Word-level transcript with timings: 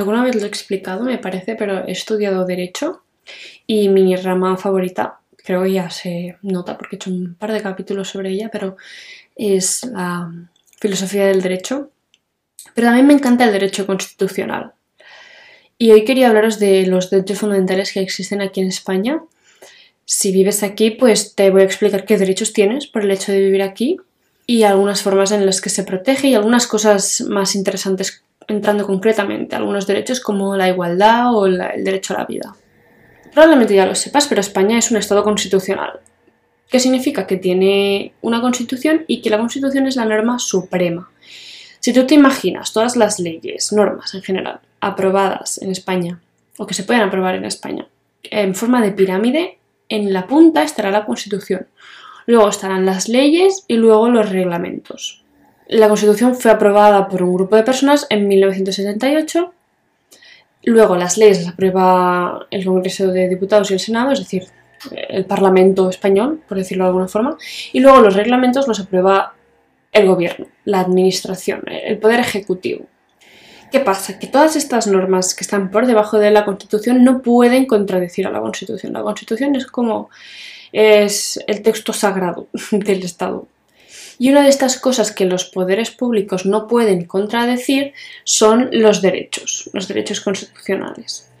alguna 0.00 0.24
vez 0.24 0.34
lo 0.34 0.42
he 0.42 0.48
explicado, 0.48 1.04
me 1.04 1.18
parece, 1.18 1.54
pero 1.54 1.86
he 1.86 1.92
estudiado 1.92 2.44
Derecho 2.44 3.02
y 3.66 3.88
mi 3.88 4.16
rama 4.16 4.56
favorita, 4.56 5.20
creo 5.36 5.62
que 5.62 5.72
ya 5.72 5.90
se 5.90 6.36
nota 6.42 6.76
porque 6.76 6.96
he 6.96 6.98
hecho 6.98 7.10
un 7.10 7.34
par 7.34 7.52
de 7.52 7.62
capítulos 7.62 8.08
sobre 8.08 8.30
ella, 8.30 8.50
pero 8.50 8.76
es 9.36 9.84
la 9.84 10.30
filosofía 10.80 11.26
del 11.26 11.42
derecho. 11.42 11.90
Pero 12.74 12.88
también 12.88 13.06
me 13.06 13.14
encanta 13.14 13.44
el 13.44 13.52
derecho 13.52 13.86
constitucional. 13.86 14.72
Y 15.78 15.92
hoy 15.92 16.04
quería 16.04 16.28
hablaros 16.28 16.58
de 16.58 16.86
los 16.86 17.10
derechos 17.10 17.38
fundamentales 17.38 17.92
que 17.92 18.00
existen 18.00 18.42
aquí 18.42 18.60
en 18.60 18.68
España. 18.68 19.22
Si 20.04 20.30
vives 20.32 20.62
aquí, 20.62 20.90
pues 20.90 21.34
te 21.34 21.50
voy 21.50 21.62
a 21.62 21.64
explicar 21.64 22.04
qué 22.04 22.18
derechos 22.18 22.52
tienes 22.52 22.86
por 22.86 23.02
el 23.02 23.10
hecho 23.10 23.32
de 23.32 23.40
vivir 23.40 23.62
aquí 23.62 23.96
y 24.46 24.64
algunas 24.64 25.02
formas 25.02 25.32
en 25.32 25.46
las 25.46 25.60
que 25.60 25.70
se 25.70 25.84
protege 25.84 26.28
y 26.28 26.34
algunas 26.34 26.66
cosas 26.66 27.22
más 27.22 27.54
interesantes 27.54 28.22
entrando 28.50 28.86
concretamente, 28.86 29.56
algunos 29.56 29.86
derechos 29.86 30.20
como 30.20 30.56
la 30.56 30.68
igualdad 30.68 31.34
o 31.34 31.46
el 31.46 31.58
derecho 31.84 32.14
a 32.14 32.18
la 32.18 32.24
vida. 32.26 32.54
Probablemente 33.32 33.74
ya 33.74 33.86
lo 33.86 33.94
sepas, 33.94 34.26
pero 34.26 34.40
España 34.40 34.76
es 34.78 34.90
un 34.90 34.96
Estado 34.96 35.22
constitucional. 35.22 36.00
¿Qué 36.68 36.78
significa? 36.78 37.26
Que 37.26 37.36
tiene 37.36 38.12
una 38.20 38.40
constitución 38.40 39.04
y 39.06 39.22
que 39.22 39.30
la 39.30 39.38
constitución 39.38 39.86
es 39.86 39.96
la 39.96 40.04
norma 40.04 40.38
suprema. 40.38 41.10
Si 41.78 41.92
tú 41.92 42.06
te 42.06 42.14
imaginas 42.14 42.72
todas 42.72 42.96
las 42.96 43.18
leyes, 43.18 43.72
normas 43.72 44.14
en 44.14 44.22
general, 44.22 44.60
aprobadas 44.80 45.62
en 45.62 45.70
España, 45.70 46.20
o 46.58 46.66
que 46.66 46.74
se 46.74 46.84
pueden 46.84 47.02
aprobar 47.02 47.34
en 47.36 47.44
España, 47.44 47.86
en 48.22 48.54
forma 48.54 48.82
de 48.82 48.92
pirámide, 48.92 49.58
en 49.88 50.12
la 50.12 50.26
punta 50.26 50.62
estará 50.62 50.90
la 50.90 51.06
constitución. 51.06 51.66
Luego 52.26 52.48
estarán 52.48 52.84
las 52.84 53.08
leyes 53.08 53.64
y 53.66 53.74
luego 53.74 54.08
los 54.10 54.28
reglamentos. 54.28 55.24
La 55.70 55.86
Constitución 55.86 56.34
fue 56.34 56.50
aprobada 56.50 57.06
por 57.06 57.22
un 57.22 57.32
grupo 57.32 57.54
de 57.54 57.62
personas 57.62 58.04
en 58.10 58.26
1978. 58.26 59.54
Luego 60.64 60.96
las 60.96 61.16
leyes 61.16 61.44
las 61.44 61.52
aprueba 61.52 62.48
el 62.50 62.64
Congreso 62.64 63.06
de 63.12 63.28
Diputados 63.28 63.70
y 63.70 63.74
el 63.74 63.80
Senado, 63.80 64.10
es 64.10 64.18
decir, 64.18 64.46
el 64.90 65.26
Parlamento 65.26 65.88
español, 65.88 66.42
por 66.48 66.58
decirlo 66.58 66.82
de 66.82 66.88
alguna 66.88 67.06
forma. 67.06 67.38
Y 67.72 67.78
luego 67.78 68.00
los 68.00 68.16
reglamentos 68.16 68.66
los 68.66 68.80
aprueba 68.80 69.34
el 69.92 70.08
gobierno, 70.08 70.48
la 70.64 70.80
administración, 70.80 71.62
el 71.68 71.98
poder 71.98 72.18
ejecutivo. 72.18 72.86
¿Qué 73.70 73.78
pasa? 73.78 74.18
Que 74.18 74.26
todas 74.26 74.56
estas 74.56 74.88
normas 74.88 75.36
que 75.36 75.44
están 75.44 75.70
por 75.70 75.86
debajo 75.86 76.18
de 76.18 76.32
la 76.32 76.44
Constitución 76.44 77.04
no 77.04 77.22
pueden 77.22 77.66
contradecir 77.66 78.26
a 78.26 78.32
la 78.32 78.40
Constitución. 78.40 78.92
La 78.92 79.02
Constitución 79.02 79.54
es 79.54 79.66
como 79.68 80.10
es 80.72 81.38
el 81.46 81.62
texto 81.62 81.92
sagrado 81.92 82.48
del 82.72 83.04
Estado. 83.04 83.46
Y 84.20 84.28
una 84.28 84.42
de 84.42 84.50
estas 84.50 84.78
cosas 84.78 85.12
que 85.12 85.24
los 85.24 85.46
poderes 85.46 85.90
públicos 85.90 86.44
no 86.44 86.66
pueden 86.66 87.06
contradecir 87.06 87.94
son 88.22 88.68
los 88.70 89.00
derechos, 89.00 89.70
los 89.72 89.88
derechos 89.88 90.20
constitucionales. 90.20 91.32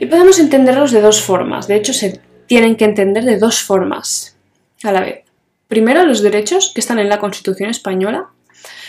Y 0.00 0.06
podemos 0.06 0.38
entenderlos 0.38 0.92
de 0.92 1.02
dos 1.02 1.20
formas, 1.20 1.68
de 1.68 1.76
hecho 1.76 1.92
se 1.92 2.22
tienen 2.46 2.76
que 2.76 2.86
entender 2.86 3.24
de 3.24 3.36
dos 3.36 3.60
formas 3.60 4.34
a 4.82 4.92
la 4.92 5.02
vez. 5.02 5.24
Primero, 5.68 6.06
los 6.06 6.22
derechos 6.22 6.72
que 6.74 6.80
están 6.80 6.98
en 6.98 7.10
la 7.10 7.18
Constitución 7.18 7.68
española 7.68 8.30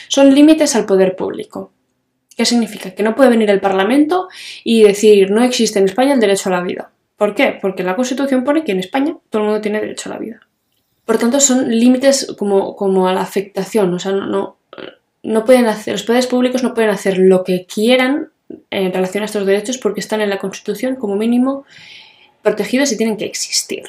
son 0.08 0.34
límites 0.34 0.78
al 0.78 0.86
poder 0.86 1.18
público. 1.18 1.74
¿Qué 2.38 2.46
significa? 2.46 2.92
Que 2.92 3.04
no 3.04 3.14
puede 3.14 3.32
venir 3.32 3.50
el 3.50 3.60
Parlamento 3.60 4.30
y 4.64 4.84
decir 4.84 5.32
no 5.32 5.44
existe 5.44 5.80
en 5.80 5.86
España 5.86 6.14
el 6.14 6.22
derecho 6.22 6.48
a 6.48 6.54
la 6.54 6.62
vida. 6.62 6.92
¿Por 7.18 7.36
qué? 7.36 7.60
Porque 7.62 7.84
la 7.84 7.98
Constitución 7.98 8.46
pone 8.46 8.64
que 8.64 8.72
en 8.72 8.80
España 8.80 9.18
todo 9.30 9.42
el 9.42 9.48
mundo 9.50 9.62
tiene 9.62 9.82
derecho 9.82 10.10
a 10.10 10.14
la 10.14 10.20
vida. 10.20 10.48
Por 11.06 11.18
tanto, 11.18 11.40
son 11.40 11.70
límites 11.70 12.34
como, 12.38 12.76
como 12.76 13.08
a 13.08 13.14
la 13.14 13.22
afectación, 13.22 13.94
o 13.94 14.00
sea, 14.00 14.14
no, 14.14 14.58
no, 15.22 15.46
pueden 15.46 15.66
hacer, 15.66 15.94
los 15.94 16.04
poderes 16.04 16.28
públicos 16.28 16.64
no 16.64 16.74
pueden 16.74 16.92
hacer 16.92 17.18
lo 17.18 17.44
que 17.44 17.66
quieran 17.66 18.30
en 18.70 18.94
relación 18.94 19.24
a 19.24 19.26
estos 19.26 19.46
derechos 19.46 19.78
porque 19.78 20.00
están 20.00 20.22
en 20.22 20.30
la 20.30 20.40
Constitución 20.40 20.96
como 20.96 21.16
mínimo 21.16 21.66
protegidos 22.42 22.92
y 22.92 22.98
tienen 22.98 23.18
que 23.18 23.26
existir. 23.26 23.84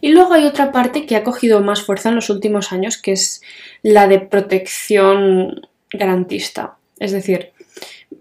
Y 0.00 0.12
luego 0.12 0.34
hay 0.34 0.44
otra 0.44 0.70
parte 0.70 1.06
que 1.06 1.16
ha 1.16 1.24
cogido 1.24 1.60
más 1.60 1.82
fuerza 1.82 2.10
en 2.10 2.14
los 2.14 2.30
últimos 2.30 2.72
años, 2.72 2.98
que 2.98 3.12
es 3.12 3.42
la 3.82 4.06
de 4.06 4.20
protección 4.20 5.68
garantista. 5.92 6.76
Es 7.00 7.12
decir, 7.12 7.52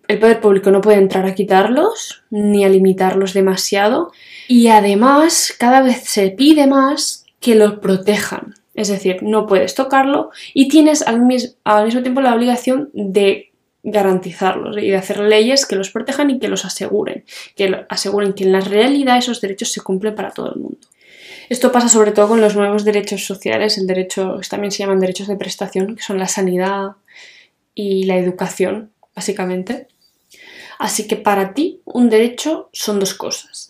el 0.08 0.20
poder 0.20 0.40
público 0.40 0.72
no 0.72 0.82
puede 0.82 0.98
entrar 0.98 1.26
a 1.26 1.36
quitarlos 1.36 2.24
ni 2.30 2.64
a 2.66 2.70
limitarlos 2.70 3.34
demasiado 3.34 4.12
y 4.48 4.68
además 4.68 5.54
cada 5.58 5.82
vez 5.82 6.04
se 6.06 6.30
pide 6.30 6.68
más 6.68 7.17
que 7.40 7.56
los 7.56 7.80
protejan. 7.80 8.56
Es 8.74 8.90
decir, 8.90 9.24
no 9.24 9.48
puedes 9.48 9.74
tocarlo 9.74 10.30
y 10.54 10.68
tienes 10.68 11.02
al, 11.02 11.22
mismo 11.22 12.02
tiempo 12.02 12.22
la 12.22 12.36
obligación 12.36 12.90
de 12.94 13.52
garantizarlos 13.84 14.78
y 14.78 14.90
de 14.90 14.98
hacer 14.98 15.20
leyes 15.20 15.66
que 15.66 15.76
los 15.76 15.90
protejan 15.90 16.30
y 16.30 16.40
que 16.40 16.48
los 16.48 16.66
aseguren, 16.66 17.24
que 17.56 17.86
aseguren 17.90 18.34
que 18.34 18.44
en 18.44 18.52
la 18.52 18.60
realidad 18.60 19.18
esos 19.18 19.42
derechos 19.42 19.72
se 19.72 19.82
cumplen 19.82 20.14
para 20.14 20.32
todo 20.32 20.54
el 20.54 20.60
mundo. 20.60 20.88
Esto 21.50 21.72
pasa 21.72 21.88
sobre 21.88 22.12
todo 22.12 22.28
con 22.28 22.42
los 22.42 22.56
nuevos 22.56 22.84
derechos 22.84 23.26
sociales, 23.26 23.78
el 23.78 23.88
derecho, 23.88 24.40
también 24.50 24.72
se 24.72 24.80
llaman 24.80 25.00
derechos 25.00 25.28
de 25.28 25.38
prestación, 25.38 25.96
que 25.96 26.04
son 26.04 26.20
la 26.20 26.28
sanidad 26.28 26.98
y 27.74 28.04
la 28.04 28.18
educación, 28.18 28.92
básicamente. 29.16 29.88
Así 30.78 31.08
que 31.08 31.16
para 31.16 31.54
ti 31.54 31.82
un 31.86 32.10
derecho 32.10 32.70
son 32.74 33.00
dos 33.00 33.14
cosas. 33.14 33.70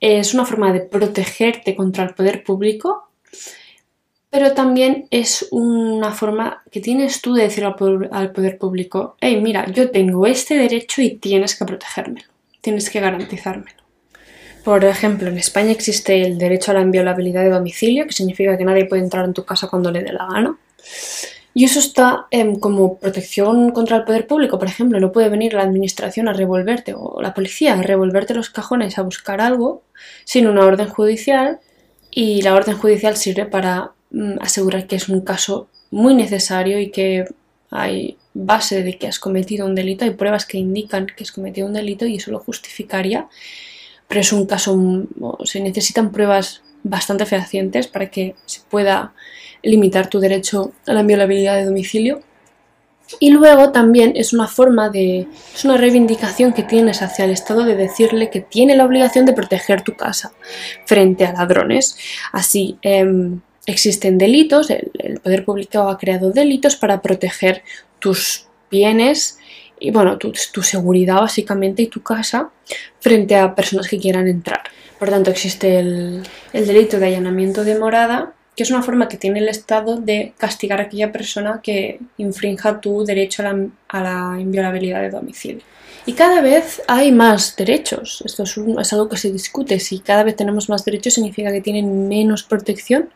Es 0.00 0.32
una 0.32 0.46
forma 0.46 0.72
de 0.72 0.80
protegerte 0.80 1.76
contra 1.76 2.04
el 2.04 2.14
poder 2.14 2.42
público, 2.44 3.07
pero 4.38 4.52
también 4.52 5.08
es 5.10 5.48
una 5.50 6.12
forma 6.12 6.62
que 6.70 6.78
tienes 6.80 7.20
tú 7.20 7.34
de 7.34 7.42
decir 7.42 7.64
al 7.64 7.74
poder 8.30 8.56
público, 8.56 9.16
hey, 9.20 9.40
mira, 9.42 9.66
yo 9.72 9.90
tengo 9.90 10.28
este 10.28 10.54
derecho 10.54 11.02
y 11.02 11.16
tienes 11.16 11.56
que 11.58 11.64
protegérmelo, 11.64 12.28
tienes 12.60 12.88
que 12.88 13.00
garantizármelo. 13.00 13.82
Por 14.62 14.84
ejemplo, 14.84 15.26
en 15.26 15.38
España 15.38 15.72
existe 15.72 16.22
el 16.22 16.38
derecho 16.38 16.70
a 16.70 16.74
la 16.74 16.82
inviolabilidad 16.82 17.42
de 17.42 17.50
domicilio, 17.50 18.06
que 18.06 18.12
significa 18.12 18.56
que 18.56 18.64
nadie 18.64 18.84
puede 18.84 19.02
entrar 19.02 19.24
en 19.24 19.34
tu 19.34 19.44
casa 19.44 19.66
cuando 19.66 19.90
le 19.90 20.04
dé 20.04 20.12
la 20.12 20.28
gana. 20.32 20.56
Y 21.52 21.64
eso 21.64 21.80
está 21.80 22.26
em, 22.30 22.60
como 22.60 22.96
protección 22.96 23.72
contra 23.72 23.96
el 23.96 24.04
poder 24.04 24.28
público, 24.28 24.56
por 24.56 24.68
ejemplo, 24.68 25.00
no 25.00 25.10
puede 25.10 25.30
venir 25.30 25.54
la 25.54 25.62
administración 25.62 26.28
a 26.28 26.32
revolverte 26.32 26.94
o 26.96 27.20
la 27.20 27.34
policía 27.34 27.74
a 27.74 27.82
revolverte 27.82 28.34
los 28.34 28.50
cajones 28.50 28.98
a 28.98 29.02
buscar 29.02 29.40
algo 29.40 29.82
sin 30.24 30.46
una 30.46 30.64
orden 30.64 30.88
judicial 30.88 31.58
y 32.12 32.42
la 32.42 32.54
orden 32.54 32.78
judicial 32.78 33.16
sirve 33.16 33.44
para 33.44 33.94
asegurar 34.40 34.86
que 34.86 34.96
es 34.96 35.08
un 35.08 35.20
caso 35.20 35.68
muy 35.90 36.14
necesario 36.14 36.80
y 36.80 36.90
que 36.90 37.26
hay 37.70 38.16
base 38.34 38.82
de 38.82 38.98
que 38.98 39.06
has 39.06 39.18
cometido 39.18 39.66
un 39.66 39.74
delito, 39.74 40.04
hay 40.04 40.12
pruebas 40.12 40.46
que 40.46 40.58
indican 40.58 41.06
que 41.06 41.24
has 41.24 41.32
cometido 41.32 41.66
un 41.66 41.74
delito 41.74 42.06
y 42.06 42.16
eso 42.16 42.30
lo 42.30 42.38
justificaría, 42.38 43.28
pero 44.06 44.20
es 44.20 44.32
un 44.32 44.46
caso, 44.46 44.76
mm, 44.76 45.06
se 45.44 45.60
necesitan 45.60 46.12
pruebas 46.12 46.62
bastante 46.82 47.26
fehacientes 47.26 47.88
para 47.88 48.10
que 48.10 48.34
se 48.46 48.60
pueda 48.68 49.12
limitar 49.62 50.08
tu 50.08 50.20
derecho 50.20 50.72
a 50.86 50.92
la 50.92 51.00
inviolabilidad 51.00 51.56
de 51.56 51.64
domicilio. 51.64 52.22
Y 53.20 53.30
luego 53.30 53.72
también 53.72 54.12
es 54.16 54.34
una 54.34 54.46
forma 54.46 54.90
de. 54.90 55.26
es 55.54 55.64
una 55.64 55.78
reivindicación 55.78 56.52
que 56.52 56.62
tienes 56.62 57.00
hacia 57.00 57.24
el 57.24 57.30
Estado 57.30 57.64
de 57.64 57.74
decirle 57.74 58.28
que 58.28 58.42
tiene 58.42 58.76
la 58.76 58.84
obligación 58.84 59.24
de 59.24 59.32
proteger 59.32 59.80
tu 59.80 59.96
casa 59.96 60.32
frente 60.84 61.24
a 61.24 61.32
ladrones. 61.32 61.96
Así 62.32 62.76
em, 62.82 63.40
existen 63.70 64.18
delitos, 64.18 64.70
el, 64.70 65.20
poder 65.22 65.44
público 65.44 65.80
ha 65.88 65.98
creado 65.98 66.30
delitos 66.30 66.76
para 66.76 67.02
proteger 67.02 67.62
tus 67.98 68.46
bienes 68.70 69.38
y 69.80 69.90
bueno, 69.90 70.18
tu, 70.18 70.32
seguridad 70.62 71.20
básicamente 71.20 71.82
y 71.82 71.86
tu 71.86 72.02
casa 72.02 72.50
frente 73.00 73.36
a 73.36 73.54
personas 73.54 73.88
que 73.88 73.98
quieran 73.98 74.26
entrar. 74.26 74.62
Por 74.98 75.10
tanto, 75.10 75.30
existe 75.30 75.78
el, 75.78 76.22
el 76.52 76.66
delito 76.66 76.98
de 76.98 77.06
allanamiento 77.06 77.62
de 77.62 77.78
morada 77.78 78.34
que 78.58 78.64
es 78.64 78.72
una 78.72 78.82
forma 78.82 79.06
que 79.06 79.16
tiene 79.16 79.38
el 79.38 79.48
Estado 79.48 79.98
de 79.98 80.32
castigar 80.36 80.80
a 80.80 80.84
aquella 80.84 81.12
persona 81.12 81.60
que 81.62 82.00
infrinja 82.16 82.80
tu 82.80 83.04
derecho 83.04 83.44
a 83.46 84.02
la, 84.02 84.40
inviolabilidad 84.40 85.00
de 85.00 85.10
domicilio. 85.10 85.62
Y 86.08 86.14
cada 86.14 86.40
vez 86.40 86.80
hay 86.86 87.12
más 87.12 87.54
derechos. 87.54 88.22
Esto 88.24 88.44
es, 88.44 88.92
algo 88.94 89.10
que 89.10 89.18
se 89.18 89.30
discute. 89.30 89.78
Si 89.78 89.98
cada 89.98 90.22
vez 90.22 90.36
tenemos 90.36 90.70
más 90.70 90.82
derechos 90.82 91.12
significa 91.12 91.52
que 91.52 91.60
tienen 91.60 92.08
menos 92.08 92.44
protección, 92.44 93.10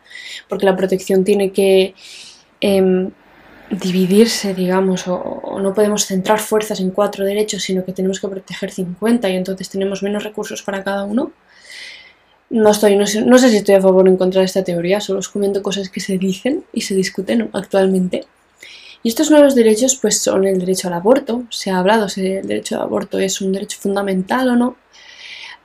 porque 0.47 0.67
la 0.67 0.75
protección 0.75 1.23
tiene 1.23 1.51
que 1.51 1.95
em, 2.61 3.09
dividirse, 3.71 4.53
digamos, 4.53 5.07
o, 5.07 5.59
no 5.59 5.73
podemos 5.73 6.05
centrar 6.05 6.39
fuerzas 6.39 6.79
en 6.81 6.91
cuatro 6.91 7.25
derechos, 7.25 7.63
sino 7.63 7.83
que 7.83 7.93
tenemos 7.93 8.19
que 8.19 8.27
proteger 8.27 8.69
50 8.69 9.27
y 9.27 9.37
entonces 9.37 9.69
tenemos 9.69 10.03
menos 10.03 10.23
recursos 10.23 10.61
para 10.61 10.83
cada 10.83 11.03
uno. 11.03 11.31
No, 12.51 12.69
estoy, 12.69 12.95
no 12.95 13.07
sé, 13.07 13.21
no 13.23 13.39
sé 13.39 13.49
si 13.49 13.57
estoy 13.57 13.73
a 13.73 13.81
favor 13.81 14.05
o 14.05 14.07
en 14.07 14.17
contra 14.17 14.41
de 14.41 14.45
esta 14.45 14.63
teoría, 14.63 15.01
solo 15.01 15.17
os 15.17 15.29
comento 15.29 15.63
cosas 15.63 15.89
que 15.89 15.99
se 15.99 16.19
dicen 16.19 16.63
y 16.71 16.81
se 16.81 16.93
discuten 16.93 17.49
actualmente. 17.53 18.27
Y 19.03 19.09
estos 19.09 19.29
nuevos 19.29 19.53
derechos 19.53 19.97
pues 20.01 20.19
son 20.19 20.45
el 20.45 20.57
derecho 20.59 20.87
al 20.87 20.93
aborto, 20.93 21.43
se 21.49 21.69
ha 21.69 21.77
hablado 21.77 22.07
si 22.07 22.25
el 22.25 22.47
derecho 22.47 22.77
al 22.77 22.83
aborto 22.83 23.19
es 23.19 23.41
un 23.41 23.51
derecho 23.51 23.77
fundamental 23.79 24.49
o 24.49 24.55
no. 24.55 24.77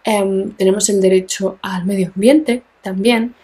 Em, 0.04 0.52
tenemos 0.52 0.88
el 0.88 1.00
derecho 1.00 1.58
al 1.62 1.84
medio 1.84 2.10
ambiente 2.14 2.62
también, 2.82 3.34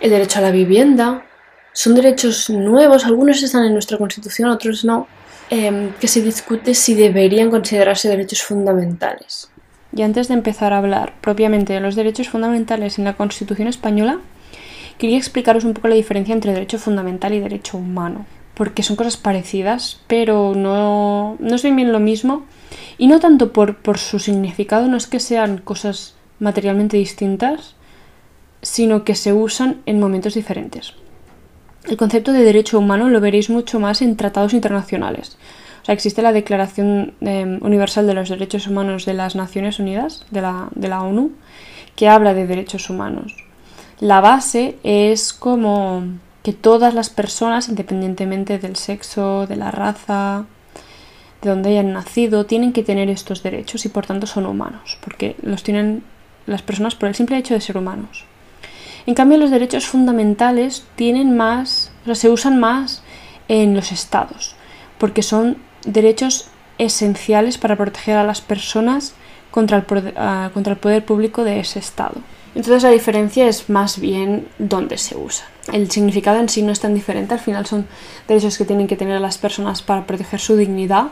el 0.00 0.10
derecho 0.10 0.40
a 0.40 0.42
la 0.42 0.50
vivienda. 0.50 1.24
Son 1.72 1.94
derechos 1.94 2.50
nuevos, 2.50 3.04
algunos 3.04 3.42
están 3.42 3.64
en 3.64 3.72
nuestra 3.72 3.98
constitución, 3.98 4.50
otros 4.50 4.84
no. 4.84 5.06
em, 5.48 5.92
que 6.00 6.08
se 6.08 6.22
discute 6.22 6.74
si 6.74 6.94
deberían 6.94 7.50
considerarse 7.50 8.08
derechos 8.08 8.42
fundamentales. 8.42 9.48
Y 9.94 10.02
antes 10.02 10.26
de 10.28 10.34
empezar 10.34 10.72
a 10.72 10.78
hablar 10.78 11.14
propiamente 11.20 11.72
de 11.72 11.80
los 11.80 11.94
derechos 11.94 12.28
fundamentales 12.28 12.98
en 12.98 13.04
la 13.04 13.14
Constitución 13.14 13.68
española, 13.68 14.18
quería 14.98 15.16
explicaros 15.16 15.64
un 15.64 15.72
poco 15.72 15.88
la 15.88 15.94
diferencia 15.94 16.34
entre 16.34 16.52
derecho 16.52 16.78
fundamental 16.78 17.32
y 17.32 17.40
derecho 17.40 17.78
humano, 17.78 18.26
porque 18.56 18.82
son 18.82 18.96
cosas 18.96 19.18
parecidas, 19.18 20.00
pero 20.06 20.54
no, 20.56 21.36
no 21.38 21.54
es 21.54 21.62
bien, 21.62 21.92
lo 21.92 22.00
mismo, 22.00 22.46
y 22.96 23.06
no 23.06 23.20
tanto 23.20 23.52
por, 23.52 23.76
por 23.76 23.98
su 23.98 24.18
significado, 24.18 24.88
no 24.88 24.96
es 24.96 25.06
que 25.06 25.20
sean 25.20 25.58
cosas 25.58 26.14
materialmente 26.40 26.96
distintas, 26.96 27.74
sino 28.62 29.04
que 29.04 29.14
se 29.14 29.34
usan 29.34 29.82
en 29.84 30.00
momentos 30.00 30.32
diferentes. 30.32 30.94
El 31.84 31.98
concepto 31.98 32.32
de 32.32 32.44
derecho 32.44 32.78
humano 32.78 33.10
lo 33.10 33.20
veréis 33.20 33.50
mucho 33.50 33.78
más 33.78 34.00
en 34.00 34.16
tratados 34.16 34.54
internacionales. 34.54 35.36
O 35.82 35.84
sea, 35.84 35.92
existe 35.92 36.22
la 36.22 36.32
Declaración 36.32 37.12
em, 37.20 37.58
Universal 37.62 38.06
de 38.06 38.14
los 38.14 38.30
Derechos 38.30 38.66
Humanos 38.66 39.04
de 39.04 39.12
las 39.12 39.36
Naciones 39.36 39.78
Unidas, 39.78 40.24
de 40.30 40.40
la, 40.40 40.68
de 40.74 40.88
la 40.88 41.02
ONU, 41.02 41.32
que 41.94 42.08
habla 42.08 42.32
de 42.32 42.46
derechos 42.46 42.88
humanos. 42.88 43.36
La 44.00 44.22
base 44.22 44.78
es 44.82 45.34
como 45.34 46.04
que 46.46 46.52
todas 46.52 46.94
las 46.94 47.10
personas, 47.10 47.68
independientemente 47.68 48.60
del 48.60 48.76
sexo, 48.76 49.48
de 49.48 49.56
la 49.56 49.72
raza, 49.72 50.44
de 51.42 51.50
donde 51.50 51.70
hayan 51.70 51.92
nacido, 51.92 52.46
tienen 52.46 52.72
que 52.72 52.84
tener 52.84 53.10
estos 53.10 53.42
derechos 53.42 53.84
y 53.84 53.88
por 53.88 54.06
tanto 54.06 54.28
son 54.28 54.46
humanos, 54.46 54.96
porque 55.02 55.34
los 55.42 55.64
tienen 55.64 56.04
las 56.46 56.62
personas 56.62 56.94
por 56.94 57.08
el 57.08 57.16
simple 57.16 57.36
hecho 57.36 57.54
de 57.54 57.60
ser 57.60 57.76
humanos. 57.76 58.24
En 59.06 59.14
cambio, 59.14 59.38
los 59.38 59.50
derechos 59.50 59.88
fundamentales 59.88 60.84
tienen 60.94 61.36
más, 61.36 61.90
o 62.02 62.04
sea, 62.04 62.14
se 62.14 62.30
usan 62.30 62.60
más 62.60 63.02
en 63.48 63.74
los 63.74 63.90
estados, 63.90 64.54
porque 64.98 65.24
son 65.24 65.56
derechos 65.84 66.46
esenciales 66.78 67.58
para 67.58 67.74
proteger 67.74 68.18
a 68.18 68.22
las 68.22 68.40
personas 68.40 69.14
contra 69.50 69.78
el, 69.78 70.14
ah, 70.16 70.50
contra 70.54 70.74
el 70.74 70.78
poder 70.78 71.04
público 71.04 71.42
de 71.42 71.58
ese 71.58 71.80
estado. 71.80 72.20
Entonces 72.54 72.84
la 72.84 72.90
diferencia 72.90 73.48
es 73.48 73.68
más 73.68 73.98
bien 73.98 74.46
dónde 74.60 74.96
se 74.96 75.16
usa. 75.16 75.44
El 75.72 75.90
significado 75.90 76.38
en 76.38 76.48
sí 76.48 76.62
no 76.62 76.72
es 76.72 76.80
tan 76.80 76.94
diferente, 76.94 77.34
al 77.34 77.40
final 77.40 77.66
son 77.66 77.86
derechos 78.28 78.56
que 78.56 78.64
tienen 78.64 78.86
que 78.86 78.96
tener 78.96 79.20
las 79.20 79.38
personas 79.38 79.82
para 79.82 80.06
proteger 80.06 80.40
su 80.40 80.56
dignidad, 80.56 81.08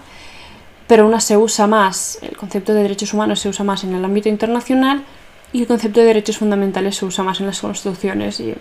pero 0.86 1.06
una 1.06 1.20
se 1.20 1.36
usa 1.36 1.66
más, 1.66 2.18
el 2.22 2.36
concepto 2.36 2.72
de 2.74 2.82
derechos 2.82 3.14
humanos 3.14 3.40
se 3.40 3.48
usa 3.48 3.64
más 3.64 3.84
en 3.84 3.94
el 3.94 4.04
ámbito 4.04 4.28
internacional 4.28 5.04
y 5.52 5.62
el 5.62 5.66
concepto 5.66 6.00
de 6.00 6.06
derechos 6.06 6.38
fundamentales 6.38 6.96
se 6.96 7.04
usa 7.04 7.24
más 7.24 7.40
en 7.40 7.46
las 7.46 7.60
constituciones 7.60 8.38
y 8.40 8.54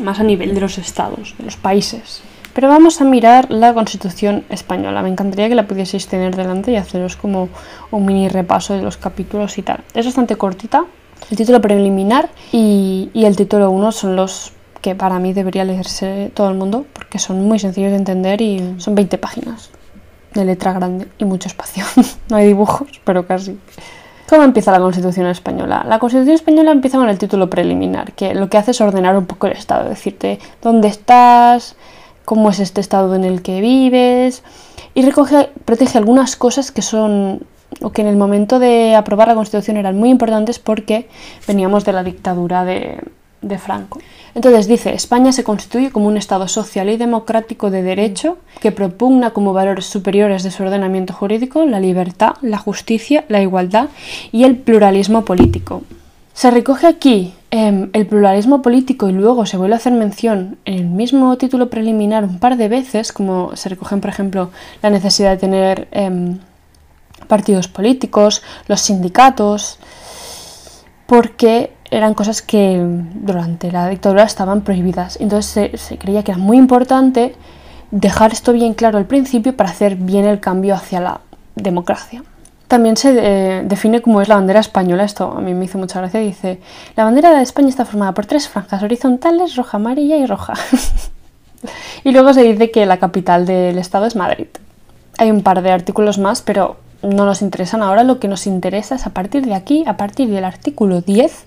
más 0.00 0.18
a 0.18 0.24
nivel 0.24 0.54
de 0.54 0.60
los 0.60 0.78
estados, 0.78 1.34
de 1.38 1.44
los 1.44 1.56
países. 1.56 2.22
Pero 2.54 2.68
vamos 2.68 3.00
a 3.00 3.04
mirar 3.04 3.50
la 3.50 3.72
Constitución 3.72 4.44
española. 4.50 5.02
Me 5.02 5.08
encantaría 5.08 5.48
que 5.48 5.54
la 5.54 5.66
pudieseis 5.66 6.06
tener 6.06 6.36
delante 6.36 6.72
y 6.72 6.76
haceros 6.76 7.16
como 7.16 7.48
un 7.90 8.04
mini 8.04 8.28
repaso 8.28 8.74
de 8.74 8.82
los 8.82 8.98
capítulos 8.98 9.56
y 9.56 9.62
tal. 9.62 9.82
Es 9.94 10.04
bastante 10.04 10.36
cortita. 10.36 10.84
El 11.30 11.36
título 11.36 11.60
preliminar 11.62 12.28
y, 12.52 13.10
y 13.14 13.24
el 13.24 13.36
título 13.36 13.70
1 13.70 13.92
son 13.92 14.16
los 14.16 14.52
que 14.82 14.94
para 14.96 15.18
mí 15.20 15.32
debería 15.32 15.64
leerse 15.64 16.30
todo 16.34 16.50
el 16.50 16.56
mundo 16.56 16.84
porque 16.92 17.18
son 17.18 17.42
muy 17.46 17.58
sencillos 17.58 17.92
de 17.92 17.96
entender 17.96 18.42
y 18.42 18.74
son 18.78 18.94
20 18.94 19.16
páginas 19.16 19.70
de 20.34 20.44
letra 20.44 20.72
grande 20.72 21.08
y 21.18 21.24
mucho 21.24 21.48
espacio. 21.48 21.84
no 22.28 22.36
hay 22.36 22.48
dibujos, 22.48 23.00
pero 23.04 23.26
casi. 23.26 23.58
¿Cómo 24.28 24.42
empieza 24.42 24.72
la 24.72 24.80
Constitución 24.80 25.26
española? 25.26 25.84
La 25.86 25.98
Constitución 25.98 26.34
española 26.34 26.72
empieza 26.72 26.98
con 26.98 27.08
el 27.08 27.18
título 27.18 27.48
preliminar, 27.48 28.12
que 28.12 28.34
lo 28.34 28.48
que 28.48 28.58
hace 28.58 28.72
es 28.72 28.80
ordenar 28.80 29.16
un 29.16 29.26
poco 29.26 29.46
el 29.46 29.52
Estado, 29.52 29.88
decirte 29.88 30.38
dónde 30.62 30.88
estás, 30.88 31.76
cómo 32.24 32.50
es 32.50 32.58
este 32.58 32.80
Estado 32.80 33.14
en 33.14 33.24
el 33.24 33.42
que 33.42 33.60
vives, 33.60 34.42
y 34.94 35.02
recoge, 35.02 35.50
protege 35.64 35.98
algunas 35.98 36.36
cosas 36.36 36.72
que 36.72 36.82
son 36.82 37.46
o 37.80 37.90
que 37.90 38.02
en 38.02 38.08
el 38.08 38.16
momento 38.16 38.58
de 38.58 38.94
aprobar 38.96 39.28
la 39.28 39.34
Constitución 39.34 39.76
eran 39.76 39.96
muy 39.98 40.10
importantes 40.10 40.58
porque 40.58 41.08
veníamos 41.46 41.84
de 41.84 41.92
la 41.92 42.02
dictadura 42.02 42.64
de, 42.64 43.00
de 43.42 43.58
Franco. 43.58 44.00
Entonces 44.34 44.66
dice, 44.66 44.94
España 44.94 45.32
se 45.32 45.44
constituye 45.44 45.90
como 45.90 46.06
un 46.06 46.16
Estado 46.16 46.48
social 46.48 46.88
y 46.88 46.96
democrático 46.96 47.70
de 47.70 47.82
derecho 47.82 48.38
que 48.60 48.72
propugna 48.72 49.30
como 49.30 49.52
valores 49.52 49.86
superiores 49.86 50.42
de 50.42 50.50
su 50.50 50.62
ordenamiento 50.62 51.12
jurídico 51.12 51.66
la 51.66 51.80
libertad, 51.80 52.36
la 52.40 52.58
justicia, 52.58 53.24
la 53.28 53.42
igualdad 53.42 53.88
y 54.30 54.44
el 54.44 54.56
pluralismo 54.56 55.24
político. 55.24 55.82
Se 56.34 56.50
recoge 56.50 56.86
aquí 56.86 57.34
em, 57.50 57.90
el 57.92 58.06
pluralismo 58.06 58.62
político 58.62 59.08
y 59.10 59.12
luego 59.12 59.44
se 59.44 59.58
vuelve 59.58 59.74
a 59.74 59.76
hacer 59.76 59.92
mención 59.92 60.56
en 60.64 60.74
el 60.74 60.86
mismo 60.86 61.36
título 61.36 61.68
preliminar 61.68 62.24
un 62.24 62.38
par 62.38 62.56
de 62.56 62.68
veces, 62.68 63.12
como 63.12 63.54
se 63.54 63.68
recogen, 63.68 64.00
por 64.00 64.08
ejemplo, 64.08 64.50
la 64.82 64.88
necesidad 64.88 65.32
de 65.32 65.36
tener 65.36 65.88
em, 65.90 66.38
partidos 67.28 67.68
políticos, 67.68 68.42
los 68.66 68.80
sindicatos, 68.80 69.78
porque 71.12 71.74
eran 71.90 72.14
cosas 72.14 72.40
que 72.40 72.82
durante 72.82 73.70
la 73.70 73.86
dictadura 73.86 74.22
estaban 74.22 74.62
prohibidas. 74.62 75.18
Entonces 75.20 75.78
se, 75.78 75.98
creía 75.98 76.22
que 76.22 76.30
era 76.30 76.40
muy 76.40 76.56
importante 76.56 77.34
dejar 77.90 78.32
esto 78.32 78.54
bien 78.54 78.72
claro 78.72 78.96
al 78.96 79.04
principio 79.04 79.54
para 79.54 79.68
hacer 79.68 79.96
bien 79.96 80.24
el 80.24 80.40
cambio 80.40 80.74
hacia 80.74 81.00
la 81.00 81.20
democracia. 81.54 82.24
También 82.66 82.96
se 82.96 83.10
eh, 83.12 83.62
define 83.62 84.00
cómo 84.00 84.22
es 84.22 84.28
la 84.28 84.36
bandera 84.36 84.60
española. 84.60 85.04
Esto 85.04 85.34
a 85.36 85.42
mí 85.42 85.52
me 85.52 85.66
hizo 85.66 85.76
mucha 85.76 86.00
gracia. 86.00 86.18
Dice, 86.18 86.60
la 86.96 87.04
bandera 87.04 87.30
de 87.30 87.42
España 87.42 87.68
está 87.68 87.84
formada 87.84 88.12
por 88.12 88.24
tres 88.24 88.48
franjas 88.48 88.82
horizontales, 88.82 89.54
roja, 89.54 89.76
amarilla 89.76 90.16
y 90.16 90.24
roja. 90.24 90.54
y 92.04 92.12
luego 92.12 92.32
se 92.32 92.42
dice 92.42 92.70
que 92.70 92.86
la 92.86 92.96
capital 92.96 93.44
del 93.44 93.76
estado 93.76 94.06
es 94.06 94.16
Madrid. 94.16 94.46
Hay 95.18 95.30
un 95.30 95.42
par 95.42 95.60
de 95.60 95.72
artículos 95.72 96.16
más, 96.16 96.40
pero 96.40 96.78
no 97.02 97.26
nos 97.26 97.42
interesan 97.42 97.82
ahora. 97.82 98.04
Lo 98.04 98.18
que 98.18 98.28
nos 98.28 98.46
interesa 98.46 98.94
es 98.94 99.06
a 99.06 99.10
partir 99.10 99.44
de 99.44 99.54
aquí, 99.54 99.84
a 99.86 99.96
partir 99.96 100.28
del 100.28 100.44
artículo 100.44 101.00
10, 101.00 101.44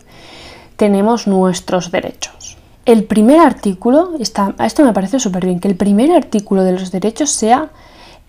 tenemos 0.77 1.27
nuestros 1.27 1.91
derechos. 1.91 2.57
El 2.85 3.03
primer 3.03 3.39
artículo, 3.39 4.11
está, 4.19 4.53
esto 4.63 4.83
me 4.83 4.93
parece 4.93 5.19
súper 5.19 5.45
bien, 5.45 5.59
que 5.59 5.67
el 5.67 5.75
primer 5.75 6.11
artículo 6.11 6.63
de 6.63 6.73
los 6.73 6.91
derechos 6.91 7.31
sea 7.31 7.69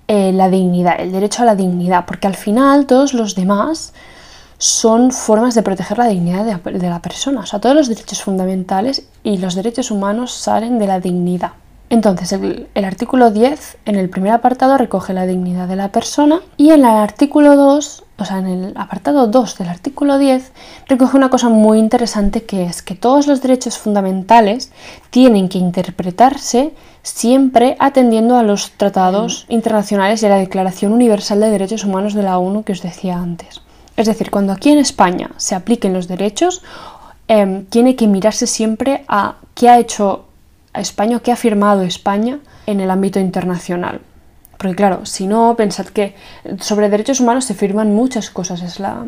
eh, 0.09 0.33
la 0.33 0.49
dignidad, 0.49 0.99
el 0.99 1.13
derecho 1.13 1.43
a 1.43 1.47
la 1.47 1.55
dignidad, 1.55 2.07
porque 2.07 2.27
al 2.27 2.37
final 2.37 2.87
todos 2.87 3.13
los 3.13 3.35
demás 3.35 3.93
son 4.59 5.11
formas 5.11 5.55
de 5.55 5.63
proteger 5.63 5.99
la 5.99 6.07
dignidad 6.07 6.61
de 6.63 6.89
la 6.89 7.03
persona. 7.03 7.41
O 7.41 7.47
sea, 7.47 7.61
todos 7.61 7.77
los 7.77 7.89
derechos 7.89 8.23
fundamentales 8.23 9.07
y 9.23 9.37
los 9.37 9.55
derechos 9.55 9.91
humanos 9.91 10.33
salen 10.33 10.79
de 10.79 10.87
la 10.87 11.01
dignidad. 11.01 11.53
Entonces, 11.89 12.33
el, 12.33 12.69
el, 12.75 12.85
artículo 12.85 13.31
10 13.31 13.79
en 13.85 13.95
el 13.95 14.09
primer 14.11 14.33
apartado 14.33 14.77
recoge 14.77 15.13
la 15.13 15.27
dignidad 15.27 15.69
de 15.69 15.77
la 15.77 15.93
persona 15.93 16.41
y 16.57 16.71
en 16.71 16.81
el 16.81 16.87
artículo 16.87 17.55
2 17.55 18.07
o 18.19 18.25
sea, 18.25 18.39
en 18.39 18.47
el 18.47 18.73
apartado 18.77 19.27
2 19.27 19.59
del 19.59 19.69
artículo 19.69 20.17
10, 20.17 20.53
recoge 20.89 21.17
una 21.17 21.29
cosa 21.29 21.51
muy 21.51 21.79
interesante 21.79 22.45
que 22.45 22.65
es 22.65 22.81
que 22.81 22.95
todos 22.95 23.27
los 23.27 23.43
derechos 23.43 23.77
fundamentales 23.77 24.73
tienen 25.11 25.49
que 25.49 25.59
interpretarse 25.59 26.73
siempre 27.03 27.77
atendiendo 27.79 28.37
a 28.37 28.43
los 28.43 28.73
tratados 28.73 29.45
internacionales 29.49 30.23
y 30.23 30.27
a 30.27 30.31
la 30.31 30.39
Declaración 30.39 30.93
Universal 30.93 31.41
de 31.41 31.51
Derechos 31.51 31.85
Humanos 31.85 32.15
de 32.15 32.23
la 32.23 32.39
ONU 32.39 32.63
que 32.63 32.73
os 32.73 32.83
decía 32.83 33.19
antes. 33.19 33.61
Es 33.97 34.07
decir, 34.07 34.31
cuando 34.31 34.53
aquí 34.53 34.71
en 34.71 34.79
España 34.79 35.31
se 35.37 35.55
apliquen 35.55 35.93
los 35.93 36.09
derechos, 36.09 36.63
em, 37.29 37.67
tiene 37.67 37.97
que 37.97 38.07
mirarse 38.07 38.47
siempre 38.47 39.05
a 39.09 39.37
qué 39.55 39.69
ha 39.69 39.79
hecho 39.79 40.26
España 40.81 41.17
o 41.19 41.23
qué 41.23 41.33
ha 41.33 41.37
firmado 41.37 41.83
España 41.83 42.39
en 42.67 42.81
el 42.81 42.91
ámbito 42.91 43.19
internacional. 43.21 44.01
Porque 44.59 44.75
claro, 44.75 45.05
si 45.05 45.27
no, 45.27 45.55
pensad 45.57 45.87
que 45.87 46.15
sobre 46.61 46.89
derechos 46.89 47.21
humanos 47.21 47.45
se 47.45 47.55
firman 47.55 47.95
muchas 47.95 48.31
cosas, 48.31 48.63
es 48.63 48.81
la, 48.81 49.05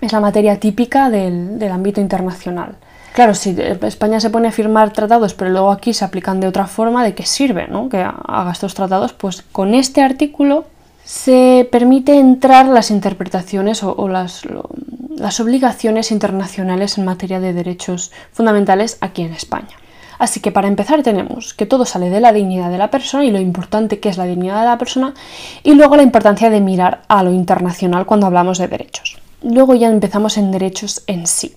es 0.00 0.12
la 0.12 0.20
materia 0.20 0.58
típica 0.58 1.10
del, 1.10 1.58
del 1.58 1.72
ámbito 1.72 2.00
internacional. 2.00 2.76
Claro, 3.14 3.34
si 3.34 3.56
España 3.82 4.18
se 4.18 4.30
pone 4.30 4.48
a 4.48 4.50
firmar 4.50 4.92
tratados, 4.92 5.34
pero 5.34 5.48
luego 5.48 5.70
aquí 5.70 5.94
se 5.94 6.04
aplican 6.04 6.40
de 6.40 6.48
otra 6.48 6.66
forma, 6.66 7.04
¿de 7.04 7.14
qué 7.14 7.24
sirve 7.24 7.68
¿no? 7.68 7.88
que 7.88 7.98
haga 7.98 8.50
estos 8.50 8.74
tratados? 8.74 9.12
Pues 9.12 9.42
con 9.42 9.72
este 9.74 10.02
artículo 10.02 10.64
se 11.04 11.68
permite 11.70 12.18
entrar 12.18 12.66
las 12.66 12.90
interpretaciones 12.90 13.84
o, 13.84 14.08
las, 14.08 14.42
las 15.16 15.38
obligaciones 15.38 16.10
internacionales 16.10 16.98
en 16.98 17.04
materia 17.04 17.38
de 17.38 17.52
derechos 17.52 18.10
fundamentales 18.32 18.98
aquí 19.00 19.22
en 19.22 19.32
España. 19.32 19.76
Así 20.24 20.40
que 20.40 20.52
para 20.52 20.68
empezar 20.68 21.02
tenemos 21.02 21.52
que 21.52 21.66
todo 21.66 21.84
sale 21.84 22.08
de 22.08 22.18
la 22.18 22.32
dignidad 22.32 22.70
de 22.70 22.78
la 22.78 22.90
persona 22.90 23.26
y 23.26 23.30
lo 23.30 23.40
importante 23.40 24.00
que 24.00 24.08
es 24.08 24.16
la 24.16 24.24
dignidad 24.24 24.60
de 24.60 24.64
la 24.64 24.78
persona 24.78 25.12
y 25.62 25.74
luego 25.74 25.96
la 25.96 26.02
importancia 26.02 26.48
de 26.48 26.62
mirar 26.62 27.02
a 27.08 27.22
lo 27.22 27.30
internacional 27.30 28.06
cuando 28.06 28.26
hablamos 28.26 28.56
de 28.56 28.66
derechos. 28.66 29.18
Luego 29.42 29.74
ya 29.74 29.90
empezamos 29.90 30.38
en 30.38 30.50
derechos 30.50 31.02
en 31.08 31.26
sí. 31.26 31.54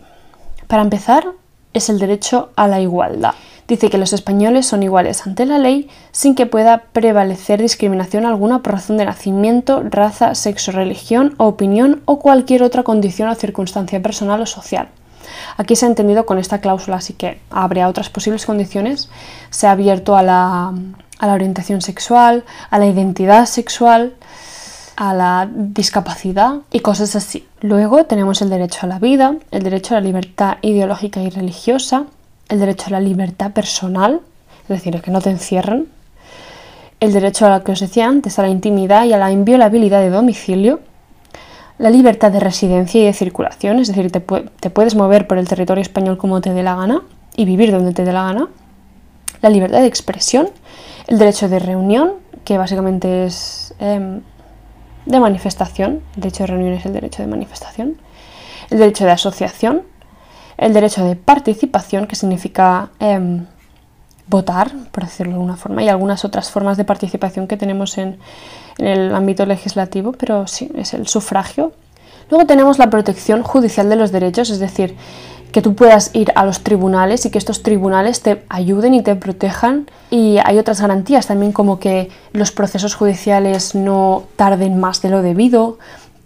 Para 0.67 0.81
empezar 0.81 1.27
es 1.73 1.87
el 1.87 1.97
derecho 1.97 2.49
a 2.57 2.67
la 2.67 2.81
igualdad. 2.81 3.35
Dice 3.69 3.89
que 3.89 3.97
los 3.97 4.11
españoles 4.11 4.65
son 4.65 4.83
iguales 4.83 5.25
ante 5.25 5.45
la 5.45 5.59
ley 5.59 5.87
sin 6.11 6.35
que 6.35 6.45
pueda 6.45 6.87
prevalecer 6.91 7.61
discriminación 7.61 8.25
alguna 8.25 8.63
por 8.63 8.73
razón 8.73 8.97
de 8.97 9.05
nacimiento, 9.05 9.81
raza, 9.81 10.35
sexo, 10.35 10.73
religión, 10.73 11.35
opinión 11.37 12.01
o 12.03 12.19
cualquier 12.19 12.63
otra 12.63 12.83
condición 12.83 13.29
o 13.29 13.35
circunstancia 13.35 14.01
personal 14.01 14.41
o 14.41 14.45
social. 14.45 14.89
Aquí 15.57 15.75
se 15.75 15.85
ha 15.85 15.89
entendido 15.89 16.25
con 16.25 16.37
esta 16.37 16.59
cláusula, 16.59 16.97
así 16.97 17.13
que 17.13 17.39
habría 17.49 17.87
otras 17.87 18.09
posibles 18.09 18.45
condiciones. 18.45 19.09
Se 19.49 19.67
ha 19.67 19.71
abierto 19.71 20.15
a 20.15 20.23
la, 20.23 20.73
a 21.19 21.27
la 21.27 21.33
orientación 21.33 21.81
sexual, 21.81 22.43
a 22.69 22.79
la 22.79 22.87
identidad 22.87 23.45
sexual, 23.45 24.13
a 24.97 25.13
la 25.13 25.47
discapacidad 25.51 26.55
y 26.71 26.79
cosas 26.79 27.15
así. 27.15 27.47
Luego 27.61 28.05
tenemos 28.05 28.41
el 28.41 28.49
derecho 28.49 28.79
a 28.83 28.87
la 28.87 28.99
vida, 28.99 29.35
el 29.51 29.63
derecho 29.63 29.95
a 29.95 29.99
la 29.99 30.05
libertad 30.05 30.57
ideológica 30.61 31.21
y 31.21 31.29
religiosa, 31.29 32.05
el 32.49 32.59
derecho 32.59 32.87
a 32.87 32.91
la 32.91 32.99
libertad 32.99 33.51
personal, 33.51 34.21
es 34.63 34.69
decir, 34.69 34.99
que 35.01 35.11
no 35.11 35.21
te 35.21 35.29
encierran, 35.29 35.85
el 36.99 37.13
derecho 37.13 37.45
a 37.45 37.57
lo 37.57 37.63
que 37.63 37.71
os 37.73 37.79
decía 37.79 38.07
antes, 38.07 38.39
a 38.39 38.41
la 38.41 38.49
intimidad 38.49 39.05
y 39.05 39.13
a 39.13 39.17
la 39.17 39.31
inviolabilidad 39.31 40.01
de 40.01 40.09
domicilio, 40.09 40.79
la 41.77 41.89
libertad 41.89 42.31
de 42.31 42.39
residencia 42.39 43.01
y 43.01 43.05
de 43.05 43.13
circulación, 43.13 43.79
es 43.79 43.87
decir, 43.87 44.11
te, 44.11 44.19
te 44.19 44.69
puedes 44.69 44.95
mover 44.95 45.27
por 45.27 45.37
el 45.37 45.47
territorio 45.47 45.81
español 45.81 46.17
como 46.17 46.41
te 46.41 46.53
dé 46.53 46.63
la 46.63 46.75
gana 46.75 47.01
y 47.35 47.45
vivir 47.45 47.71
donde 47.71 47.93
te 47.93 48.03
dé 48.03 48.13
la 48.13 48.23
gana, 48.23 48.47
la 49.41 49.49
libertad 49.49 49.81
de 49.81 49.87
expresión, 49.87 50.49
el 51.05 51.19
derecho 51.19 51.47
de 51.47 51.59
reunión, 51.59 52.13
que 52.43 52.57
básicamente 52.57 53.25
es 53.25 53.73
em, 53.79 54.21
de 55.05 55.19
manifestación, 55.19 56.01
el 56.15 56.21
derecho 56.21 56.43
de 56.43 56.47
reunión 56.47 56.73
es 56.73 56.85
el 56.85 56.93
derecho 56.93 57.21
de 57.21 57.27
manifestación, 57.27 57.97
el 58.69 58.79
derecho 58.79 59.05
de 59.05 59.11
asociación, 59.11 59.83
el 60.57 60.73
derecho 60.73 61.03
de 61.03 61.15
participación, 61.15 62.07
que 62.07 62.15
significa 62.15 62.89
em, 62.99 63.45
votar, 64.27 64.71
por 64.91 65.05
decirlo 65.05 65.33
de 65.33 65.35
alguna 65.35 65.57
forma, 65.57 65.83
y 65.83 65.89
algunas 65.89 66.25
otras 66.25 66.49
formas 66.49 66.75
de 66.77 66.83
participación 66.83 67.47
que 67.47 67.57
tenemos 67.57 67.97
en, 67.97 68.17
en 68.77 68.87
el 68.87 69.15
ámbito 69.15 69.45
legislativo, 69.45 70.11
pero 70.13 70.47
sí, 70.47 70.69
es 70.75 70.93
el 70.93 71.07
sufragio. 71.07 71.71
Luego 72.29 72.45
tenemos 72.45 72.77
la 72.77 72.89
protección 72.89 73.43
judicial 73.43 73.89
de 73.89 73.95
los 73.95 74.11
derechos, 74.11 74.49
es 74.49 74.59
decir, 74.59 74.95
que 75.51 75.61
tú 75.61 75.75
puedas 75.75 76.11
ir 76.13 76.31
a 76.35 76.45
los 76.45 76.61
tribunales 76.61 77.25
y 77.25 77.29
que 77.31 77.37
estos 77.37 77.63
tribunales 77.63 78.21
te 78.21 78.43
ayuden 78.49 78.93
y 78.93 79.01
te 79.01 79.15
protejan. 79.15 79.89
Y 80.11 80.37
hay 80.43 80.57
otras 80.57 80.81
garantías 80.81 81.27
también 81.27 81.51
como 81.53 81.79
que 81.79 82.09
los 82.33 82.51
procesos 82.51 82.95
judiciales 82.95 83.75
no 83.75 84.23
tarden 84.35 84.79
más 84.79 85.01
de 85.01 85.09
lo 85.09 85.21
debido, 85.21 85.77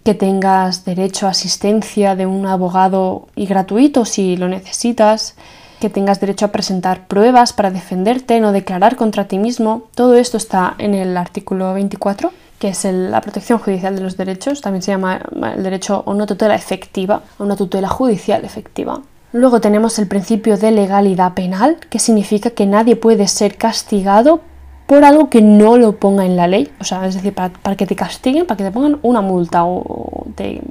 que 0.04 0.16
tengas 0.16 0.84
derecho 0.86 1.28
a 1.28 1.32
asistencia 1.32 2.16
de 2.16 2.26
un 2.26 2.48
abogado 2.48 3.28
y 3.36 3.46
gratuito 3.46 4.06
si 4.06 4.36
lo 4.36 4.48
necesitas, 4.48 5.36
que 5.82 5.90
tengas 5.90 6.22
derecho 6.22 6.46
a 6.46 6.54
presentar 6.54 7.08
pruebas 7.08 7.52
para 7.52 7.72
defenderte, 7.72 8.40
no 8.40 8.54
declarar 8.54 8.96
contra 8.96 9.28
ti 9.28 9.38
mismo. 9.38 9.84
Todo 9.96 10.16
esto 10.16 10.38
está 10.38 10.76
en 10.78 10.94
el 10.94 11.18
artículo 11.18 11.74
24 11.74 12.32
que 12.62 12.70
es 12.70 12.86
la 12.86 13.22
protección 13.22 13.58
judicial 13.58 13.96
de 13.96 14.04
los 14.04 14.18
derechos, 14.18 14.62
también 14.62 14.84
se 14.84 14.92
llama 14.92 15.20
el 15.56 15.64
derecho 15.64 16.04
a 16.06 16.12
una 16.12 16.28
tutela 16.28 16.54
efectiva, 16.54 17.24
a 17.40 17.44
una 17.44 17.56
tutela 17.56 17.88
judicial 17.88 18.46
efectiva. 18.46 19.02
Luego 19.34 19.60
tenemos 19.60 19.98
el 19.98 20.08
principio 20.08 20.58
de 20.58 20.70
legalidad 20.70 21.34
penal, 21.34 21.78
que 21.90 21.98
significa 21.98 22.52
que 22.52 22.68
nadie 22.68 22.96
puede 22.96 23.28
ser 23.28 23.58
castigado 23.58 24.42
por 24.86 25.04
algo 25.04 25.28
que 25.28 25.42
no 25.42 25.78
lo 25.78 25.96
ponga 25.96 26.24
en 26.24 26.36
la 26.36 26.48
ley. 26.48 26.70
O 26.80 26.84
sea, 26.84 27.08
es 27.08 27.16
decir, 27.16 27.34
para, 27.34 27.76
que 27.76 27.88
te 27.88 27.96
castiguen, 27.96 28.46
para 28.46 28.58
que 28.58 28.66
te 28.66 28.72
pongan 28.72 29.00
una 29.02 29.22
multa 29.22 29.66
o 29.66 30.28
te, 30.36 30.62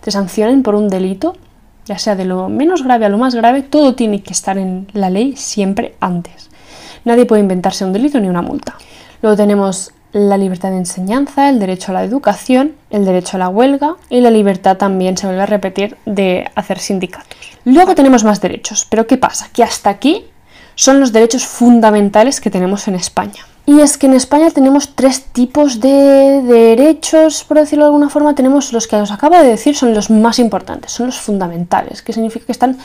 te 0.00 0.10
sancionen 0.10 0.62
por 0.62 0.76
un 0.76 0.88
delito, 0.88 1.36
ya 1.88 1.98
sea 1.98 2.14
de 2.14 2.26
lo 2.26 2.50
menos 2.50 2.84
grave 2.84 3.06
a 3.06 3.08
lo 3.08 3.16
más 3.16 3.34
grave, 3.34 3.62
todo 3.62 3.94
tiene 3.94 4.22
que 4.22 4.34
estar 4.34 4.58
en 4.58 4.88
la 4.92 5.08
ley 5.08 5.36
siempre 5.36 5.94
antes. 6.00 6.50
Nadie 7.04 7.24
puede 7.24 7.40
inventarse 7.40 7.86
un 7.86 7.94
delito 7.94 8.20
ni 8.20 8.28
una 8.28 8.42
multa. 8.42 8.76
Luego 9.22 9.36
tenemos 9.38 9.92
la 10.12 10.36
libertad 10.36 10.70
de 10.70 10.76
enseñanza, 10.76 11.48
el 11.48 11.58
derecho 11.58 11.92
a 11.92 11.94
la 11.94 12.04
educación, 12.04 12.74
el 12.90 13.06
derecho 13.06 13.38
a 13.38 13.40
la 13.40 13.48
huelga 13.48 13.96
y 14.10 14.20
la 14.20 14.30
libertad 14.30 14.76
también, 14.76 15.16
se 15.16 15.26
vuelve 15.26 15.42
a 15.42 15.46
repetir, 15.46 15.96
de 16.04 16.50
hacer 16.54 16.78
sindicatos. 16.78 17.58
Luego 17.64 17.94
tenemos 17.94 18.22
más 18.22 18.42
derechos, 18.42 18.86
pero 18.90 19.06
¿qué 19.06 19.16
pasa? 19.16 19.48
Que 19.52 19.64
hasta 19.64 19.88
aquí 19.88 20.26
son 20.74 21.00
los 21.00 21.12
derechos 21.12 21.46
fundamentales 21.46 22.40
que 22.40 22.50
tenemos 22.50 22.86
en 22.86 22.96
España. 22.96 23.46
Y 23.68 23.82
es 23.82 23.98
que 23.98 24.06
en 24.06 24.14
España 24.14 24.50
tenemos 24.50 24.94
tres 24.94 25.24
tipos 25.24 25.78
de 25.78 26.40
derechos, 26.40 27.44
por 27.44 27.58
decirlo 27.58 27.84
de 27.84 27.88
alguna 27.88 28.08
forma. 28.08 28.34
Tenemos 28.34 28.72
los 28.72 28.86
que 28.86 28.96
os 28.96 29.10
acabo 29.10 29.36
de 29.36 29.46
decir, 29.46 29.76
son 29.76 29.92
los 29.92 30.08
más 30.08 30.38
importantes, 30.38 30.90
son 30.90 31.04
los 31.04 31.20
fundamentales, 31.20 32.00
que 32.00 32.14
significa 32.14 32.46
que 32.46 32.52
están 32.52 32.78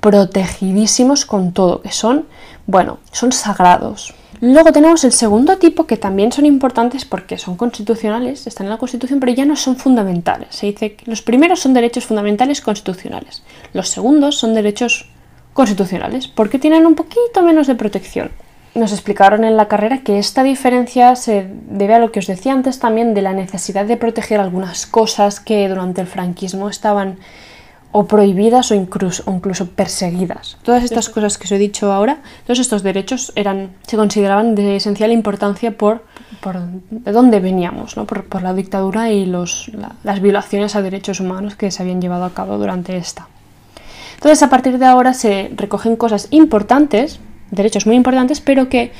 protegidísimos 0.00 1.26
con 1.26 1.52
todo, 1.52 1.82
que 1.82 1.92
son, 1.92 2.24
bueno, 2.66 3.00
son 3.12 3.32
sagrados. 3.32 4.14
Luego 4.40 4.72
tenemos 4.72 5.04
el 5.04 5.12
segundo 5.12 5.58
tipo 5.58 5.86
que 5.86 5.98
también 5.98 6.32
son 6.32 6.46
importantes 6.46 7.04
porque 7.04 7.36
son 7.36 7.58
constitucionales, 7.58 8.46
están 8.46 8.64
en 8.64 8.70
la 8.70 8.78
Constitución, 8.78 9.20
pero 9.20 9.34
ya 9.34 9.44
no 9.44 9.56
son 9.56 9.76
fundamentales. 9.76 10.56
Se 10.56 10.64
dice 10.64 10.94
que 10.94 11.04
los 11.04 11.20
primeros 11.20 11.60
son 11.60 11.74
derechos 11.74 12.06
fundamentales 12.06 12.62
constitucionales, 12.62 13.42
los 13.74 13.90
segundos 13.90 14.38
son 14.38 14.54
derechos 14.54 15.06
constitucionales 15.52 16.28
porque 16.28 16.58
tienen 16.58 16.86
un 16.86 16.94
poquito 16.94 17.42
menos 17.42 17.66
de 17.66 17.74
protección. 17.74 18.30
Nos 18.74 18.92
explicaron 18.92 19.44
en 19.44 19.56
la 19.56 19.68
carrera 19.68 19.98
que 19.98 20.18
esta 20.18 20.42
diferencia 20.42 21.14
se 21.14 21.46
debe 21.68 21.94
a 21.94 22.00
lo 22.00 22.10
que 22.10 22.18
os 22.18 22.26
decía 22.26 22.52
antes 22.52 22.80
también 22.80 23.14
de 23.14 23.22
la 23.22 23.32
necesidad 23.32 23.86
de 23.86 23.96
proteger 23.96 24.40
algunas 24.40 24.86
cosas 24.86 25.38
que 25.38 25.68
durante 25.68 26.00
el 26.00 26.08
franquismo 26.08 26.68
estaban 26.68 27.18
o 27.96 28.08
prohibidas 28.08 28.72
o 28.72 28.74
incluso, 28.74 29.22
incluso, 29.30 29.70
perseguidas. 29.70 30.58
Todas 30.64 30.82
estas 30.82 31.08
cosas 31.08 31.38
que 31.38 31.44
os 31.44 31.52
he 31.52 31.58
dicho 31.58 31.92
ahora, 31.92 32.18
todos 32.44 32.58
estos 32.58 32.82
derechos 32.82 33.32
eran, 33.36 33.70
se 33.86 33.96
consideraban 33.96 34.56
de 34.56 34.74
esencial 34.74 35.12
importancia 35.12 35.78
por, 35.78 36.02
por 36.40 36.58
de 36.90 37.12
dónde 37.12 37.38
veníamos, 37.38 37.96
¿no? 37.96 38.04
por, 38.04 38.24
por, 38.24 38.42
la 38.42 38.52
dictadura 38.52 39.12
y 39.12 39.26
los, 39.26 39.70
las 40.02 40.20
violaciones 40.20 40.74
a 40.74 40.82
derechos 40.82 41.20
humanos 41.20 41.54
que 41.54 41.70
se 41.70 41.84
habían 41.84 42.00
llevado 42.00 42.24
a 42.24 42.34
cabo 42.34 42.58
durante 42.58 42.96
esta. 42.96 43.28
Entonces, 44.16 44.42
a 44.42 44.50
partir 44.50 44.78
de 44.78 44.86
ahora 44.86 45.14
se 45.14 45.52
recogen 45.54 45.94
cosas 45.94 46.26
importantes, 46.30 47.20
derechos 47.50 47.86
muy 47.86 47.96
importantes, 47.96 48.40
pero 48.40 48.68
que 48.68 48.92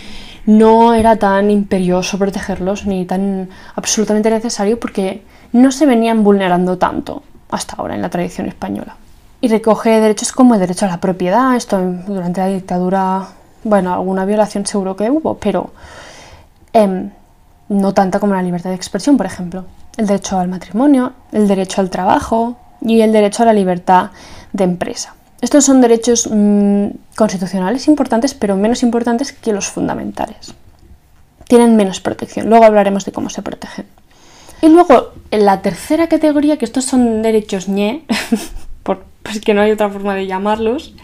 no 0.47 0.95
era 0.95 1.17
tan 1.17 1.51
imperioso 1.51 2.19
protegerlos 2.19 2.87
ni 2.87 3.07
tan 3.07 3.49
absolutamente 3.75 4.31
necesario 4.31 4.79
porque 4.79 5.23
no 5.53 5.73
se 5.73 5.87
venían 5.87 6.25
vulnerando 6.25 6.79
tanto 6.79 7.23
hasta 7.51 7.77
ahora 7.77 7.95
en 7.95 8.03
la 8.03 8.11
tradición 8.11 8.49
española. 8.49 8.97
Y 9.41 9.49
recoge 9.49 10.01
derechos 10.01 10.33
como 10.33 10.55
el 10.55 10.61
derecho 10.61 10.87
a 10.87 10.89
la 10.89 11.01
propiedad, 11.01 11.55
esto 11.55 11.79
durante 12.07 12.41
la 12.41 12.49
dictadura, 12.49 13.29
bueno, 13.63 13.93
alguna 13.93 14.25
violación 14.25 14.67
seguro 14.67 14.97
que 14.97 15.11
hubo, 15.11 15.37
pero 15.39 15.71
em, 16.73 17.11
no 17.69 17.93
tanta 17.95 18.19
como 18.19 18.35
la 18.35 18.43
libertad 18.43 18.71
de 18.71 18.77
expresión, 18.77 19.17
por 19.17 19.27
ejemplo. 19.27 19.65
El 19.97 20.07
derecho 20.07 20.39
al 20.39 20.49
matrimonio, 20.49 21.13
el 21.33 21.47
derecho 21.47 21.81
al 21.81 21.91
trabajo 21.91 22.57
y 22.81 23.01
el 23.01 23.13
derecho 23.13 23.43
a 23.43 23.47
la 23.47 23.53
libertad 23.53 24.11
de 24.53 24.65
empresa. 24.65 25.15
Estos 25.45 25.67
son 25.67 25.83
derechos 25.83 26.27
mm, 26.33 26.87
constitucionales 27.17 27.87
importantes, 27.87 28.33
pero 28.33 28.57
menos 28.57 28.83
importantes 28.83 29.31
que 29.31 29.53
los 29.53 29.69
fundamentales. 29.69 30.55
Tienen 31.47 31.77
menos 31.77 32.01
protección. 32.01 32.49
Luego 32.49 32.65
hablaremos 32.65 33.05
de 33.05 33.13
cómo 33.13 33.29
se 33.29 33.43
protegen. 33.43 33.85
Y 34.63 34.69
luego, 34.69 35.13
en 35.31 35.45
la 35.45 35.61
tercera 35.61 36.07
categoría, 36.07 36.57
que 36.57 36.65
estos 36.65 36.87
son 36.87 37.21
derechos 37.21 37.69
ñe, 37.69 38.07
por, 38.83 39.05
pues 39.23 39.43
que 39.43 39.53
no 39.53 39.61
hay 39.61 39.73
otra 39.73 39.91
forma 39.91 40.15
de 40.15 40.27
llamarlos, 40.27 40.95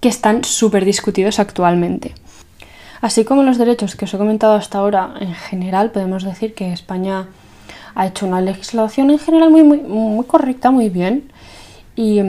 que 0.00 0.08
están 0.08 0.42
súper 0.42 0.84
discutidos 0.84 1.38
actualmente. 1.38 2.12
Así 3.02 3.24
como 3.24 3.44
los 3.44 3.56
derechos 3.56 3.94
que 3.94 4.06
os 4.06 4.14
he 4.14 4.18
comentado 4.18 4.54
hasta 4.54 4.78
ahora, 4.78 5.14
en 5.20 5.32
general 5.32 5.92
podemos 5.92 6.24
decir 6.24 6.54
que 6.54 6.72
España 6.72 7.28
ha 7.94 8.06
hecho 8.08 8.26
una 8.26 8.40
legislación 8.40 9.12
en 9.12 9.20
general 9.20 9.50
muy, 9.50 9.62
muy, 9.62 10.24
correcta, 10.24 10.72
muy 10.72 10.88
bien, 10.88 11.30
y, 11.94 12.20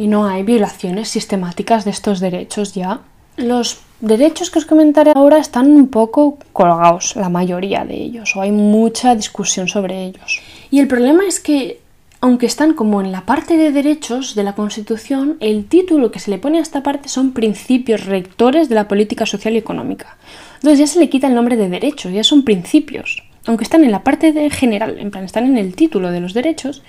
y 0.00 0.06
no 0.06 0.26
hay 0.26 0.44
violaciones 0.44 1.10
sistemáticas 1.10 1.84
de 1.84 1.90
estos 1.90 2.20
derechos 2.20 2.72
ya. 2.72 3.00
Los 3.36 3.82
derechos 4.00 4.50
que 4.50 4.58
os 4.58 4.64
comentaré 4.64 5.12
ahora 5.14 5.36
están 5.36 5.70
un 5.70 5.88
poco 5.88 6.38
colgados, 6.54 7.16
la 7.16 7.28
mayoría 7.28 7.84
de 7.84 7.96
ellos, 7.96 8.34
o 8.34 8.40
hay 8.40 8.50
mucha 8.50 9.14
discusión 9.14 9.68
sobre 9.68 10.06
ellos. 10.06 10.40
Y 10.70 10.80
el 10.80 10.88
problema 10.88 11.26
es 11.26 11.38
que, 11.38 11.80
aunque 12.22 12.46
están 12.46 12.72
como 12.72 13.02
en 13.02 13.12
la 13.12 13.26
parte 13.26 13.58
de 13.58 13.72
derechos 13.72 14.34
de 14.34 14.42
la 14.42 14.54
Constitución, 14.54 15.36
el 15.40 15.66
título 15.66 16.10
que 16.10 16.18
se 16.18 16.30
le 16.30 16.38
pone 16.38 16.60
a 16.60 16.62
esta 16.62 16.82
parte 16.82 17.10
son 17.10 17.32
principios 17.32 18.06
rectores 18.06 18.70
de 18.70 18.76
la 18.76 18.88
política 18.88 19.26
social 19.26 19.52
y 19.52 19.58
económica. 19.58 20.16
Entonces 20.54 20.78
ya 20.78 20.86
se 20.86 20.98
le 20.98 21.10
quita 21.10 21.26
el 21.26 21.34
nombre 21.34 21.58
de 21.58 21.68
derechos, 21.68 22.10
ya 22.10 22.24
son 22.24 22.42
principios. 22.42 23.22
Aunque 23.44 23.64
están 23.64 23.84
en 23.84 23.92
la 23.92 24.02
parte 24.02 24.32
de 24.32 24.48
general, 24.48 24.98
en 24.98 25.10
plan, 25.10 25.24
están 25.24 25.44
en 25.44 25.58
el 25.58 25.74
título 25.74 26.10
de 26.10 26.20
los 26.20 26.32
derechos, 26.32 26.82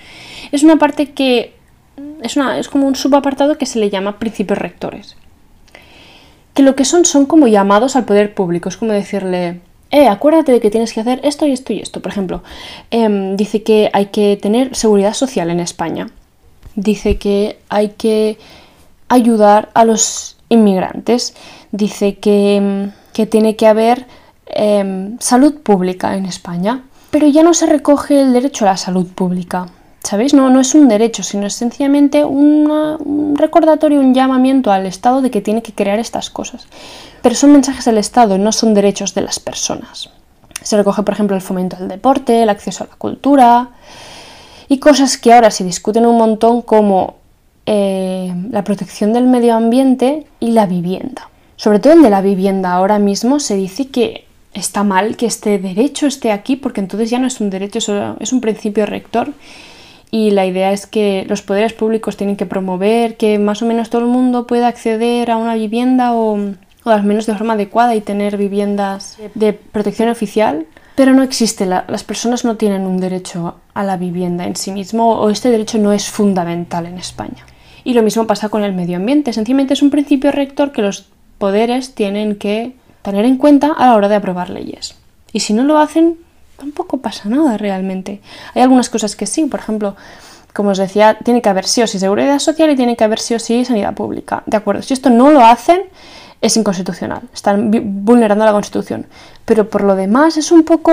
es 0.54 0.64
una 0.64 0.78
parte 0.78 1.12
que 1.12 1.60
es, 2.22 2.38
una, 2.38 2.58
es 2.58 2.70
como 2.70 2.88
un 2.88 2.96
subapartado 2.96 3.58
que 3.58 3.66
se 3.66 3.80
le 3.80 3.90
llama 3.90 4.20
principios 4.20 4.60
rectores 4.60 5.16
que 6.54 6.64
lo 6.64 6.76
que 6.76 6.86
son 6.86 7.06
son 7.06 7.26
como 7.26 7.48
llamados 7.48 7.96
al 7.96 8.06
poder 8.06 8.34
público, 8.34 8.70
es 8.70 8.78
como 8.78 8.92
decirle, 8.92 9.62
eh, 9.92 10.08
acuérdate 10.08 10.52
de 10.52 10.60
que 10.60 10.72
tienes 10.72 10.94
que 10.94 11.02
hacer 11.02 11.20
esto 11.24 11.46
y 11.46 11.52
esto 11.52 11.74
y 11.74 11.80
esto. 11.80 12.02
Por 12.02 12.12
ejemplo, 12.12 12.44
em, 12.92 13.36
dice 13.36 13.64
que 13.64 13.90
hay 13.94 14.08
que 14.08 14.38
tener 14.42 14.76
seguridad 14.76 15.14
social 15.14 15.50
en 15.50 15.60
España. 15.60 16.10
Dice 16.76 17.18
que 17.18 17.60
hay 17.70 17.90
que 17.90 18.38
ayudar 19.10 19.70
a 19.74 19.84
los 19.86 20.38
inmigrantes. 20.50 21.36
Dice 21.72 22.18
que, 22.20 22.56
em, 22.56 22.92
que 23.14 23.26
tiene 23.26 23.56
que 23.56 23.68
haber 23.68 24.06
em, 24.54 25.18
salud 25.20 25.62
pública 25.62 26.16
en 26.16 26.26
España. 26.26 26.84
Pero 27.10 27.28
ya 27.28 27.44
no 27.44 27.54
se 27.54 27.66
recoge 27.66 28.22
el 28.22 28.34
derecho 28.34 28.66
a 28.66 28.72
la 28.72 28.78
salud 28.78 29.08
pública. 29.08 29.68
¿Sabéis? 30.04 30.34
No, 30.34 30.50
no 30.50 30.60
es 30.60 30.74
un 30.74 30.88
derecho, 30.88 31.22
sino 31.24 31.46
es 31.46 31.54
sencillamente 31.54 32.26
un 32.26 33.36
recordatorio, 33.38 34.00
un 34.00 34.14
llamamiento 34.14 34.72
al 34.72 34.86
Estado 34.86 35.22
de 35.22 35.30
que 35.30 35.42
tiene 35.42 35.62
que 35.62 35.74
crear 35.74 36.00
estas 36.00 36.30
cosas. 36.30 36.68
Pero 37.22 37.36
son 37.36 37.52
mensajes 37.52 37.86
del 37.86 38.00
Estado, 38.00 38.38
no 38.38 38.52
son 38.52 38.74
derechos 38.74 39.14
de 39.14 39.22
las 39.22 39.40
personas. 39.40 40.10
Se 40.64 40.76
recoge, 40.76 41.04
por 41.04 41.14
ejemplo, 41.14 41.36
el 41.36 41.42
fomento 41.42 41.78
del 41.78 41.88
deporte, 41.88 42.44
el 42.44 42.50
acceso 42.50 42.84
a 42.84 42.88
la 42.88 42.96
cultura 42.96 43.70
y 44.68 44.80
cosas 44.80 45.18
que 45.18 45.34
ahora 45.34 45.52
se 45.52 45.64
discuten 45.64 46.06
un 46.06 46.18
montón 46.18 46.62
como 46.62 47.16
eh, 47.66 48.34
la 48.50 48.64
protección 48.64 49.14
del 49.14 49.26
medio 49.26 49.56
ambiente 49.56 50.26
y 50.40 50.52
la 50.52 50.66
vivienda. 50.66 51.30
Sobre 51.58 51.80
todo 51.80 51.94
el 51.94 52.02
de 52.02 52.10
la 52.10 52.22
vivienda. 52.22 52.74
Ahora 52.74 52.98
mismo 52.98 53.40
se 53.40 53.56
dice 53.56 53.88
que 53.90 54.26
está 54.54 54.84
mal 54.84 55.16
que 55.16 55.28
este 55.28 55.60
derecho 55.60 56.08
esté 56.08 56.32
aquí 56.32 56.56
porque 56.56 56.82
entonces 56.82 57.10
ya 57.10 57.20
no 57.20 57.28
es 57.28 57.40
un 57.40 57.50
derecho, 57.50 57.80
es 58.20 58.34
un 58.34 58.42
principio 58.42 58.86
rector 58.86 59.34
y 60.12 60.32
la 60.32 60.46
idea 60.46 60.74
es 60.74 60.86
que 60.86 61.26
los 61.28 61.42
poderes 61.42 61.72
públicos 61.72 62.18
tienen 62.18 62.36
que 62.36 62.46
promover 62.46 63.16
que 63.16 63.40
más 63.40 63.62
o 63.62 63.66
menos 63.66 63.90
todo 63.90 64.02
el 64.02 64.08
mundo 64.08 64.46
pueda 64.46 64.68
acceder 64.68 65.32
a 65.32 65.38
una 65.38 65.56
vivienda 65.56 66.14
o, 66.14 66.38
al 66.84 67.04
menos 67.04 67.26
de 67.26 67.36
forma 67.36 67.54
adecuada 67.54 67.96
y 67.96 68.02
tener 68.02 68.36
viviendas 68.36 69.18
de 69.36 69.54
protección 69.54 70.10
oficial. 70.10 70.66
Pero 70.96 71.14
no 71.14 71.24
existe, 71.24 71.66
las 71.66 72.04
personas 72.04 72.44
no 72.44 72.58
tienen 72.58 72.82
un 72.82 73.00
derecho 73.00 73.56
a 73.74 73.84
la 73.84 73.96
vivienda 73.96 74.46
en 74.46 74.58
sí 74.58 74.72
mismo 74.72 75.14
o 75.14 75.30
este 75.30 75.50
derecho 75.50 75.78
no 75.78 75.94
es 75.94 76.10
fundamental 76.10 76.86
en 76.86 76.98
España. 76.98 77.46
Y 77.86 77.94
lo 77.94 78.04
mismo 78.04 78.28
pasa 78.28 78.50
con 78.50 78.64
el 78.64 78.74
medio 78.74 78.98
ambiente, 78.98 79.32
sencillamente 79.32 79.74
es 79.74 79.82
un 79.82 79.90
principio 79.90 80.34
rector 80.34 80.74
que 80.74 80.82
los 80.82 81.08
poderes 81.38 81.96
tienen 81.96 82.36
que 82.36 82.74
tener 83.02 83.24
en 83.24 83.38
cuenta 83.38 83.72
a 83.72 83.88
la 83.88 83.96
hora 83.96 84.10
de 84.10 84.16
aprobar 84.16 84.50
leyes. 84.50 84.96
Y 85.32 85.40
si 85.40 85.54
no 85.54 85.64
lo 85.64 85.80
hacen, 85.80 86.18
tampoco 86.62 86.98
pasa 86.98 87.28
nada 87.28 87.58
realmente. 87.58 88.22
Hay 88.54 88.62
algunas 88.62 88.90
cosas 88.90 89.16
que 89.16 89.26
sí, 89.26 89.46
por 89.46 89.60
ejemplo, 89.60 89.96
como 90.54 90.70
os 90.70 90.78
decía, 90.78 91.18
tiene 91.24 91.42
que 91.42 91.50
haber 91.50 91.66
sí 91.66 91.82
o 91.82 91.88
sí 91.88 91.98
seguridad 91.98 92.38
social 92.40 92.70
y 92.70 92.76
tiene 92.76 92.96
que 92.96 93.04
haber 93.04 93.20
sí 93.20 93.34
o 93.34 93.40
sí 93.40 93.66
sanidad 93.66 93.94
pública. 93.96 94.44
De 94.46 94.58
acuerdo, 94.58 94.82
si 94.82 94.94
esto 94.94 95.10
no 95.10 95.32
lo 95.32 95.44
hacen, 95.44 95.82
es 96.40 96.58
inconstitucional, 96.58 97.22
están 97.34 97.72
vulnerando 98.04 98.46
la 98.46 98.52
Constitución. 98.52 99.08
Pero 99.46 99.70
por 99.70 99.84
lo 99.84 99.96
demás 99.96 100.38
es 100.38 100.52
un 100.52 100.64
poco, 100.64 100.92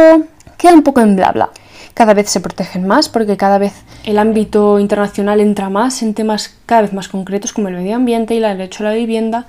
queda 0.57 0.73
un 0.73 0.83
poco 0.83 1.01
en 1.01 1.17
bla 1.17 1.33
bla. 1.33 1.51
Cada 1.95 2.15
vez 2.15 2.31
se 2.31 2.41
protegen 2.41 2.87
más 2.87 3.09
porque 3.09 3.37
cada 3.37 3.59
vez 3.59 3.73
el 4.05 4.19
ámbito 4.19 4.79
internacional 4.79 5.41
entra 5.41 5.69
más 5.69 6.01
en 6.03 6.15
temas 6.15 6.55
cada 6.65 6.83
vez 6.83 6.93
más 6.93 7.09
concretos 7.09 7.53
como 7.53 7.69
el 7.69 7.75
medio 7.75 7.97
ambiente 7.97 8.35
y 8.35 8.37
el 8.37 8.57
derecho 8.57 8.85
a 8.85 8.91
la 8.91 8.95
vivienda. 8.95 9.47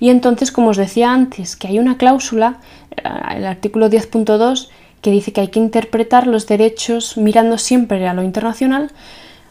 Y 0.00 0.10
entonces, 0.10 0.50
como 0.50 0.70
os 0.70 0.76
decía 0.76 1.12
antes, 1.12 1.54
que 1.54 1.68
hay 1.68 1.78
una 1.78 1.96
cláusula, 1.96 2.56
eh, 2.96 3.02
el 3.36 3.46
artículo 3.46 3.88
10.2, 3.88 4.68
que 5.02 5.10
dice 5.10 5.32
que 5.32 5.42
hay 5.42 5.48
que 5.48 5.58
interpretar 5.58 6.26
los 6.26 6.46
derechos 6.46 7.18
mirando 7.18 7.58
siempre 7.58 8.08
a 8.08 8.14
lo 8.14 8.22
internacional, 8.22 8.90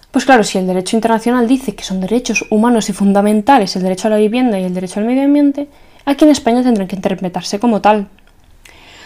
pues 0.10 0.26
claro, 0.26 0.44
si 0.44 0.58
el 0.58 0.66
derecho 0.66 0.96
internacional 0.98 1.48
dice 1.48 1.76
que 1.76 1.84
son 1.84 2.02
derechos 2.02 2.46
humanos 2.50 2.90
y 2.90 2.94
fundamentales 2.94 3.76
el 3.76 3.84
derecho 3.84 4.08
a 4.08 4.12
la 4.12 4.18
vivienda 4.18 4.60
y 4.60 4.64
el 4.64 4.74
derecho 4.74 5.00
al 5.00 5.06
medio 5.06 5.24
ambiente, 5.24 5.68
aquí 6.06 6.26
en 6.26 6.32
España 6.32 6.64
tendrán 6.64 6.88
que 6.88 6.96
interpretarse 6.96 7.60
como 7.60 7.82
tal. 7.82 8.08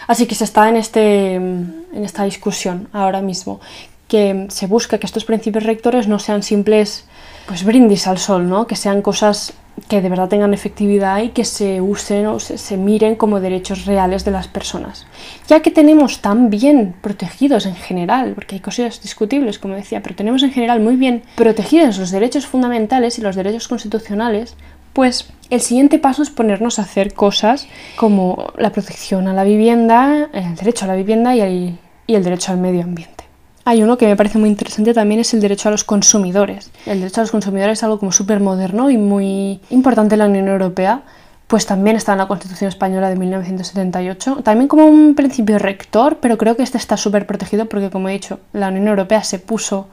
Así 0.06 0.26
que 0.26 0.34
se 0.34 0.44
está 0.44 0.68
en, 0.68 0.76
este, 0.76 1.34
en 1.34 1.84
esta 1.92 2.24
discusión 2.24 2.88
ahora 2.92 3.20
mismo, 3.20 3.60
que 4.08 4.46
se 4.50 4.66
busca 4.66 4.98
que 4.98 5.06
estos 5.06 5.24
principios 5.24 5.64
rectores 5.64 6.06
no 6.06 6.18
sean 6.18 6.42
simples 6.42 7.06
pues 7.46 7.64
brindis 7.64 8.06
al 8.06 8.18
sol, 8.18 8.48
¿no? 8.48 8.66
que 8.66 8.76
sean 8.76 9.02
cosas 9.02 9.54
que 9.88 10.00
de 10.00 10.08
verdad 10.08 10.28
tengan 10.28 10.54
efectividad 10.54 11.20
y 11.22 11.28
que 11.28 11.44
se 11.44 11.80
usen 11.80 12.26
o 12.26 12.40
se, 12.40 12.76
miren 12.76 13.14
como 13.14 13.40
derechos 13.40 13.84
reales 13.84 14.24
de 14.24 14.30
las 14.30 14.48
personas. 14.48 15.06
Ya 15.48 15.60
que 15.60 15.70
tenemos 15.70 16.20
tan 16.20 16.50
bien 16.50 16.94
protegidos 17.00 17.66
en 17.66 17.76
general, 17.76 18.32
porque 18.34 18.56
hay 18.56 18.60
cosas 18.60 19.02
discutibles, 19.02 19.58
como 19.58 19.74
decía, 19.74 20.02
pero 20.02 20.16
tenemos 20.16 20.42
en 20.42 20.52
general 20.52 20.80
muy 20.80 20.96
bien 20.96 21.22
protegidos 21.36 21.98
los 21.98 22.10
derechos 22.10 22.46
fundamentales 22.46 23.18
y 23.18 23.22
los 23.22 23.36
derechos 23.36 23.68
constitucionales, 23.68 24.56
pues 24.92 25.28
el 25.50 25.60
siguiente 25.60 25.98
paso 25.98 26.22
es 26.22 26.30
ponernos 26.30 26.78
a 26.78 26.82
hacer 26.82 27.12
cosas 27.12 27.68
como 27.96 28.52
la 28.56 28.70
protección 28.70 29.28
a 29.28 29.34
la 29.34 29.44
vivienda, 29.44 30.30
el 30.32 30.56
derecho 30.56 30.86
a 30.86 30.88
la 30.88 30.96
vivienda 30.96 31.36
y 31.36 31.78
el 32.08 32.24
derecho 32.24 32.52
al 32.52 32.58
medio 32.58 32.82
ambiente. 32.82 33.25
Hay 33.68 33.82
uno 33.82 33.98
que 33.98 34.06
me 34.06 34.14
parece 34.14 34.38
muy 34.38 34.48
interesante 34.48 34.94
también, 34.94 35.20
es 35.20 35.34
el 35.34 35.40
derecho 35.40 35.68
a 35.68 35.72
los 35.72 35.82
consumidores. 35.82 36.70
El 36.86 37.00
derecho 37.00 37.20
a 37.20 37.24
los 37.24 37.32
consumidores 37.32 37.80
es 37.80 37.82
algo 37.82 37.98
como 37.98 38.12
súper 38.12 38.38
moderno 38.38 38.90
y 38.90 38.96
muy 38.96 39.60
importante 39.70 40.14
en 40.14 40.20
la 40.20 40.26
Unión 40.26 40.46
Europea, 40.46 41.02
pues 41.48 41.66
también 41.66 41.96
está 41.96 42.12
en 42.12 42.18
la 42.18 42.28
Constitución 42.28 42.68
Española 42.68 43.08
de 43.08 43.16
1978, 43.16 44.42
también 44.44 44.68
como 44.68 44.86
un 44.86 45.16
principio 45.16 45.58
rector, 45.58 46.18
pero 46.20 46.38
creo 46.38 46.56
que 46.56 46.62
este 46.62 46.78
está 46.78 46.96
súper 46.96 47.26
protegido 47.26 47.66
porque, 47.66 47.90
como 47.90 48.08
he 48.08 48.12
dicho, 48.12 48.38
la 48.52 48.68
Unión 48.68 48.86
Europea 48.86 49.24
se 49.24 49.40
puso 49.40 49.88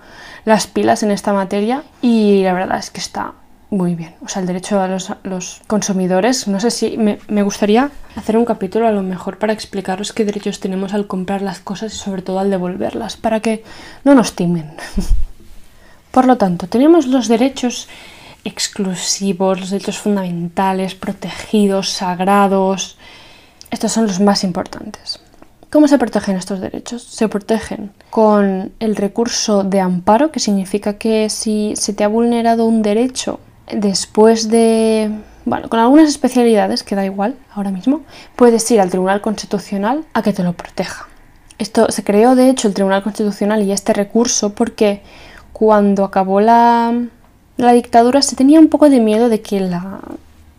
las 0.45 0.67
pilas 0.67 1.01
en 1.01 1.09
esta 1.09 1.33
materia 1.33 1.81
y 1.99 2.43
la 2.43 2.53
verdad 2.53 2.77
es 2.77 2.91
que 2.91 2.99
está 2.99 3.33
muy 3.73 3.95
bien. 3.95 4.13
O 4.23 4.29
sea, 4.29 4.41
el 4.41 4.47
derecho 4.47 4.79
a 4.79 4.87
los, 4.87 5.61
consumidores, 5.65 6.47
no 6.47 6.59
sé 6.59 6.69
si 6.69 6.95
me, 6.95 7.17
me, 7.27 7.41
gustaría 7.41 7.89
hacer 8.15 8.37
un 8.37 8.45
capítulo 8.45 8.87
a 8.87 8.91
lo 8.91 9.01
mejor 9.01 9.39
para 9.39 9.51
explicaros 9.51 10.13
qué 10.13 10.25
derechos 10.25 10.59
tenemos 10.59 10.93
al 10.93 11.07
comprar 11.07 11.41
las 11.41 11.59
cosas 11.59 11.93
y 11.93 11.97
sobre 11.97 12.21
todo 12.21 12.39
al 12.39 12.51
devolverlas, 12.51 13.17
para 13.17 13.39
que 13.39 13.63
no 14.03 14.13
nos 14.13 14.35
timen. 14.35 14.75
Por 16.11 16.25
lo 16.25 16.37
tanto, 16.37 16.67
tenemos 16.67 17.07
los 17.07 17.27
derechos 17.27 17.87
exclusivos, 18.43 19.59
los 19.59 19.71
derechos 19.71 19.97
fundamentales, 19.97 20.93
protegidos, 20.93 21.89
sagrados. 21.89 22.97
Estos 23.71 23.91
son 23.91 24.05
los 24.05 24.19
más 24.19 24.43
importantes. 24.43 25.19
¿Cómo 25.71 25.87
se 25.87 25.97
protegen 25.97 26.35
estos 26.35 26.59
derechos? 26.59 27.01
Se 27.01 27.27
protegen 27.27 27.91
con 28.11 28.71
el 28.79 28.95
recurso 28.95 29.63
de 29.63 29.79
amparo, 29.79 30.31
que 30.31 30.39
significa 30.39 30.99
que 30.99 31.31
si 31.31 31.73
se 31.75 31.93
te 31.93 32.03
ha 32.03 32.07
vulnerado 32.07 32.65
un 32.65 32.83
derecho 32.83 33.39
después 33.71 34.49
de, 34.49 35.11
bueno, 35.45 35.69
con 35.69 35.79
algunas 35.79 36.09
especialidades, 36.09 36.83
que 36.83 36.95
da 36.95 37.05
igual 37.05 37.35
ahora 37.53 37.71
mismo, 37.71 38.01
puedes 38.35 38.69
ir 38.71 38.81
al 38.81 38.89
Tribunal 38.89 39.21
Constitucional 39.21 40.05
a 40.13 40.21
que 40.21 40.33
te 40.33 40.43
lo 40.43 40.53
proteja. 40.53 41.07
Esto 41.57 41.91
se 41.91 42.03
creó, 42.03 42.35
de 42.35 42.49
hecho, 42.49 42.67
el 42.67 42.73
Tribunal 42.73 43.03
Constitucional 43.03 43.63
y 43.63 43.71
este 43.71 43.93
recurso 43.93 44.53
porque 44.53 45.01
cuando 45.53 46.03
acabó 46.03 46.41
la, 46.41 46.93
la 47.57 47.73
dictadura 47.73 48.21
se 48.21 48.35
tenía 48.35 48.59
un 48.59 48.67
poco 48.67 48.89
de 48.89 48.99
miedo 48.99 49.29
de 49.29 49.41
que 49.41 49.59
la 49.59 49.99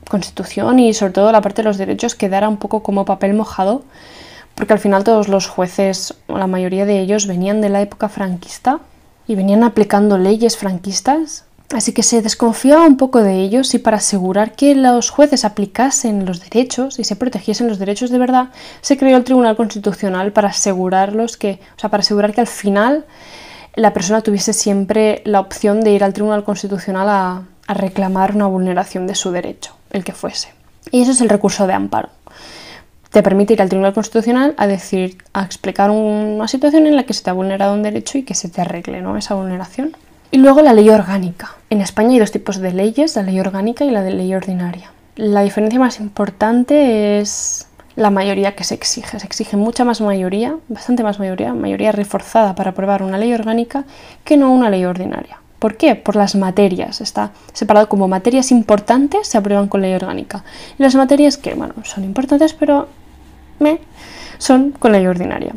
Constitución 0.09 0.79
y 0.79 0.95
sobre 0.95 1.12
todo 1.12 1.33
la 1.33 1.40
parte 1.40 1.62
de 1.62 1.69
los 1.69 1.79
derechos 1.79 2.14
quedara 2.14 2.49
un 2.49 2.57
poco 2.57 2.83
como 2.83 3.05
papel 3.05 3.35
mojado, 3.35 3.83
porque 4.55 4.73
al 4.73 4.79
final 4.79 5.03
todos 5.03 5.29
los 5.29 5.49
jueces, 5.49 6.14
o 6.29 6.38
la 6.38 6.47
mayoría 6.47 6.87
de 6.87 7.01
ellos, 7.01 7.27
venían 7.27 7.61
de 7.61 7.71
la 7.71 7.81
época 7.83 8.09
franquista 8.09 8.79
y 9.27 9.35
venían 9.35 9.64
aplicando 9.64 10.19
leyes 10.19 10.57
franquistas 10.57 11.45
Así 11.72 11.92
que 11.92 12.03
se 12.03 12.20
desconfiaba 12.20 12.87
un 12.87 12.96
poco 12.96 13.22
de 13.22 13.40
ellos 13.40 13.74
y 13.74 13.79
para 13.79 13.96
asegurar 13.96 14.53
que 14.53 14.74
los 14.74 15.11
jueces 15.11 15.44
aplicasen 15.44 16.27
los 16.27 16.40
derechos 16.40 16.98
y 16.98 17.05
se 17.05 17.16
protegiesen 17.16 17.68
los 17.68 17.79
derechos 17.79 18.11
de 18.11 18.18
verdad, 18.18 18.50
se 18.81 18.96
creó 18.96 19.16
el 19.16 19.24
Tribunal 19.24 19.57
Constitucional 19.57 20.33
para 20.33 20.48
asegurarlos 20.48 21.37
que, 21.37 21.61
o 21.77 21.81
sea, 21.81 21.90
para 21.90 22.03
asegurar 22.03 22.35
que 22.35 22.42
al 22.42 22.46
final 22.46 23.07
la 23.74 23.92
persona 23.92 24.20
tuviese 24.20 24.53
siempre 24.53 25.22
la 25.24 25.40
opción 25.40 25.81
de 25.81 25.92
ir 25.92 26.05
al 26.05 26.12
Tribunal 26.12 26.44
Constitucional 26.44 27.09
a, 27.09 27.42
reclamar 27.66 28.35
una 28.35 28.46
vulneración 28.46 29.07
de 29.07 29.14
su 29.14 29.31
derecho, 29.31 29.74
el 29.90 30.05
que 30.05 30.12
fuese. 30.12 30.50
Y 30.90 31.00
eso 31.00 31.12
es 31.12 31.22
el 31.22 31.31
recurso 31.31 31.66
de 31.66 31.72
amparo. 31.72 32.11
Te 33.09 33.22
permite 33.22 33.55
ir 33.55 33.62
al 33.62 33.70
Tribunal 33.70 33.94
Constitucional 33.94 34.55
a 34.59 34.66
decir, 34.66 35.16
a 35.33 35.44
explicar 35.44 35.90
una 35.90 36.46
situación 36.46 36.87
en 36.87 36.94
la 36.94 37.05
que 37.05 37.14
se 37.14 37.22
te 37.22 37.31
ha 37.31 37.33
vulnerado 37.33 37.72
un 37.72 37.83
derecho 37.83 38.18
y 38.18 38.22
que 38.22 38.35
se 38.35 38.50
te 38.50 38.61
arregle 38.61 39.00
¿no? 39.00 39.16
esa 39.16 39.35
vulneración. 39.35 39.96
Y 40.31 40.39
luego 40.39 40.63
la 40.63 40.73
ley 40.73 40.89
orgánica. 40.91 41.55
En 41.71 41.81
España 41.81 42.13
hay 42.13 42.19
dos 42.19 42.33
tipos 42.33 42.59
de 42.59 42.73
leyes, 42.73 43.17
la 43.17 43.23
ley 43.23 43.39
orgánica 43.41 43.85
y 43.85 43.91
la 43.91 44.03
de 44.03 44.13
ley 44.13 44.35
ordinaria. 44.35 44.91
La 45.17 45.43
diferencia 45.43 45.79
más 45.79 46.01
importante 46.01 47.21
es 47.21 47.69
la 47.97 48.11
mayoría 48.11 48.57
que 48.57 48.65
se 48.65 48.75
exige. 48.75 49.19
Se 49.19 49.27
exige 49.27 49.57
mucha 49.57 49.85
más 49.85 50.01
mayoría, 50.01 50.57
bastante 50.69 51.03
más 51.03 51.19
mayoría, 51.19 51.55
mayoría 51.55 51.93
reforzada 51.93 52.55
para 52.55 52.71
aprobar 52.71 53.03
una 53.03 53.19
ley 53.19 53.33
orgánica 53.33 53.85
que 54.25 54.37
no 54.37 54.53
una 54.53 54.71
ley 54.71 54.85
ordinaria. 54.85 55.39
¿Por 55.59 55.77
qué? 55.77 55.95
Por 55.95 56.17
las 56.17 56.35
materias. 56.35 57.01
Está 57.01 57.31
separado 57.53 57.89
como 57.89 58.09
materias 58.09 58.51
importantes 58.51 59.29
se 59.29 59.39
aprueban 59.39 59.69
con 59.69 59.81
ley 59.81 59.95
orgánica. 59.95 60.45
Y 60.79 60.83
las 60.83 60.95
materias 60.95 61.39
que, 61.39 61.55
bueno, 61.55 61.75
son 61.85 62.05
importantes, 62.05 62.53
pero 62.55 62.89
son 64.39 64.73
con 64.73 64.93
ley 64.93 65.07
ordinaria. 65.07 65.55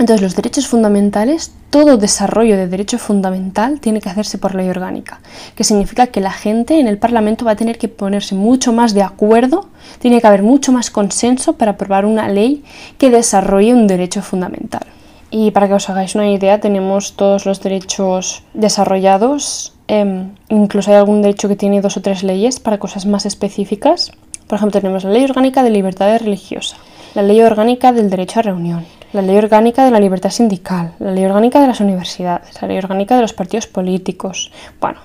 Entonces, 0.00 0.22
los 0.22 0.34
derechos 0.34 0.66
fundamentales, 0.66 1.52
todo 1.68 1.98
desarrollo 1.98 2.56
de 2.56 2.66
derecho 2.66 2.98
fundamental 2.98 3.80
tiene 3.80 4.00
que 4.00 4.08
hacerse 4.08 4.38
por 4.38 4.54
ley 4.54 4.66
orgánica, 4.70 5.20
que 5.54 5.62
significa 5.62 6.06
que 6.06 6.22
la 6.22 6.30
gente 6.30 6.80
en 6.80 6.88
el 6.88 6.96
Parlamento 6.96 7.44
va 7.44 7.50
a 7.50 7.56
tener 7.56 7.76
que 7.76 7.88
ponerse 7.88 8.34
mucho 8.34 8.72
más 8.72 8.94
de 8.94 9.02
acuerdo, 9.02 9.68
tiene 9.98 10.22
que 10.22 10.26
haber 10.26 10.42
mucho 10.42 10.72
más 10.72 10.90
consenso 10.90 11.52
para 11.58 11.72
aprobar 11.72 12.06
una 12.06 12.30
ley 12.30 12.64
que 12.96 13.10
desarrolle 13.10 13.74
un 13.74 13.86
derecho 13.86 14.22
fundamental. 14.22 14.86
Y 15.30 15.50
para 15.50 15.68
que 15.68 15.74
os 15.74 15.90
hagáis 15.90 16.14
una 16.14 16.30
idea, 16.30 16.60
tenemos 16.60 17.12
todos 17.12 17.44
los 17.44 17.60
derechos 17.60 18.42
desarrollados, 18.54 19.74
em, 19.86 20.30
incluso 20.48 20.92
hay 20.92 20.96
algún 20.96 21.20
derecho 21.20 21.46
que 21.46 21.56
tiene 21.56 21.82
dos 21.82 21.98
o 21.98 22.00
tres 22.00 22.22
leyes 22.22 22.58
para 22.58 22.78
cosas 22.78 23.04
más 23.04 23.26
específicas. 23.26 24.12
Por 24.46 24.56
ejemplo, 24.56 24.80
tenemos 24.80 25.04
la 25.04 25.10
ley 25.10 25.24
orgánica 25.24 25.62
de 25.62 25.68
libertad 25.68 26.18
religiosa, 26.18 26.78
la 27.14 27.20
ley 27.20 27.42
orgánica 27.42 27.92
del 27.92 28.08
derecho 28.08 28.40
a 28.40 28.44
reunión, 28.44 28.86
la 29.12 29.22
ley 29.22 29.36
orgánica 29.36 29.84
de 29.84 29.90
la 29.90 30.00
libertad 30.00 30.30
sindical, 30.30 30.92
la 30.98 31.12
ley 31.12 31.24
orgánica 31.24 31.60
de 31.60 31.66
las 31.66 31.80
universidades, 31.80 32.60
la 32.62 32.68
ley 32.68 32.78
orgánica 32.78 33.16
de 33.16 33.22
los 33.22 33.32
partidos 33.32 33.66
políticos. 33.66 34.52
Bueno, 34.80 35.00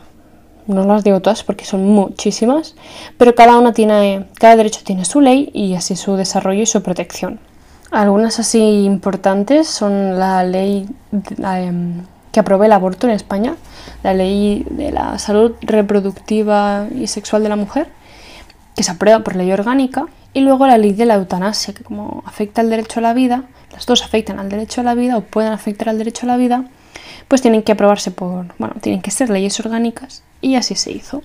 no 0.67 0.85
las 0.85 1.03
digo 1.03 1.21
todas 1.21 1.43
porque 1.43 1.65
son 1.65 1.85
muchísimas, 1.85 2.75
pero 3.17 3.35
cada 3.35 3.57
una 3.57 3.73
tiene, 3.73 4.25
cada 4.39 4.55
derecho 4.55 4.81
tiene 4.83 5.05
su 5.05 5.21
ley 5.21 5.49
y 5.53 5.75
así 5.75 5.95
su 5.95 6.15
desarrollo 6.15 6.61
y 6.61 6.65
su 6.65 6.81
protección. 6.81 7.39
Algunas 7.91 8.39
así 8.39 8.83
importantes 8.83 9.67
son 9.67 10.19
la 10.19 10.43
ley 10.43 10.87
em, 11.11 12.01
que 12.31 12.39
aprobó 12.39 12.63
el 12.63 12.73
aborto 12.73 13.07
en 13.07 13.13
España, 13.13 13.55
la 14.03 14.13
ley 14.13 14.65
de 14.69 14.91
la 14.91 15.17
salud 15.19 15.53
reproductiva 15.61 16.87
y 16.93 17.07
sexual 17.07 17.43
de 17.43 17.49
la 17.49 17.55
mujer, 17.55 17.87
que 18.75 18.83
se 18.83 18.91
aprueba 18.91 19.19
por 19.19 19.35
ley 19.35 19.51
orgánica, 19.51 20.05
y 20.35 20.41
luego 20.41 20.67
la 20.67 20.77
ley 20.77 20.91
de 20.91 21.05
la 21.05 21.15
eutanasia, 21.15 21.73
que 21.73 21.85
como 21.85 22.21
afecta 22.25 22.59
al 22.59 22.69
derecho 22.69 22.99
a 22.99 23.03
la 23.03 23.13
vida, 23.13 23.45
las 23.71 23.85
dos 23.85 24.03
afectan 24.03 24.37
al 24.37 24.49
derecho 24.49 24.81
a 24.81 24.83
la 24.83 24.93
vida 24.93 25.15
o 25.15 25.21
pueden 25.21 25.53
afectar 25.53 25.87
al 25.87 25.97
derecho 25.97 26.25
a 26.25 26.27
la 26.27 26.35
vida, 26.35 26.65
pues 27.29 27.41
tienen 27.41 27.63
que 27.63 27.71
aprobarse 27.71 28.11
por, 28.11 28.47
bueno, 28.57 28.75
tienen 28.81 29.01
que 29.01 29.11
ser 29.11 29.29
leyes 29.29 29.57
orgánicas 29.61 30.23
y 30.41 30.55
así 30.55 30.75
se 30.75 30.91
hizo. 30.91 31.23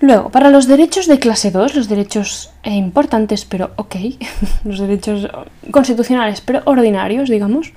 Luego, 0.00 0.30
para 0.30 0.48
los 0.48 0.66
derechos 0.66 1.06
de 1.08 1.18
clase 1.18 1.50
2, 1.50 1.74
los 1.74 1.88
derechos 1.90 2.50
eh, 2.62 2.74
importantes, 2.74 3.44
pero 3.44 3.72
ok, 3.76 3.96
los 4.64 4.78
derechos 4.78 5.28
constitucionales, 5.70 6.40
pero 6.40 6.62
ordinarios, 6.64 7.28
digamos, 7.28 7.74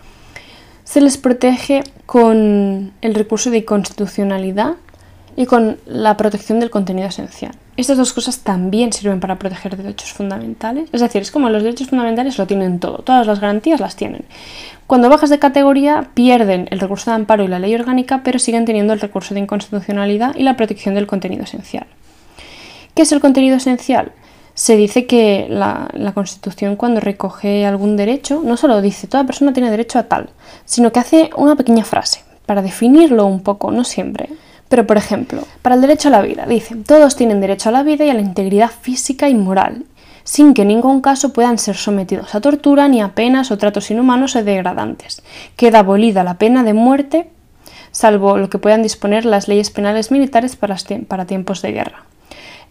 se 0.85 1.01
les 1.01 1.17
protege 1.17 1.83
con 2.05 2.93
el 3.01 3.13
recurso 3.13 3.49
de 3.49 3.65
constitucionalidad 3.65 4.75
y 5.35 5.47
con 5.47 5.79
la 5.85 6.15
protección 6.15 6.61
del 6.61 6.69
contenido 6.69 7.09
esencial. 7.09 7.55
Estas 7.81 7.97
dos 7.97 8.13
cosas 8.13 8.41
también 8.41 8.93
sirven 8.93 9.19
para 9.19 9.39
proteger 9.39 9.75
derechos 9.75 10.13
fundamentales. 10.13 10.87
Es 10.91 11.01
decir, 11.01 11.23
es 11.23 11.31
como 11.31 11.49
los 11.49 11.63
derechos 11.63 11.87
fundamentales 11.89 12.37
lo 12.37 12.45
tienen 12.45 12.79
todo, 12.79 12.99
todas 12.99 13.25
las 13.25 13.39
garantías 13.39 13.79
las 13.79 13.95
tienen. 13.95 14.23
Cuando 14.85 15.09
bajas 15.09 15.31
de 15.31 15.39
categoría 15.39 16.11
pierden 16.13 16.67
el 16.69 16.79
recurso 16.79 17.09
de 17.09 17.15
amparo 17.15 17.43
y 17.43 17.47
la 17.47 17.57
ley 17.57 17.73
orgánica, 17.73 18.21
pero 18.23 18.37
siguen 18.37 18.65
teniendo 18.65 18.93
el 18.93 18.99
recurso 18.99 19.33
de 19.33 19.39
inconstitucionalidad 19.39 20.35
y 20.35 20.43
la 20.43 20.57
protección 20.57 20.93
del 20.93 21.07
contenido 21.07 21.43
esencial. 21.43 21.87
¿Qué 22.93 23.01
es 23.01 23.11
el 23.13 23.19
contenido 23.19 23.57
esencial? 23.57 24.11
Se 24.53 24.77
dice 24.77 25.07
que 25.07 25.47
la, 25.49 25.89
Constitución 26.13 26.75
cuando 26.75 26.99
recoge 26.99 27.65
algún 27.65 27.97
derecho 27.97 28.43
no 28.45 28.57
solo 28.57 28.79
dice 28.83 29.07
toda 29.07 29.23
persona 29.23 29.53
tiene 29.53 29.71
derecho 29.71 29.97
a 29.97 30.03
tal, 30.03 30.29
sino 30.65 30.91
que 30.91 30.99
hace 30.99 31.31
una 31.35 31.55
pequeña 31.55 31.83
frase 31.83 32.21
para 32.45 32.61
definirlo 32.61 33.25
un 33.25 33.41
poco, 33.41 33.71
no 33.71 33.83
siempre. 33.83 34.29
Pero, 34.71 34.87
por 34.87 34.95
ejemplo, 34.95 35.45
para 35.61 35.75
el 35.75 35.81
derecho 35.81 36.07
a 36.07 36.11
la 36.11 36.21
vida, 36.21 36.45
dice, 36.47 36.77
todos 36.77 37.17
tienen 37.17 37.41
derecho 37.41 37.67
a 37.67 37.73
la 37.73 37.83
vida 37.83 38.05
y 38.05 38.09
a 38.09 38.13
la 38.13 38.21
integridad 38.21 38.71
física 38.71 39.27
y 39.27 39.35
moral, 39.35 39.83
sin 40.23 40.53
que 40.53 40.61
en 40.61 40.69
ningún 40.69 41.01
caso 41.01 41.33
puedan 41.33 41.57
ser 41.57 41.75
sometidos 41.75 42.33
a 42.33 42.39
tortura 42.39 42.87
ni 42.87 43.01
a 43.01 43.09
penas 43.09 43.51
o 43.51 43.57
tratos 43.57 43.91
inhumanos 43.91 44.37
o 44.37 44.43
degradantes. 44.45 45.23
Queda 45.57 45.79
abolida 45.79 46.23
la 46.23 46.35
pena 46.35 46.63
de 46.63 46.71
muerte, 46.71 47.27
salvo 47.91 48.37
lo 48.37 48.49
que 48.49 48.59
puedan 48.59 48.81
disponer 48.81 49.25
las 49.25 49.49
leyes 49.49 49.71
penales 49.71 50.09
militares 50.09 50.55
para, 50.55 51.25
tiempos 51.25 51.61
de 51.61 51.73
guerra. 51.73 52.05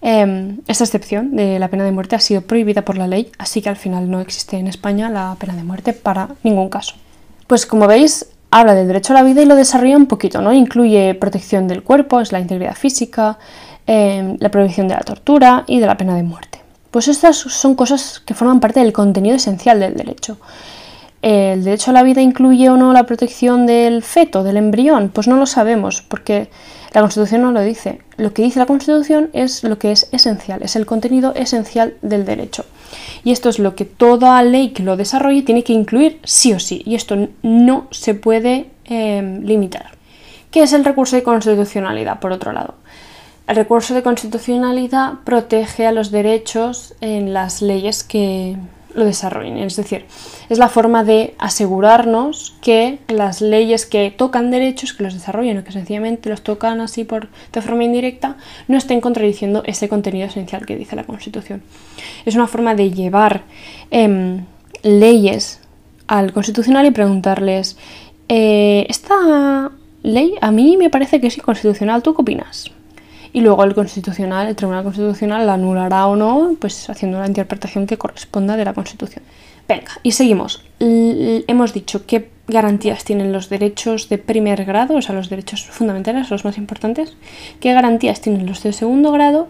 Eh, 0.01 0.57
esta 0.69 0.85
excepción 0.85 1.37
de 1.37 1.59
la 1.59 1.69
pena 1.69 1.85
de 1.85 1.93
muerte 1.93 2.17
ha 2.17 2.21
sido 2.21 2.41
prohibida 2.41 2.81
por 2.81 2.97
la 2.97 3.09
ley, 3.09 3.31
así 3.37 3.61
que 3.61 3.69
al 3.69 3.77
final 3.77 4.11
no 4.11 4.21
existe 4.23 4.57
en 4.57 4.69
España 4.69 5.11
la 5.11 5.37
pena 5.39 5.55
de 5.55 5.65
muerte 5.65 5.93
para 5.93 6.31
ningún 6.45 6.71
caso. 6.71 6.95
Pues 7.47 7.67
como 7.67 7.87
veis, 7.87 8.25
habla 8.51 8.75
del 8.75 8.87
derecho 8.87 9.13
a 9.13 9.17
la 9.17 9.23
vida 9.23 9.43
y 9.43 9.47
lo 9.47 9.55
desarrolla 9.55 9.97
un 9.97 10.07
poquito, 10.07 10.41
¿no? 10.41 10.53
Incluye 10.53 11.15
protección 11.15 11.69
del 11.69 11.83
cuerpo, 11.83 12.21
es 12.21 12.33
la 12.33 12.41
integridad 12.41 12.75
física, 12.75 13.39
em, 13.87 14.37
la 14.41 14.51
prohibición 14.51 14.89
de 14.89 14.95
la 14.95 15.01
tortura 15.01 15.65
y 15.67 15.81
de 15.81 15.87
la 15.87 15.97
pena 15.97 16.15
de 16.17 16.23
muerte. 16.23 16.61
Pues 16.91 17.07
estas 17.09 17.37
son 17.37 17.75
cosas 17.77 18.21
que 18.25 18.35
forman 18.35 18.61
parte 18.61 18.81
del 18.81 18.93
contenido 18.93 19.37
esencial 19.37 19.79
del 19.79 19.95
derecho. 19.95 20.39
¿El 21.23 21.65
derecho 21.65 21.91
a 21.91 21.95
la 21.95 22.03
vida 22.03 22.23
incluye 22.23 22.71
o 22.71 22.77
no 22.77 22.93
la 22.93 23.05
protección 23.05 23.67
del 23.67 24.03
feto, 24.03 24.43
del 24.43 24.57
embrión? 24.57 25.11
Pues 25.11 25.29
no 25.29 25.37
lo 25.37 25.47
sabemos, 25.47 26.03
porque 26.03 26.49
la 26.93 27.03
Constitución 27.03 27.43
no 27.43 27.53
lo 27.53 27.61
dice. 27.61 28.01
Lo 28.17 28.33
que 28.33 28.43
dice 28.43 28.59
la 28.59 28.67
Constitución 28.67 29.29
es 29.35 29.63
lo 29.63 29.79
que 29.79 29.93
es 29.93 30.09
esencial, 30.13 30.63
es 30.63 30.77
el 30.77 30.87
contenido 30.87 31.35
esencial 31.35 31.95
del 32.03 32.25
derecho. 32.25 32.65
Y 33.25 33.33
esto 33.33 33.49
es 33.49 33.59
lo 33.59 33.75
que 33.75 33.85
toda 33.85 34.43
ley 34.43 34.71
que 34.71 34.83
lo 34.83 34.97
desarrolle 34.97 35.43
tiene 35.43 35.65
que 35.65 35.73
incluir 35.73 36.21
sí 36.25 36.53
o 36.53 36.61
sí. 36.61 36.83
Y 36.85 36.95
esto 36.95 37.29
no 37.43 37.87
se 37.91 38.15
puede 38.15 38.71
em, 38.85 39.43
limitar. 39.45 39.93
¿Qué 40.51 40.63
es 40.63 40.73
el 40.73 40.85
recurso 40.85 41.17
de 41.17 41.23
constitucionalidad, 41.23 42.19
por 42.21 42.33
otro 42.33 42.53
lado? 42.53 42.75
El 43.47 43.57
recurso 43.57 43.95
de 43.95 44.03
constitucionalidad 44.03 45.15
protege 45.25 45.87
a 45.87 45.93
los 45.93 46.11
derechos 46.11 46.95
en 47.01 47.33
las 47.33 47.63
leyes 47.63 48.05
que, 48.05 48.57
lo 48.95 49.05
desarrollen. 49.05 49.57
Es 49.59 49.77
decir, 49.77 50.05
es 50.49 50.59
la 50.59 50.69
forma 50.69 51.05
de 51.05 51.35
asegurarnos 51.39 52.55
que 52.61 52.99
las 53.09 53.41
leyes 53.41 53.87
que 53.87 54.11
tocan 54.11 54.51
derechos, 54.51 54.93
que 54.93 55.03
los 55.03 55.15
desarrollen 55.15 55.59
o 55.59 55.65
que 55.65 55.73
sencillamente 55.73 56.29
los 56.29 56.43
tocan 56.43 56.81
así 56.81 57.05
por, 57.05 57.29
de 57.53 57.63
forma 57.63 57.85
indirecta, 57.85 58.37
no 58.69 58.77
estén 58.77 59.01
contradiciendo 59.01 59.63
ese 59.67 59.89
contenido 59.89 60.27
esencial 60.27 60.67
que 60.67 60.77
dice 60.77 60.97
la 60.97 61.05
Constitución. 61.05 61.63
Es 62.25 62.35
una 62.35 62.47
forma 62.47 62.75
de 62.75 62.91
llevar 62.91 63.43
em, 63.91 64.45
leyes 64.83 65.61
al 66.07 66.33
Constitucional 66.33 66.87
y 66.87 66.91
preguntarles, 66.91 67.77
eh, 68.29 68.87
¿esta 68.89 69.71
ley 70.03 70.35
a 70.41 70.51
mí 70.51 70.77
me 70.77 70.91
parece 70.91 71.21
que 71.21 71.29
es 71.29 71.39
inconstitucional? 71.39 72.03
¿Tú 72.03 72.15
qué 72.15 72.23
opinas? 72.23 72.71
Y 73.33 73.41
luego 73.41 73.65
el 73.65 73.75
constitucional, 73.75 74.49
el 74.49 74.57
Tribunal 74.57 74.85
Constitucional 74.85 75.47
la 75.47 75.55
anulará 75.55 76.07
o 76.07 76.17
no, 76.17 76.57
pues 76.59 76.91
haciendo 76.91 77.21
la 77.21 77.27
interpretación 77.27 77.87
que 77.87 77.97
corresponda 77.97 78.57
de 78.57 78.65
la 78.65 78.75
Constitución. 78.75 79.25
Venga, 79.69 79.93
y 80.03 80.13
seguimos. 80.13 80.65
hemos 80.81 81.73
dicho 81.73 82.05
qué 82.07 82.31
garantías 82.49 83.05
tienen 83.05 83.33
los 83.33 83.49
derechos 83.49 84.09
de 84.09 84.19
primer 84.19 84.65
grado, 84.65 84.97
o 84.97 85.03
sea, 85.03 85.15
los 85.15 85.31
derechos 85.31 85.65
fundamentales, 85.65 86.29
los 86.31 86.45
más 86.45 86.59
importantes, 86.59 87.17
qué 87.61 87.73
garantías 87.73 88.21
tienen 88.21 88.47
los 88.47 88.65
de 88.65 88.73
segundo 88.73 89.13
grado 89.13 89.49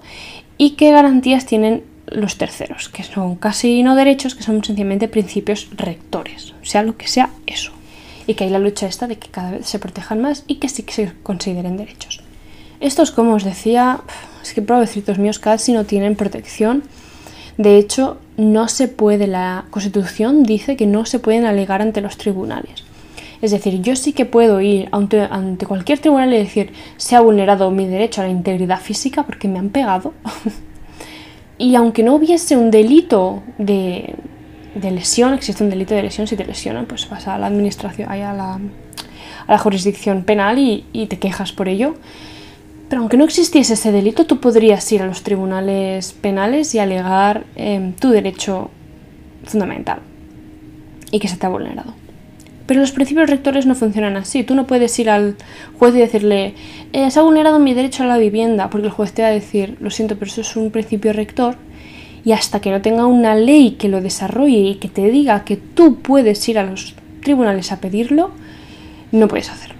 y 0.59 0.73
qué 0.73 0.91
garantías 0.91 1.47
tienen 1.47 1.85
los 2.07 2.37
terceros, 2.37 2.91
que 2.91 3.03
son 3.03 3.37
casi 3.37 3.83
no 3.83 3.95
derechos, 3.95 4.35
que 4.35 4.43
son 4.43 4.63
sencillamente 4.63 5.09
principios 5.09 5.69
rectores, 5.77 6.55
sea 6.63 6.83
lo 6.83 6.99
que 6.99 7.09
sea 7.09 7.31
eso. 7.47 7.73
Y 8.27 8.35
que 8.35 8.45
hay 8.45 8.51
la 8.51 8.59
lucha 8.59 8.87
esta 8.87 9.07
de 9.07 9.19
que 9.19 9.29
cada 9.29 9.53
vez 9.53 9.67
se 9.67 9.79
protejan 9.79 10.21
más 10.21 10.45
y 10.47 10.57
que 10.57 10.69
sí 10.69 10.83
que 10.83 10.93
se 10.93 11.13
consideren 11.23 11.79
derechos. 11.79 12.23
Estos, 12.81 13.11
como 13.11 13.35
os 13.35 13.45
decía, 13.45 14.01
es 14.43 14.55
que 14.55 14.63
pobrecitos 14.63 15.19
míos 15.19 15.39
casi 15.39 15.73
no 15.73 15.85
tienen 15.85 16.17
protección. 16.17 16.83
De 17.59 17.77
hecho, 17.77 18.17
no 18.39 18.69
se 18.69 18.89
puede, 18.89 19.27
la 19.27 19.67
Constitución 19.71 20.45
dice 20.45 20.77
que 20.77 20.87
no 20.87 21.05
se 21.05 21.19
pueden 21.19 21.45
alegar 21.45 21.83
ante 21.83 22.01
los 22.01 22.17
tribunales. 22.17 22.85
Es 23.43 23.51
decir, 23.51 23.83
yo 23.83 23.97
sí 23.97 24.15
que 24.15 24.25
puedo 24.25 24.63
ir 24.63 24.89
ante, 24.93 25.67
cualquier 25.67 25.99
tribunal 25.99 26.33
y 26.33 26.39
decir, 26.39 26.73
se 26.97 27.17
ha 27.17 27.21
vulnerado 27.21 27.71
mi 27.71 27.87
derecho 27.87 28.23
a 28.23 28.25
la 28.25 28.31
integridad 28.31 28.81
física 28.81 29.25
porque 29.25 29.47
me 29.47 29.59
han 29.59 29.69
pegado. 29.69 30.15
y 31.59 31.75
aunque 31.75 32.03
no 32.03 32.15
hubiese 32.15 32.57
un 32.57 32.71
delito 32.71 33.43
de, 33.59 34.15
de, 34.75 34.91
lesión, 34.91 35.35
existe 35.35 35.63
un 35.63 35.69
delito 35.69 35.95
de 35.95 36.03
lesión, 36.03 36.27
si 36.27 36.37
te 36.37 36.47
lesionan, 36.47 36.87
pues 36.87 37.09
vas 37.11 37.29
a 37.29 37.39
la 37.39 37.47
administración, 37.47 38.11
a 38.11 38.17
la, 38.35 38.55
a 38.55 38.61
la 39.53 39.59
jurisdicción 39.59 40.23
penal 40.23 40.59
y 40.59 41.07
te 41.07 41.19
quejas 41.19 41.53
por 41.53 41.69
ello. 41.69 41.97
Pero 42.91 43.03
aunque 43.03 43.17
no 43.17 43.25
existiese 43.25 43.75
ese 43.75 43.93
delito, 43.93 44.27
tú 44.27 44.41
podrías 44.41 44.91
ir 44.91 45.01
a 45.01 45.07
los 45.07 45.23
tribunales 45.23 46.13
penales 46.13 46.75
y 46.75 46.81
alegar 46.81 47.45
em, 47.55 47.93
tu 47.93 48.11
derecho 48.11 48.71
fundamental 49.45 50.01
y 51.13 51.21
que 51.21 51.29
se 51.29 51.37
te 51.37 51.47
ha 51.47 51.49
vulnerado. 51.49 51.95
Pero 52.67 52.81
los 52.81 52.91
principios 52.91 53.31
rectores 53.31 53.65
no 53.65 53.77
funcionan 53.77 54.17
así. 54.17 54.43
Tú 54.43 54.57
no 54.57 54.67
puedes 54.67 54.99
ir 54.99 55.09
al 55.09 55.37
juez 55.79 55.95
y 55.95 55.99
decirle, 55.99 56.55
eh, 56.93 57.13
se 57.13 57.21
ha 57.21 57.23
vulnerado 57.23 57.61
mi 57.61 57.75
derecho 57.75 58.03
a 58.03 58.07
la 58.07 58.19
vivienda, 58.19 58.71
porque 58.71 58.89
el 58.89 58.93
juez 58.93 59.13
te 59.13 59.23
va 59.23 59.29
a 59.29 59.33
decir, 59.33 59.77
lo 59.81 59.91
siento, 59.91 60.17
pero 60.17 60.29
eso 60.29 60.41
es 60.41 60.57
un 60.57 60.73
principio 60.73 61.13
rector 61.13 61.57
y 62.25 62.33
hasta 62.33 62.61
que 62.61 62.73
no 62.73 62.83
tenga 62.83 63.07
una 63.07 63.37
ley 63.37 63.77
que 63.79 63.89
lo 63.89 64.01
desarrolle 64.01 64.59
y 64.59 64.75
que 64.75 64.89
te 64.89 65.09
diga 65.11 65.45
que 65.45 65.57
tú 65.57 66.01
puedes 66.01 66.47
ir 66.49 66.59
a 66.59 66.65
los 66.65 66.97
tribunales 67.23 67.71
a 67.71 67.81
pedirlo, 67.81 68.33
no 69.13 69.29
puedes 69.29 69.49
hacerlo. 69.49 69.80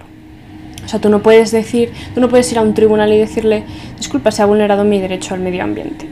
O 0.85 0.87
sea, 0.87 0.99
tú 0.99 1.09
no 1.09 1.21
puedes 1.21 1.51
decir, 1.51 1.91
tú 2.13 2.21
no 2.21 2.29
puedes 2.29 2.51
ir 2.51 2.57
a 2.57 2.61
un 2.61 2.73
tribunal 2.73 3.11
y 3.13 3.17
decirle, 3.17 3.63
disculpa, 3.97 4.31
se 4.31 4.41
ha 4.41 4.45
vulnerado 4.45 4.83
mi 4.83 4.99
derecho 4.99 5.33
al 5.33 5.41
medio 5.41 5.63
ambiente. 5.63 6.07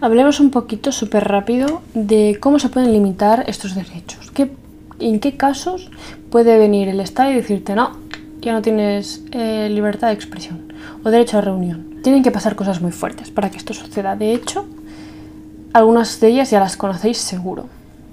Hablemos 0.00 0.40
un 0.40 0.50
poquito 0.50 0.92
súper 0.92 1.28
rápido 1.28 1.82
de 1.94 2.38
cómo 2.40 2.58
se 2.58 2.70
pueden 2.70 2.92
limitar 2.92 3.44
estos 3.48 3.74
derechos. 3.74 4.30
¿Qué, 4.30 4.50
¿En 4.98 5.20
qué 5.20 5.36
casos 5.36 5.90
puede 6.30 6.58
venir 6.58 6.88
el 6.88 7.00
Estado 7.00 7.30
y 7.30 7.34
decirte, 7.34 7.74
no, 7.74 7.98
ya 8.40 8.52
no 8.52 8.62
tienes 8.62 9.22
eh, 9.32 9.68
libertad 9.70 10.08
de 10.08 10.14
expresión 10.14 10.72
o 11.04 11.10
derecho 11.10 11.38
a 11.38 11.42
reunión? 11.42 12.00
Tienen 12.02 12.22
que 12.22 12.30
pasar 12.30 12.56
cosas 12.56 12.80
muy 12.80 12.92
fuertes 12.92 13.30
para 13.30 13.50
que 13.50 13.58
esto 13.58 13.74
suceda. 13.74 14.16
De 14.16 14.32
hecho, 14.32 14.66
algunas 15.72 16.18
de 16.18 16.28
ellas 16.28 16.50
ya 16.50 16.60
las 16.60 16.76
conocéis 16.76 17.18
seguro. 17.18 17.66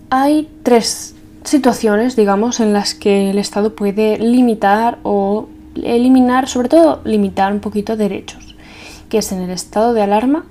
Hay 0.09 0.49
tres 0.63 1.15
situaciones, 1.49 2.15
digamos, 2.15 2.59
en 2.59 2.73
las 2.73 2.93
que 2.93 3.29
el 3.29 3.37
Estado 3.37 3.75
puede 3.75 4.17
limitar 4.17 4.99
o 5.03 5.47
eliminar, 5.83 6.47
sobre 6.47 6.69
todo 6.69 7.01
limitar 7.03 7.51
un 7.51 7.59
poquito 7.59 7.97
derechos, 7.97 8.55
que 9.09 9.19
es 9.19 9.31
en 9.31 9.41
el 9.41 9.51
estado 9.51 9.93
de 9.93 10.01
alarma, 10.01 10.45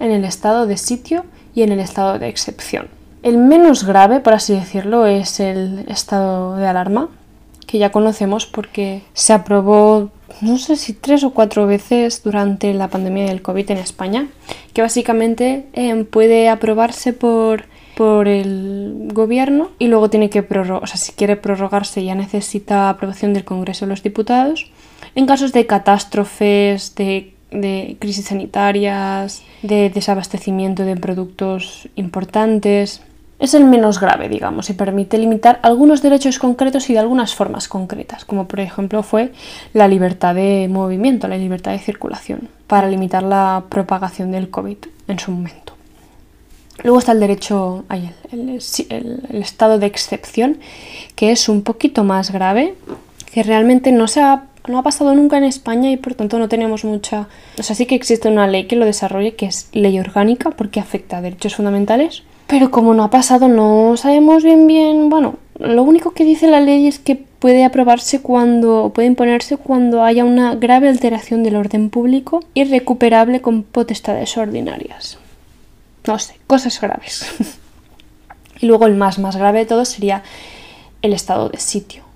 en 0.00 0.10
el 0.10 0.24
estado 0.24 0.66
de 0.66 0.76
sitio 0.76 1.24
y 1.54 1.62
en 1.62 1.72
el 1.72 1.80
estado 1.80 2.18
de 2.18 2.28
excepción. 2.28 2.88
El 3.22 3.38
menos 3.38 3.84
grave, 3.84 4.20
por 4.20 4.34
así 4.34 4.54
decirlo, 4.54 5.06
es 5.06 5.40
el 5.40 5.84
estado 5.88 6.56
de 6.56 6.66
alarma, 6.66 7.08
que 7.66 7.78
ya 7.78 7.90
conocemos 7.90 8.46
porque 8.46 9.02
se 9.14 9.32
aprobó, 9.32 10.10
no 10.40 10.58
sé 10.58 10.76
si 10.76 10.92
tres 10.92 11.24
o 11.24 11.30
cuatro 11.30 11.66
veces 11.66 12.22
durante 12.22 12.72
la 12.74 12.88
pandemia 12.88 13.26
del 13.26 13.42
COVID 13.42 13.70
en 13.70 13.78
España, 13.78 14.28
que 14.72 14.82
básicamente 14.82 15.66
eh, 15.72 16.04
puede 16.04 16.48
aprobarse 16.48 17.12
por, 17.12 17.64
por 17.96 18.28
el 18.28 19.08
gobierno 19.12 19.70
y 19.78 19.88
luego 19.88 20.10
tiene 20.10 20.28
que 20.28 20.42
prorrogar, 20.42 20.84
o 20.84 20.86
sea, 20.86 20.98
si 20.98 21.12
quiere 21.12 21.36
prorrogarse 21.36 22.04
ya 22.04 22.14
necesita 22.14 22.90
aprobación 22.90 23.32
del 23.32 23.44
Congreso 23.44 23.86
de 23.86 23.90
los 23.90 24.02
Diputados. 24.02 24.70
En 25.14 25.26
casos 25.26 25.52
de 25.52 25.66
catástrofes, 25.66 26.94
de 26.94 27.32
de 27.50 27.96
crisis 27.98 28.26
sanitarias, 28.26 29.42
de 29.62 29.90
desabastecimiento 29.90 30.84
de 30.84 30.96
productos 30.96 31.88
importantes. 31.94 33.02
Es 33.38 33.54
el 33.54 33.64
menos 33.64 34.00
grave, 34.00 34.28
digamos, 34.28 34.70
y 34.70 34.72
permite 34.72 35.18
limitar 35.18 35.58
algunos 35.62 36.00
derechos 36.02 36.38
concretos 36.38 36.88
y 36.88 36.94
de 36.94 37.00
algunas 37.00 37.34
formas 37.34 37.68
concretas, 37.68 38.24
como 38.24 38.48
por 38.48 38.60
ejemplo 38.60 39.02
fue 39.02 39.32
la 39.74 39.88
libertad 39.88 40.34
de 40.34 40.68
movimiento, 40.70 41.28
la 41.28 41.36
libertad 41.36 41.72
de 41.72 41.78
circulación, 41.78 42.48
para 42.66 42.88
limitar 42.88 43.22
la 43.22 43.64
propagación 43.68 44.32
del 44.32 44.48
COVID 44.48 44.78
en 45.08 45.18
su 45.18 45.32
momento. 45.32 45.65
Luego 46.82 46.98
está 46.98 47.12
el 47.12 47.20
derecho, 47.20 47.84
el, 47.90 48.60
el, 48.90 49.42
estado 49.42 49.78
de 49.78 49.86
excepción, 49.86 50.58
que 51.14 51.32
es 51.32 51.48
un 51.48 51.62
poquito 51.62 52.04
más 52.04 52.30
grave, 52.30 52.74
que 53.32 53.42
realmente 53.42 53.92
no 53.92 54.08
se 54.08 54.20
ha 54.20 54.44
no 54.68 54.78
ha 54.78 54.82
pasado 54.82 55.14
nunca 55.14 55.38
en 55.38 55.44
España 55.44 55.90
y 55.90 55.96
por 55.96 56.14
tanto 56.14 56.38
no 56.38 56.48
tenemos 56.48 56.84
mucha... 56.84 57.28
O 57.58 57.62
sea, 57.62 57.76
sí 57.76 57.86
que 57.86 57.94
existe 57.94 58.28
una 58.28 58.46
ley 58.46 58.64
que 58.64 58.76
lo 58.76 58.84
desarrolle, 58.84 59.34
que 59.34 59.46
es 59.46 59.68
ley 59.72 59.98
orgánica, 59.98 60.50
porque 60.50 60.80
afecta 60.80 61.18
a 61.18 61.22
derechos 61.22 61.56
fundamentales. 61.56 62.22
Pero 62.46 62.70
como 62.70 62.94
no 62.94 63.02
ha 63.04 63.10
pasado, 63.10 63.48
no 63.48 63.96
sabemos 63.96 64.44
bien 64.44 64.66
bien... 64.66 65.08
Bueno, 65.08 65.36
lo 65.58 65.82
único 65.82 66.12
que 66.12 66.24
dice 66.24 66.46
la 66.46 66.60
ley 66.60 66.86
es 66.86 66.98
que 66.98 67.16
puede 67.16 67.64
aprobarse 67.64 68.20
cuando... 68.22 68.92
puede 68.94 69.08
imponerse 69.08 69.56
cuando 69.56 70.02
haya 70.02 70.24
una 70.24 70.54
grave 70.54 70.88
alteración 70.88 71.42
del 71.42 71.56
orden 71.56 71.90
público 71.90 72.42
irrecuperable 72.54 73.40
con 73.40 73.62
potestades 73.62 74.36
ordinarias. 74.36 75.18
No 76.06 76.18
sé, 76.18 76.38
cosas 76.46 76.80
graves. 76.80 77.26
y 78.60 78.66
luego 78.66 78.86
el 78.86 78.94
más 78.94 79.18
más 79.18 79.36
grave 79.36 79.60
de 79.60 79.66
todo 79.66 79.84
sería 79.84 80.22
el 81.02 81.12
estado 81.12 81.48
de 81.48 81.58
sitio 81.58 82.06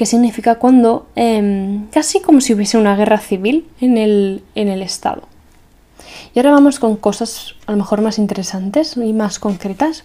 que 0.00 0.06
significa 0.06 0.54
cuando 0.54 1.08
em, 1.14 1.84
casi 1.88 2.20
como 2.20 2.40
si 2.40 2.54
hubiese 2.54 2.78
una 2.78 2.96
guerra 2.96 3.18
civil 3.18 3.66
en 3.82 3.98
el, 3.98 4.42
en 4.54 4.68
el 4.68 4.80
Estado. 4.80 5.28
Y 6.34 6.38
ahora 6.38 6.52
vamos 6.52 6.78
con 6.78 6.96
cosas 6.96 7.54
a 7.66 7.72
lo 7.72 7.76
mejor 7.76 8.00
más 8.00 8.16
interesantes 8.16 8.96
y 8.96 9.12
más 9.12 9.38
concretas, 9.38 10.04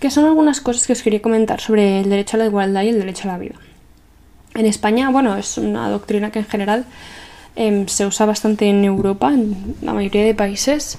que 0.00 0.10
son 0.10 0.24
algunas 0.24 0.62
cosas 0.62 0.86
que 0.86 0.94
os 0.94 1.02
quería 1.02 1.20
comentar 1.20 1.60
sobre 1.60 2.00
el 2.00 2.08
derecho 2.08 2.38
a 2.38 2.38
la 2.38 2.46
igualdad 2.46 2.84
y 2.84 2.88
el 2.88 2.98
derecho 3.00 3.28
a 3.28 3.32
la 3.32 3.38
vida. 3.38 3.56
En 4.54 4.64
España, 4.64 5.10
bueno, 5.10 5.36
es 5.36 5.58
una 5.58 5.90
doctrina 5.90 6.30
que 6.30 6.38
en 6.38 6.46
general 6.46 6.86
em, 7.58 7.86
se 7.88 8.06
usa 8.06 8.24
bastante 8.24 8.66
en 8.68 8.84
Europa, 8.84 9.34
en 9.34 9.74
la 9.82 9.92
mayoría 9.92 10.24
de 10.24 10.34
países, 10.34 10.98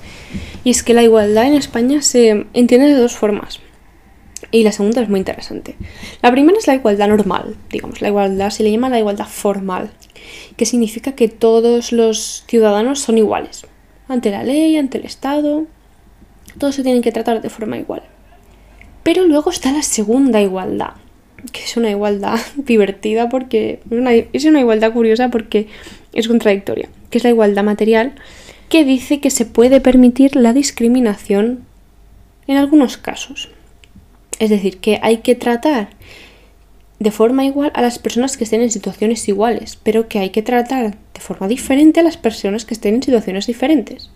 y 0.63 0.69
es 0.69 0.83
que 0.83 0.93
la 0.93 1.03
igualdad 1.03 1.47
en 1.47 1.55
España 1.55 2.01
se 2.01 2.45
entiende 2.53 2.87
de 2.87 2.95
dos 2.95 3.15
formas. 3.15 3.59
Y 4.51 4.63
la 4.63 4.71
segunda 4.71 5.01
es 5.01 5.09
muy 5.09 5.19
interesante. 5.19 5.75
La 6.21 6.31
primera 6.31 6.57
es 6.57 6.67
la 6.67 6.75
igualdad 6.75 7.07
normal, 7.07 7.55
digamos, 7.71 8.01
la 8.01 8.09
igualdad 8.09 8.49
se 8.49 8.63
le 8.63 8.71
llama 8.71 8.89
la 8.89 8.99
igualdad 8.99 9.27
formal, 9.27 9.89
que 10.57 10.65
significa 10.65 11.13
que 11.13 11.29
todos 11.29 11.91
los 11.91 12.43
ciudadanos 12.47 12.99
son 12.99 13.17
iguales, 13.17 13.65
ante 14.07 14.29
la 14.29 14.43
ley, 14.43 14.75
ante 14.75 14.97
el 14.97 15.05
Estado, 15.05 15.65
todos 16.57 16.75
se 16.75 16.83
tienen 16.83 17.01
que 17.01 17.11
tratar 17.11 17.41
de 17.41 17.49
forma 17.49 17.77
igual. 17.77 18.03
Pero 19.03 19.25
luego 19.25 19.49
está 19.49 19.71
la 19.71 19.81
segunda 19.81 20.41
igualdad, 20.41 20.93
que 21.51 21.63
es 21.63 21.77
una 21.77 21.89
igualdad 21.89 22.39
divertida 22.55 23.29
porque 23.29 23.81
es 23.89 23.97
una, 23.97 24.11
es 24.13 24.45
una 24.45 24.59
igualdad 24.59 24.93
curiosa 24.93 25.29
porque 25.29 25.67
es 26.13 26.27
contradictoria, 26.27 26.89
que 27.09 27.17
es 27.17 27.23
la 27.23 27.29
igualdad 27.29 27.63
material, 27.63 28.15
que 28.69 28.85
dice 28.85 29.19
que 29.19 29.29
se 29.29 29.45
puede 29.45 29.81
permitir 29.81 30.35
la 30.35 30.53
discriminación 30.53 31.65
en 32.47 32.57
algunos 32.57 32.97
casos. 32.97 33.49
Es 34.39 34.49
decir, 34.49 34.79
que 34.79 34.99
hay 35.01 35.17
que 35.17 35.35
tratar 35.35 35.89
de 36.99 37.11
forma 37.11 37.45
igual 37.45 37.71
a 37.73 37.81
las 37.81 37.97
personas 37.97 38.37
que 38.37 38.43
estén 38.43 38.61
en 38.61 38.71
situaciones 38.71 39.27
iguales, 39.27 39.77
pero 39.81 40.07
que 40.07 40.19
hay 40.19 40.29
que 40.29 40.43
tratar 40.43 40.97
de 41.13 41.19
forma 41.19 41.47
diferente 41.47 42.01
a 42.01 42.03
las 42.03 42.17
personas 42.17 42.65
que 42.65 42.73
estén 42.73 42.95
en 42.95 43.03
situaciones 43.03 43.47
diferentes. 43.47 44.11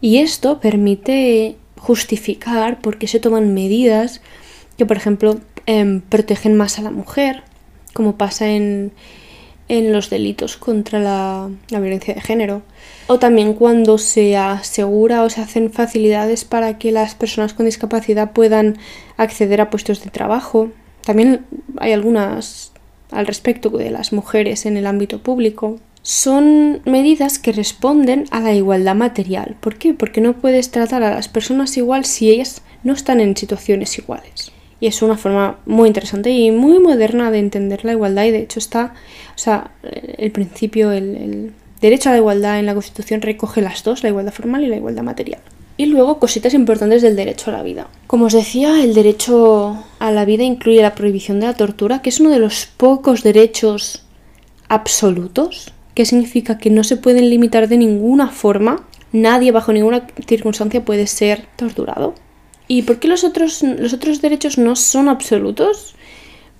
Y 0.00 0.18
esto 0.18 0.60
permite 0.60 1.56
justificar 1.78 2.80
por 2.80 2.98
qué 2.98 3.06
se 3.06 3.20
toman 3.20 3.54
medidas 3.54 4.20
que, 4.76 4.86
por 4.86 4.96
ejemplo, 4.96 5.40
em, 5.66 6.00
protegen 6.00 6.56
más 6.56 6.78
a 6.78 6.82
la 6.82 6.90
mujer, 6.90 7.42
como 7.94 8.16
pasa 8.16 8.48
en, 8.48 8.92
en 9.70 9.92
los 9.92 10.10
delitos 10.10 10.56
contra 10.56 10.98
la, 10.98 11.48
violencia 11.70 12.12
de 12.12 12.20
género. 12.20 12.62
O 13.06 13.20
también 13.20 13.54
cuando 13.54 13.98
se 13.98 14.36
asegura 14.36 15.22
o 15.22 15.30
se 15.30 15.40
hacen 15.40 15.72
facilidades 15.72 16.44
para 16.44 16.76
que 16.76 16.90
las 16.90 17.14
personas 17.14 17.54
con 17.54 17.66
discapacidad 17.66 18.32
puedan 18.32 18.78
acceder 19.16 19.60
a 19.60 19.70
puestos 19.70 20.02
de 20.02 20.10
trabajo. 20.10 20.70
También 21.04 21.46
hay 21.78 21.92
algunas 21.92 22.72
al 23.12 23.28
respecto 23.28 23.70
de 23.70 23.90
las 23.90 24.12
mujeres 24.12 24.66
en 24.66 24.76
el 24.76 24.88
ámbito 24.88 25.20
público. 25.20 25.78
Son 26.02 26.82
medidas 26.84 27.38
que 27.38 27.52
responden 27.52 28.24
a 28.32 28.40
la 28.40 28.54
igualdad 28.54 28.96
material. 28.96 29.56
¿Por 29.60 29.78
qué? 29.78 29.94
Porque 29.94 30.20
no 30.20 30.32
puedes 30.32 30.72
tratar 30.72 31.04
a 31.04 31.14
las 31.14 31.28
personas 31.28 31.76
igual 31.76 32.04
si 32.04 32.30
ellas 32.30 32.62
no 32.82 32.92
están 32.92 33.20
en 33.20 33.36
situaciones 33.36 33.96
iguales 33.98 34.50
y 34.80 34.86
es 34.86 35.02
una 35.02 35.16
forma 35.16 35.58
muy 35.66 35.88
interesante 35.88 36.30
y 36.30 36.50
muy 36.50 36.78
moderna 36.78 37.30
de 37.30 37.38
entender 37.38 37.84
la 37.84 37.92
igualdad 37.92 38.24
y 38.24 38.30
de 38.30 38.40
hecho 38.40 38.58
está, 38.58 38.94
o 39.34 39.38
sea, 39.38 39.72
el 39.82 40.30
principio, 40.32 40.90
el, 40.90 41.52
derecho 41.80 42.08
a 42.08 42.12
la 42.12 42.18
igualdad 42.18 42.58
en 42.58 42.66
la 42.66 42.74
Constitución 42.74 43.22
recoge 43.22 43.60
las 43.60 43.84
dos, 43.84 44.02
la 44.02 44.08
igualdad 44.08 44.32
formal 44.32 44.64
y 44.64 44.68
la 44.68 44.76
igualdad 44.76 45.02
material. 45.02 45.40
Y 45.76 45.86
luego 45.86 46.18
cositas 46.18 46.52
importantes 46.52 47.00
del 47.00 47.16
derecho 47.16 47.50
a 47.50 47.54
la 47.54 47.62
vida. 47.62 47.88
Como 48.06 48.26
os 48.26 48.34
decía, 48.34 48.82
el 48.84 48.92
derecho 48.92 49.82
a 49.98 50.10
la 50.10 50.26
vida 50.26 50.44
incluye 50.44 50.82
la 50.82 50.94
prohibición 50.94 51.40
de 51.40 51.46
la 51.46 51.54
tortura, 51.54 52.02
que 52.02 52.10
es 52.10 52.20
uno 52.20 52.30
de 52.30 52.38
los 52.38 52.66
pocos 52.66 53.22
derechos 53.22 54.02
absolutos, 54.68 55.72
que 55.94 56.04
significa 56.04 56.58
que 56.58 56.70
no 56.70 56.84
se 56.84 56.98
pueden 56.98 57.30
limitar 57.30 57.66
de 57.66 57.78
ninguna 57.78 58.28
forma, 58.28 58.86
nadie 59.12 59.52
bajo 59.52 59.72
ninguna 59.72 60.06
circunstancia 60.26 60.84
puede 60.84 61.06
ser 61.06 61.46
torturado. 61.56 62.14
¿Y 62.70 62.82
por 62.82 63.00
qué 63.00 63.08
los 63.08 63.24
otros, 63.24 63.64
los 63.64 63.92
otros 63.92 64.22
derechos 64.22 64.56
no 64.56 64.76
son 64.76 65.08
absolutos? 65.08 65.96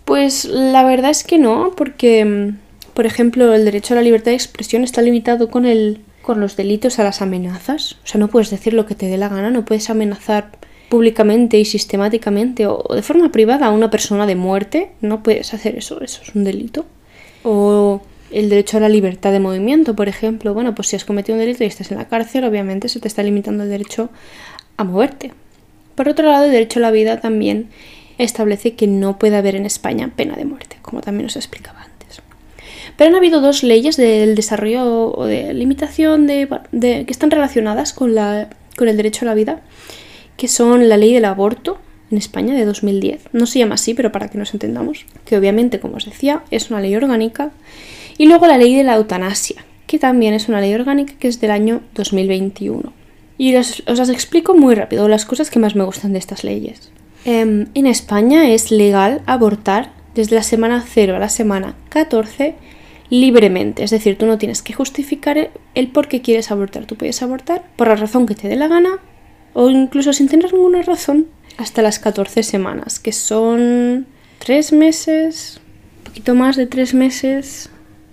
Pues 0.04 0.44
la 0.44 0.82
verdad 0.82 1.12
es 1.12 1.22
que 1.22 1.38
no, 1.38 1.72
porque, 1.76 2.24
mm, 2.24 2.58
por 2.94 3.06
ejemplo, 3.06 3.54
el 3.54 3.64
derecho 3.64 3.94
a 3.94 3.98
la 3.98 4.02
libertad 4.02 4.32
de 4.32 4.34
expresión 4.34 4.82
está 4.82 5.02
limitado 5.02 5.52
con, 5.52 5.66
el, 5.66 6.00
con 6.22 6.40
los 6.40 6.56
delitos 6.56 6.98
a 6.98 7.04
las 7.04 7.22
amenazas. 7.22 7.92
O 8.02 8.08
sea, 8.08 8.18
no 8.18 8.26
puedes 8.26 8.50
decir 8.50 8.74
lo 8.74 8.86
que 8.86 8.96
te 8.96 9.06
dé 9.06 9.18
la 9.18 9.28
gana, 9.28 9.50
no 9.50 9.64
puedes 9.64 9.88
amenazar 9.88 10.50
públicamente 10.88 11.60
y 11.60 11.64
sistemáticamente 11.64 12.66
o 12.66 12.82
de 12.92 13.02
forma 13.02 13.30
privada 13.30 13.66
a 13.66 13.70
una 13.70 13.88
persona 13.88 14.26
de 14.26 14.34
muerte. 14.34 14.90
No 15.02 15.22
puedes 15.22 15.54
hacer 15.54 15.76
eso, 15.76 16.00
eso 16.00 16.22
es 16.26 16.34
un 16.34 16.42
delito. 16.42 16.86
O 17.44 18.02
el 18.32 18.48
derecho 18.48 18.78
a 18.78 18.80
la 18.80 18.88
libertad 18.88 19.30
de 19.30 19.38
movimiento, 19.38 19.94
por 19.94 20.08
ejemplo. 20.08 20.54
Bueno, 20.54 20.74
pues 20.74 20.88
si 20.88 20.96
has 20.96 21.04
cometido 21.04 21.36
un 21.38 21.40
delito 21.44 21.62
y 21.62 21.68
estás 21.68 21.92
en 21.92 21.98
la 21.98 22.08
cárcel, 22.08 22.42
obviamente 22.42 22.88
se 22.88 22.98
te 22.98 23.06
está 23.06 23.22
limitando 23.22 23.62
el 23.62 23.70
derecho 23.70 24.10
a 24.76 24.82
moverte. 24.82 25.30
Por 25.94 26.08
otro 26.08 26.28
lado, 26.28 26.44
el 26.44 26.52
derecho 26.52 26.78
a 26.78 26.82
la 26.82 26.90
vida 26.90 27.20
también 27.20 27.68
establece 28.18 28.74
que 28.74 28.86
no 28.86 29.18
puede 29.18 29.36
haber 29.36 29.56
en 29.56 29.66
España 29.66 30.12
pena 30.14 30.36
de 30.36 30.44
muerte, 30.44 30.76
como 30.82 31.00
también 31.00 31.26
os 31.26 31.36
explicaba 31.36 31.82
antes. 31.82 32.22
Pero 32.96 33.10
han 33.10 33.16
habido 33.16 33.40
dos 33.40 33.62
leyes 33.62 33.96
del 33.96 34.34
desarrollo 34.34 35.12
o 35.12 35.24
de 35.24 35.54
limitación 35.54 36.26
de, 36.26 36.48
que 36.72 37.06
están 37.08 37.30
relacionadas 37.30 37.92
con, 37.92 38.14
la, 38.14 38.50
con 38.76 38.88
el 38.88 38.96
derecho 38.96 39.24
a 39.24 39.26
la 39.26 39.34
vida, 39.34 39.60
que 40.36 40.48
son 40.48 40.88
la 40.88 40.96
ley 40.96 41.12
del 41.12 41.24
aborto 41.24 41.78
en 42.10 42.18
España 42.18 42.54
de 42.54 42.64
2010. 42.64 43.28
No 43.32 43.46
se 43.46 43.58
llama 43.58 43.76
así, 43.76 43.94
pero 43.94 44.12
para 44.12 44.28
que 44.28 44.38
nos 44.38 44.52
entendamos, 44.52 45.06
que 45.24 45.36
obviamente, 45.36 45.80
como 45.80 45.96
os 45.96 46.04
decía, 46.04 46.42
es 46.50 46.70
una 46.70 46.80
ley 46.80 46.94
orgánica. 46.94 47.52
Y 48.18 48.26
luego 48.26 48.46
la 48.46 48.58
ley 48.58 48.76
de 48.76 48.84
la 48.84 48.96
eutanasia, 48.96 49.64
que 49.86 49.98
también 49.98 50.34
es 50.34 50.48
una 50.48 50.60
ley 50.60 50.74
orgánica 50.74 51.14
que 51.18 51.28
es 51.28 51.40
del 51.40 51.52
año 51.52 51.82
2021. 51.94 52.92
Y 53.40 53.56
os, 53.56 53.82
las 53.86 54.10
explico 54.10 54.52
muy 54.52 54.74
rápido 54.74 55.08
las 55.08 55.24
cosas 55.24 55.50
que 55.50 55.58
más 55.58 55.74
me 55.74 55.84
gustan 55.84 56.12
de 56.12 56.18
estas 56.18 56.44
leyes. 56.44 56.92
Em, 57.24 57.68
en 57.72 57.86
España 57.86 58.50
es 58.50 58.70
legal 58.70 59.22
abortar 59.24 59.92
desde 60.14 60.36
la 60.36 60.42
semana 60.42 60.84
0 60.86 61.16
a 61.16 61.18
la 61.18 61.30
semana 61.30 61.74
14 61.88 62.54
libremente. 63.08 63.82
Es 63.82 63.92
decir, 63.92 64.18
tú 64.18 64.26
no 64.26 64.36
tienes 64.36 64.60
que 64.60 64.74
justificar 64.74 65.50
el 65.74 65.88
por 65.88 66.06
qué 66.06 66.20
quieres 66.20 66.50
abortar. 66.50 66.84
Tú 66.84 66.96
puedes 66.96 67.22
abortar 67.22 67.64
por 67.76 67.88
la 67.88 67.96
razón 67.96 68.26
que 68.26 68.34
te 68.34 68.46
dé 68.46 68.56
la 68.56 68.68
gana 68.68 68.98
o 69.54 69.70
incluso 69.70 70.12
sin 70.12 70.28
tener 70.28 70.52
ninguna 70.52 70.82
razón 70.82 71.26
hasta 71.56 71.80
las 71.80 71.98
14 71.98 72.42
semanas, 72.42 73.00
que 73.00 73.12
son 73.12 74.06
3 74.40 74.74
meses, 74.74 75.62
un 75.96 76.04
poquito 76.04 76.34
más 76.34 76.56
de 76.56 76.66
3 76.66 76.92
meses. 76.92 77.70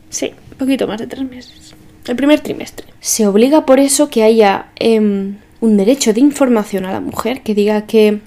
Sí, 0.10 0.32
un 0.54 0.58
poquito 0.58 0.88
más 0.88 1.00
de 1.00 1.08
3 1.08 1.30
meses 1.30 1.67
el 2.08 2.16
primer 2.16 2.40
trimestre. 2.40 2.88
Se 3.00 3.28
obliga 3.28 3.66
por 3.66 3.80
eso 3.80 4.10
que 4.10 4.24
haya 4.24 4.68
em, 4.76 5.38
un 5.60 5.78
derecho 5.78 6.14
de 6.14 6.22
información 6.22 6.86
a 6.86 6.92
la 6.92 7.02
mujer 7.02 7.42
que 7.42 7.56
diga 7.56 7.86
que 7.86 8.20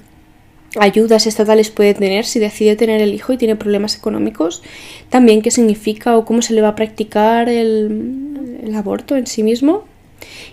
ayudas 0.78 1.26
estatales 1.26 1.70
puede 1.70 1.94
tener 1.94 2.24
si 2.24 2.38
decide 2.38 2.76
tener 2.76 3.00
el 3.00 3.14
hijo 3.14 3.32
y 3.32 3.36
tiene 3.36 3.56
problemas 3.56 3.96
económicos, 3.96 4.62
también 5.08 5.42
qué 5.42 5.50
significa 5.50 6.16
o 6.16 6.24
cómo 6.24 6.42
se 6.42 6.54
le 6.54 6.60
va 6.60 6.68
a 6.68 6.74
practicar 6.76 7.48
el, 7.48 8.72
aborto 8.74 9.16
en 9.16 9.26
sí 9.26 9.42
mismo. 9.42 9.84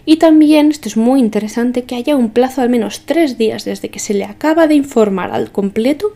Y 0.05 0.15
también, 0.15 0.71
esto 0.71 0.89
es 0.89 0.97
muy 0.97 1.19
interesante, 1.19 1.83
que 1.83 1.95
haya 1.95 2.15
un 2.15 2.31
plazo 2.31 2.61
de 2.61 2.65
al 2.65 2.69
menos 2.69 3.01
tres 3.05 3.37
días 3.37 3.63
desde 3.65 3.89
que 3.89 3.99
se 3.99 4.13
le 4.13 4.23
acaba 4.23 4.65
de 4.65 4.75
informar 4.75 5.31
al 5.31 5.51
completo 5.51 6.15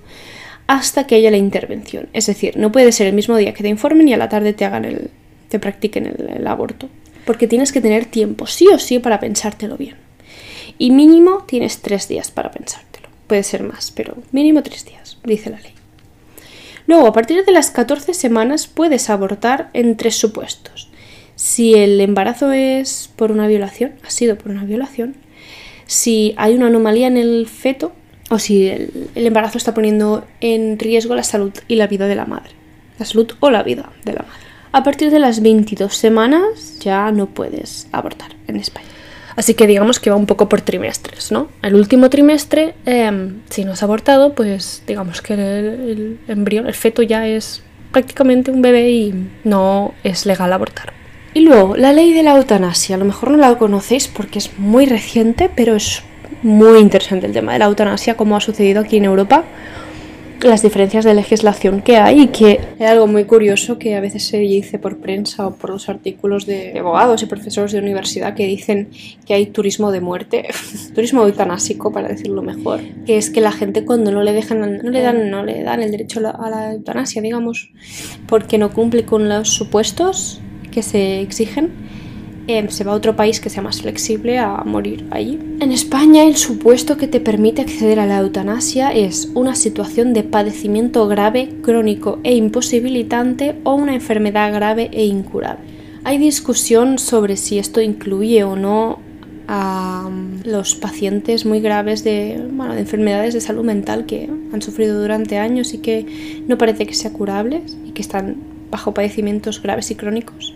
hasta 0.68 1.06
que 1.06 1.16
haya 1.16 1.30
la 1.30 1.38
intervención. 1.38 2.08
Es 2.14 2.26
decir, 2.26 2.58
no 2.58 2.72
puede 2.72 2.92
ser 2.92 3.08
el 3.08 3.14
mismo 3.14 3.36
día 3.36 3.54
que 3.54 3.62
te 3.62 3.70
informen 3.70 4.08
y 4.08 4.14
a 4.14 4.18
la 4.18 4.30
tarde 4.30 4.54
te 4.54 4.66
hagan 4.66 4.86
el, 4.86 5.12
te 5.50 5.60
practiquen 5.60 6.08
el 6.08 6.48
aborto. 6.48 6.90
Porque 7.26 7.48
tienes 7.48 7.72
que 7.72 7.82
tener 7.82 8.06
tiempo, 8.06 8.48
sí 8.48 8.68
o 8.68 8.80
sí, 8.80 9.00
para 9.00 9.20
pensártelo 9.20 9.78
bien. 9.78 9.96
Y 10.78 10.92
mínimo 10.92 11.44
tienes 11.48 11.82
tres 11.82 12.08
días 12.08 12.32
para 12.32 12.52
pensártelo. 12.52 13.10
Puede 13.28 13.44
ser 13.44 13.64
más, 13.64 13.92
pero 13.92 14.18
mínimo 14.32 14.64
tres 14.64 14.86
días, 14.86 15.18
dice 15.24 15.50
la 15.50 15.60
ley. 15.60 15.74
Luego, 16.88 17.08
a 17.08 17.14
partir 17.14 17.46
de 17.46 17.52
las 17.52 17.72
14 17.72 18.14
semanas 18.14 18.68
puedes 18.68 19.10
abortar 19.10 19.70
en 19.74 19.96
tres 19.96 20.16
supuestos. 20.16 20.90
Si 21.36 21.74
el 21.76 22.02
embarazo 22.02 22.52
es 22.52 23.10
por 23.16 23.32
una 23.32 23.48
violación, 23.48 23.94
ha 24.06 24.10
sido 24.10 24.38
por 24.38 24.52
una 24.52 24.64
violación, 24.64 25.16
si 25.86 26.34
hay 26.38 26.56
una 26.56 26.68
anomalía 26.68 27.08
en 27.08 27.18
el 27.18 27.48
feto 27.48 27.94
o 28.30 28.40
si 28.40 28.68
el, 28.68 29.10
el 29.16 29.28
embarazo 29.28 29.58
está 29.58 29.74
poniendo 29.74 30.26
en 30.40 30.80
riesgo 30.80 31.16
la 31.16 31.24
salud 31.24 31.54
y 31.68 31.76
la 31.76 31.88
vida 31.88 32.08
de 32.08 32.16
la 32.16 32.26
madre. 32.26 32.52
La 33.00 33.06
salud 33.06 33.32
o 33.40 33.50
la 33.50 33.64
vida 33.64 33.92
de 34.06 34.14
la 34.14 34.24
madre. 34.24 34.51
A 34.72 34.84
partir 34.84 35.12
de 35.12 35.20
las 35.20 35.42
22 35.42 35.94
semanas 35.94 36.78
ya 36.80 37.12
no 37.12 37.28
puedes 37.28 37.88
abortar 37.92 38.32
en 38.48 38.56
España. 38.56 38.88
Así 39.36 39.54
que 39.54 39.68
digamos 39.68 40.00
que 40.00 40.10
va 40.10 40.16
un 40.16 40.26
poco 40.26 40.48
por 40.50 40.62
trimestres, 40.62 41.32
¿no? 41.32 41.48
El 41.62 41.76
último 41.76 42.10
trimestre, 42.10 42.74
eh, 42.86 43.32
si 43.50 43.66
no 43.66 43.74
has 43.74 43.84
abortado, 43.84 44.34
pues 44.34 44.84
digamos 44.88 45.22
que 45.22 45.34
el, 45.34 45.40
el, 45.42 46.20
embrión, 46.28 46.68
el 46.68 46.74
feto 46.74 47.02
ya 47.02 47.28
es 47.28 47.64
prácticamente 47.92 48.52
un 48.52 48.62
bebé 48.62 48.92
y 48.92 49.14
no 49.44 49.94
es 50.04 50.26
legal 50.26 50.52
abortar. 50.54 50.94
Y 51.34 51.42
luego, 51.42 51.78
la 51.78 51.94
ley 51.94 52.14
de 52.14 52.24
la 52.24 52.36
eutanasia. 52.38 52.96
A 52.96 53.00
lo 53.00 53.06
mejor 53.06 53.32
no 53.32 53.38
la 53.38 53.58
conocéis 53.58 54.08
porque 54.08 54.40
es 54.40 54.58
muy 54.58 54.86
reciente, 54.86 55.50
pero 55.54 55.76
es 55.76 56.04
muy 56.44 56.80
interesante 56.80 57.26
el 57.26 57.34
tema 57.34 57.54
de 57.54 57.60
la 57.60 57.66
eutanasia, 57.66 58.16
como 58.16 58.36
ha 58.36 58.42
sucedido 58.42 58.82
aquí 58.82 58.98
en 58.98 59.06
Europa 59.06 59.46
las 60.44 60.62
diferencias 60.62 61.06
de 61.06 61.14
legislación 61.14 61.82
que 61.82 61.98
hay 61.98 62.22
y 62.22 62.28
que 62.28 62.60
es 62.80 62.90
algo 62.90 63.08
muy 63.08 63.26
curioso 63.26 63.78
que 63.78 63.96
a 63.96 64.00
veces 64.00 64.24
se 64.24 64.38
dice 64.38 64.80
por 64.80 64.98
prensa 64.98 65.48
o 65.48 65.56
por 65.56 65.70
los 65.70 65.90
artículos 65.90 66.46
de 66.46 66.78
abogados 66.80 67.22
y 67.24 67.26
profesores 67.26 67.72
de 67.72 67.80
universidad 67.80 68.34
que 68.34 68.46
dicen 68.46 68.90
que 69.26 69.34
hay 69.34 69.48
turismo 69.48 69.92
de 69.92 70.02
muerte, 70.02 70.48
turismo 70.96 71.24
eutanásico 71.24 71.92
para 71.92 72.08
decirlo 72.08 72.42
mejor, 72.42 72.82
que 73.06 73.18
es 73.18 73.30
que 73.30 73.42
la 73.42 73.52
gente 73.52 73.86
cuando 73.86 74.12
no 74.12 74.24
le 74.24 74.34
dejan 74.34 74.60
no 74.60 74.90
le 74.90 75.02
dan 75.02 75.30
no 75.30 75.44
le 75.44 75.64
dan 75.64 75.82
el 75.82 75.92
derecho 75.92 76.20
a 76.20 76.24
la, 76.24 76.30
a 76.32 76.50
la 76.50 76.74
eutanasia, 76.74 77.22
digamos, 77.22 77.72
porque 78.28 78.58
no 78.58 78.72
cumple 78.72 79.06
con 79.06 79.30
los 79.30 79.50
supuestos 79.50 80.42
que 80.72 80.84
se 80.84 81.22
exigen 81.22 81.72
eh, 82.58 82.66
se 82.70 82.84
va 82.84 82.92
a 82.92 82.96
otro 82.96 83.16
país 83.16 83.40
que 83.40 83.50
sea 83.50 83.64
más 83.64 83.82
flexible 83.82 84.38
a 84.38 84.64
morir 84.66 85.06
allí. 85.12 85.40
En 85.60 85.72
España 85.72 86.24
el 86.24 86.36
supuesto 86.36 86.98
que 86.98 87.08
te 87.08 87.20
permite 87.20 87.62
acceder 87.62 88.00
a 88.00 88.06
la 88.06 88.20
eutanasia 88.20 88.92
es 88.92 89.30
una 89.34 89.56
situación 89.56 90.14
de 90.14 90.24
padecimiento 90.24 91.08
grave, 91.08 91.50
crónico 91.62 92.20
e 92.24 92.36
imposibilitante 92.36 93.56
o 93.64 93.76
una 93.76 93.94
enfermedad 93.94 94.54
grave 94.54 94.90
e 94.94 95.06
incurable. 95.06 95.66
Hay 96.04 96.18
discusión 96.18 96.98
sobre 96.98 97.38
si 97.38 97.60
esto 97.60 97.80
incluye 97.80 98.44
o 98.44 98.56
no 98.56 99.00
a 99.48 100.10
los 100.46 100.76
pacientes 100.76 101.46
muy 101.46 101.60
graves 101.60 102.04
de, 102.04 102.42
bueno, 102.52 102.74
de 102.74 102.82
enfermedades 102.82 103.34
de 103.34 103.42
salud 103.42 103.64
mental 103.64 104.06
que 104.06 104.30
han 104.54 104.62
sufrido 104.62 105.00
durante 105.00 105.38
años 105.38 105.74
y 105.74 105.80
que 105.80 106.44
no 106.48 106.58
parece 106.58 106.86
que 106.86 106.94
sean 106.94 107.14
curables 107.14 107.78
y 107.86 107.92
que 107.92 108.02
están 108.02 108.38
bajo 108.72 108.94
padecimientos 108.94 109.62
graves 109.62 109.92
y 109.92 109.96
crónicos, 109.96 110.54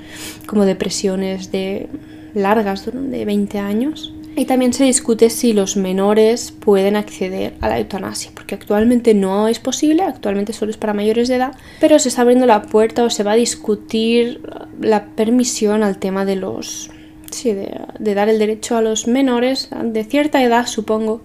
como 0.48 0.66
depresiones 0.66 1.52
de 1.52 1.90
largas 2.34 2.90
de 2.92 3.26
20 3.26 3.60
años. 3.60 4.14
Y 4.38 4.46
también 4.46 4.74
se 4.74 4.84
discute 4.84 5.30
si 5.30 5.54
los 5.54 5.78
menores 5.78 6.52
pueden 6.52 6.98
acceder 6.98 7.54
a 7.62 7.70
la 7.70 7.80
eutanasia, 7.80 8.32
porque 8.34 8.56
actualmente 8.56 9.14
no 9.14 9.48
es 9.48 9.60
posible, 9.60 10.04
actualmente 10.04 10.52
solo 10.52 10.72
es 10.72 10.78
para 10.78 10.94
mayores 10.94 11.30
de 11.30 11.36
edad, 11.36 11.56
pero 11.80 11.98
se 12.00 12.10
está 12.10 12.24
abriendo 12.24 12.46
la 12.46 12.64
puerta 12.64 13.04
o 13.04 13.10
se 13.10 13.24
va 13.24 13.32
a 13.32 13.36
discutir 13.36 14.42
la 14.82 15.06
permisión 15.16 15.84
al 15.84 16.00
tema 16.00 16.26
de 16.26 16.36
los... 16.36 16.90
Sí, 17.32 17.54
de, 17.54 17.80
de 18.00 18.14
dar 18.14 18.30
el 18.30 18.40
derecho 18.40 18.78
a 18.78 18.82
los 18.82 19.08
menores 19.08 19.70
de 19.84 20.04
cierta 20.04 20.44
edad, 20.44 20.68
supongo, 20.68 21.22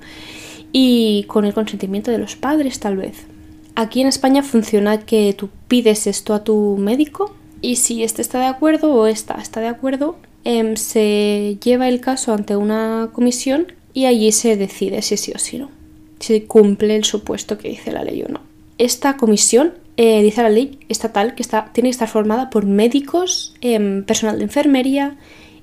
y 0.72 1.24
con 1.26 1.44
el 1.44 1.52
consentimiento 1.52 2.10
de 2.10 2.18
los 2.18 2.36
padres 2.36 2.78
tal 2.78 2.96
vez. 2.96 3.26
Aquí 3.80 4.02
en 4.02 4.08
España 4.08 4.42
funciona 4.42 5.06
que 5.06 5.32
tú 5.32 5.48
pides 5.66 6.06
esto 6.06 6.34
a 6.34 6.44
tu 6.44 6.76
médico 6.76 7.34
y 7.62 7.76
si 7.76 8.02
este 8.02 8.20
está 8.20 8.38
de 8.38 8.44
acuerdo 8.44 8.92
o 8.92 9.06
esta 9.06 9.40
está 9.40 9.60
de 9.60 9.68
acuerdo, 9.68 10.16
eh, 10.44 10.76
se 10.76 11.56
lleva 11.64 11.88
el 11.88 12.02
caso 12.02 12.34
ante 12.34 12.56
una 12.56 13.08
comisión 13.14 13.72
y 13.94 14.04
allí 14.04 14.32
se 14.32 14.58
decide 14.58 15.00
si 15.00 15.16
sí 15.16 15.32
o 15.34 15.38
si 15.38 15.56
no, 15.56 15.70
si 16.18 16.42
cumple 16.42 16.94
el 16.94 17.04
supuesto 17.04 17.56
que 17.56 17.70
dice 17.70 17.90
la 17.90 18.04
ley 18.04 18.22
o 18.22 18.28
no. 18.28 18.42
Esta 18.76 19.16
comisión, 19.16 19.72
eh, 19.96 20.22
dice 20.22 20.42
la 20.42 20.50
ley 20.50 20.78
estatal, 20.90 21.34
que 21.34 21.42
está, 21.42 21.70
tiene 21.72 21.88
que 21.88 21.92
estar 21.92 22.08
formada 22.08 22.50
por 22.50 22.66
médicos, 22.66 23.54
eh, 23.62 24.02
personal 24.06 24.36
de 24.36 24.44
enfermería 24.44 25.16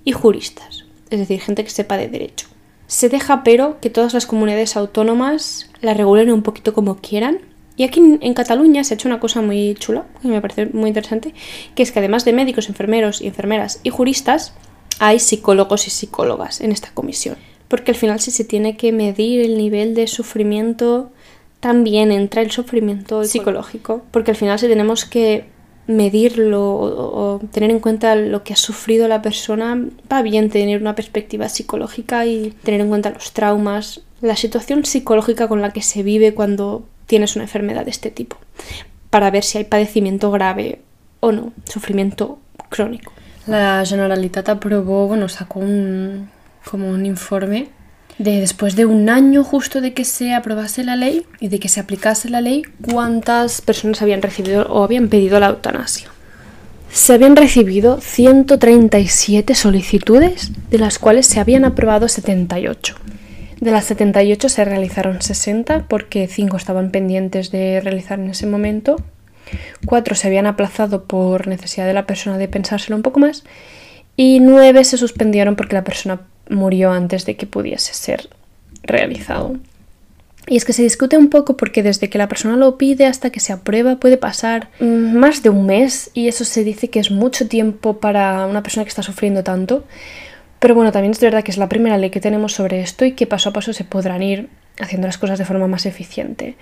y 0.06 0.14
juristas, 0.14 0.86
es 1.12 1.20
decir, 1.20 1.40
gente 1.40 1.64
que 1.64 1.70
sepa 1.70 1.98
de 1.98 2.08
derecho. 2.08 2.48
Se 2.88 3.10
deja 3.10 3.44
pero 3.44 3.80
que 3.80 3.92
todas 3.92 4.16
las 4.16 4.26
comunidades 4.26 4.76
autónomas 4.76 5.70
la 5.82 5.94
regulen 5.94 6.32
un 6.32 6.42
poquito 6.42 6.74
como 6.74 6.98
quieran 6.98 7.42
y 7.78 7.84
aquí 7.84 8.00
en, 8.00 8.34
Cataluña 8.34 8.84
se 8.84 8.94
ha 8.94 8.96
hecho 8.96 9.08
una 9.08 9.20
cosa 9.20 9.42
muy 9.42 9.76
chula, 9.76 10.06
que 10.22 10.28
me 10.28 10.42
parece 10.42 10.66
muy 10.66 10.88
interesante, 10.88 11.36
que 11.76 11.84
es 11.84 11.92
que 11.92 12.00
además 12.00 12.26
de 12.26 12.34
médicos, 12.34 12.70
enfermeros 12.70 13.22
y 13.22 13.28
enfermeras 13.28 13.80
y 13.84 13.92
juristas, 13.92 14.54
hay 15.00 15.20
psicólogos 15.20 15.86
y 15.86 15.92
psicólogas 15.92 16.60
en 16.60 16.72
esta 16.72 16.90
comisión. 16.92 17.38
Porque 17.68 17.92
al 17.92 17.98
final 17.98 18.20
si 18.20 18.32
se 18.32 18.46
tiene 18.46 18.78
que 18.78 18.92
medir 18.92 19.42
el 19.42 19.58
nivel 19.58 19.94
de 19.94 20.08
sufrimiento, 20.08 21.12
también 21.60 22.12
entra 22.12 22.42
el 22.42 22.50
sufrimiento 22.50 23.24
psicológico. 23.24 24.02
Porque 24.10 24.32
al 24.32 24.38
final 24.38 24.58
si 24.58 24.68
tenemos 24.68 25.06
que 25.06 25.46
medirlo 25.86 26.74
o, 26.74 27.36
o, 27.36 27.40
tener 27.52 27.70
en 27.70 27.80
cuenta 27.80 28.16
lo 28.16 28.44
que 28.44 28.54
ha 28.54 28.58
sufrido 28.58 29.08
la 29.08 29.22
persona, 29.22 29.80
va 30.12 30.24
bien 30.24 30.50
tener 30.50 30.82
una 30.82 30.96
perspectiva 30.96 31.48
psicológica 31.48 32.26
y 32.26 32.56
tener 32.64 32.82
en 32.82 32.90
cuenta 32.90 33.12
los 33.12 33.34
traumas, 33.34 34.02
la 34.20 34.36
situación 34.36 34.84
psicológica 34.84 35.48
con 35.48 35.62
la 35.62 35.72
que 35.72 35.84
se 35.84 36.02
vive 36.02 36.34
cuando 36.34 36.84
tienes 37.08 37.36
una 37.36 37.46
enfermedad 37.46 37.86
de 37.86 37.92
este 37.92 38.12
tipo, 38.12 38.38
para 39.10 39.32
ver 39.32 39.44
si 39.44 39.58
hay 39.58 39.64
padecimiento 39.64 40.30
grave 40.32 40.82
o 41.20 41.32
no, 41.32 41.54
sufrimiento 41.66 42.40
crónico. 42.70 43.12
La 43.48 43.84
Generalitat 43.86 44.50
aprobó, 44.50 45.08
bueno, 45.08 45.30
sacó 45.30 45.60
un, 45.60 46.30
como 46.70 46.90
un 46.90 47.06
informe 47.06 47.70
de 48.18 48.40
después 48.40 48.76
de 48.76 48.86
un 48.86 49.10
año 49.10 49.44
justo 49.44 49.80
de 49.80 49.94
que 49.94 50.04
se 50.04 50.34
aprobase 50.34 50.84
la 50.84 50.96
ley 50.96 51.26
y 51.40 51.50
de 51.50 51.60
que 51.60 51.70
se 51.70 51.80
aplicase 51.80 52.30
la 52.30 52.42
ley, 52.42 52.64
cuántas 52.92 53.62
personas 53.62 54.02
habían 54.02 54.22
recibido 54.22 54.68
o 54.70 54.84
habían 54.84 55.08
pedido 55.08 55.40
la 55.40 55.48
eutanasia. 55.48 56.10
Se 56.92 57.14
habían 57.14 57.36
recibido 57.36 58.00
137 58.02 59.56
solicitudes, 59.56 60.52
de 60.70 60.80
las 60.80 61.00
cuales 61.00 61.28
se 61.28 61.40
habían 61.40 61.66
aprobado 61.66 62.08
78. 62.08 62.96
De 63.60 63.72
las 63.72 63.86
78 63.86 64.50
se 64.50 64.66
realizaron 64.66 65.22
60 65.22 65.88
porque 65.88 66.28
5 66.28 66.58
estaban 66.58 66.92
pendientes 66.92 67.52
de 67.52 67.82
realizar 67.82 68.20
en 68.20 68.30
ese 68.30 68.46
momento, 68.46 68.98
4 69.86 70.16
se 70.16 70.28
habían 70.28 70.46
aplazado 70.46 71.06
por 71.06 71.48
necesidad 71.48 71.88
de 71.88 71.94
la 71.94 72.06
persona 72.06 72.38
de 72.38 72.48
pensárselo 72.48 72.96
un 72.96 73.02
poco 73.02 73.20
más 73.20 73.44
y 74.16 74.40
9 74.40 74.84
se 74.84 74.98
suspendieron 74.98 75.56
porque 75.56 75.76
la 75.76 75.84
persona 75.84 76.22
murió 76.50 76.92
antes 76.92 77.26
de 77.26 77.36
que 77.36 77.48
pudiese 77.48 77.94
ser 77.94 78.30
realizado. 78.84 79.56
Y 80.50 80.56
es 80.56 80.64
que 80.64 80.72
se 80.72 80.82
discute 80.82 81.18
un 81.18 81.30
poco 81.30 81.58
porque 81.58 81.84
desde 81.84 82.10
que 82.10 82.18
la 82.18 82.30
persona 82.30 82.56
lo 82.56 82.78
pide 82.78 83.06
hasta 83.06 83.32
que 83.32 83.42
se 83.42 83.52
aprueba 83.52 83.98
puede 83.98 84.16
pasar 84.16 84.70
más 84.80 85.44
de 85.44 85.50
un 85.50 85.66
mes 85.66 86.10
y 86.14 86.30
eso 86.30 86.46
se 86.46 86.64
dice 86.64 86.90
que 86.90 87.00
es 87.00 87.12
mucho 87.12 87.50
tiempo 87.50 87.98
para 87.98 88.46
una 88.46 88.64
persona 88.64 88.86
que 88.86 88.90
está 88.90 89.04
sufriendo 89.04 89.44
tanto. 89.44 89.84
Pero 90.60 90.76
bueno, 90.76 90.92
también 90.92 91.12
es 91.12 91.20
verdad 91.20 91.44
que 91.44 91.52
es 91.52 91.58
la 91.58 91.70
primera 91.70 91.98
ley 91.98 92.10
que 92.10 92.20
tenemos 92.20 92.54
sobre 92.54 92.82
esto 92.82 93.06
y 93.06 93.12
que 93.12 93.28
paso 93.28 93.50
a 93.50 93.54
paso 93.54 93.74
se 93.74 93.84
podrán 93.84 94.24
ir 94.24 94.50
haciendo 94.80 95.08
las 95.08 95.18
cosas 95.18 95.40
de 95.40 95.46
forma 95.46 95.68
más 95.68 95.86
eficiente. 95.86 96.56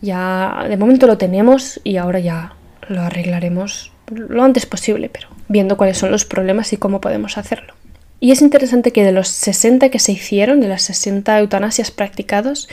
Ya 0.00 0.66
de 0.68 0.76
momento 0.76 1.06
lo 1.06 1.18
tenemos 1.18 1.80
y 1.84 1.96
ahora 1.96 2.18
ya 2.18 2.54
lo 2.88 3.02
arreglaremos 3.02 3.92
lo 4.10 4.42
antes 4.42 4.66
posible, 4.66 5.08
pero 5.08 5.28
viendo 5.48 5.76
cuáles 5.76 5.98
son 5.98 6.10
los 6.10 6.24
problemas 6.24 6.72
y 6.72 6.76
cómo 6.76 7.00
podemos 7.00 7.38
hacerlo. 7.38 7.74
Y 8.20 8.30
es 8.32 8.40
interesante 8.40 8.92
que 8.92 9.04
de 9.04 9.12
los 9.12 9.28
60 9.28 9.90
que 9.90 9.98
se 9.98 10.12
hicieron, 10.12 10.60
de 10.60 10.68
las 10.68 10.82
60 10.82 11.38
eutanasias 11.38 11.90
practicados, 11.90 12.68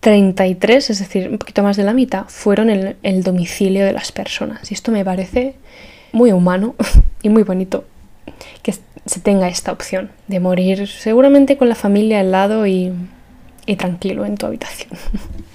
33, 0.00 0.90
es 0.90 0.98
decir, 0.98 1.28
un 1.28 1.38
poquito 1.38 1.62
más 1.62 1.76
de 1.76 1.84
la 1.84 1.92
mitad, 1.92 2.24
fueron 2.28 2.70
en 2.70 2.96
el 3.02 3.22
domicilio 3.22 3.84
de 3.84 3.92
las 3.92 4.12
personas. 4.12 4.70
Y 4.70 4.74
esto 4.74 4.90
me 4.90 5.04
parece 5.04 5.54
muy 6.12 6.32
humano 6.32 6.74
y 7.22 7.28
muy 7.28 7.42
bonito 7.42 7.84
que 8.62 8.72
se 8.72 9.20
tenga 9.20 9.48
esta 9.48 9.72
opción 9.72 10.10
de 10.26 10.40
morir 10.40 10.86
seguramente 10.86 11.56
con 11.56 11.68
la 11.68 11.74
familia 11.74 12.20
al 12.20 12.30
lado 12.30 12.66
y, 12.66 12.92
y 13.66 13.76
tranquilo 13.76 14.24
en 14.24 14.36
tu 14.36 14.46
habitación. 14.46 14.90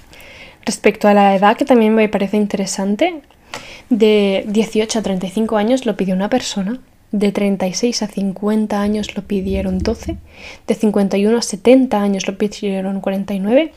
Respecto 0.65 1.07
a 1.07 1.13
la 1.13 1.36
edad, 1.36 1.57
que 1.57 1.65
también 1.65 1.93
me 1.93 2.07
parece 2.09 2.38
interesante, 2.38 3.21
de 3.89 4.45
18 4.47 4.99
a 4.99 5.01
35 5.01 5.57
años 5.57 5.86
lo 5.86 5.97
pidió 5.97 6.15
una 6.15 6.30
persona, 6.30 6.80
de 7.13 7.32
36 7.32 8.01
a 8.01 8.07
50 8.07 8.82
años 8.82 9.15
lo 9.15 9.21
pidieron 9.24 9.78
12, 9.78 10.17
de 10.67 10.74
51 10.74 11.38
a 11.38 11.41
70 11.41 12.01
años 12.01 12.28
lo 12.28 12.38
pidieron 12.38 13.01
49 13.01 13.71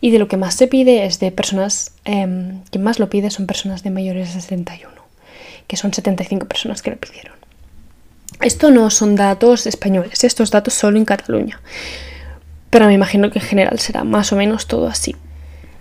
y 0.00 0.10
de 0.10 0.18
lo 0.18 0.26
que 0.26 0.38
más 0.38 0.54
se 0.54 0.68
pide 0.68 1.04
es 1.04 1.20
de 1.20 1.30
personas, 1.30 1.92
eh, 2.06 2.54
quien 2.70 2.82
más 2.82 2.98
lo 2.98 3.10
pide 3.10 3.30
son 3.30 3.46
personas 3.46 3.82
de 3.82 3.90
mayores 3.90 4.28
de 4.28 4.40
61, 4.40 4.94
que 5.66 5.76
son 5.76 5.92
75 5.92 6.46
personas 6.46 6.80
que 6.80 6.90
lo 6.90 6.96
pidieron. 6.96 7.37
Esto 8.40 8.70
no 8.70 8.90
son 8.90 9.16
datos 9.16 9.66
españoles, 9.66 10.22
estos 10.22 10.50
datos 10.50 10.74
solo 10.74 10.96
en 10.96 11.04
Cataluña, 11.04 11.60
pero 12.70 12.86
me 12.86 12.94
imagino 12.94 13.30
que 13.30 13.40
en 13.40 13.44
general 13.44 13.78
será 13.80 14.04
más 14.04 14.32
o 14.32 14.36
menos 14.36 14.66
todo 14.66 14.86
así. 14.86 15.16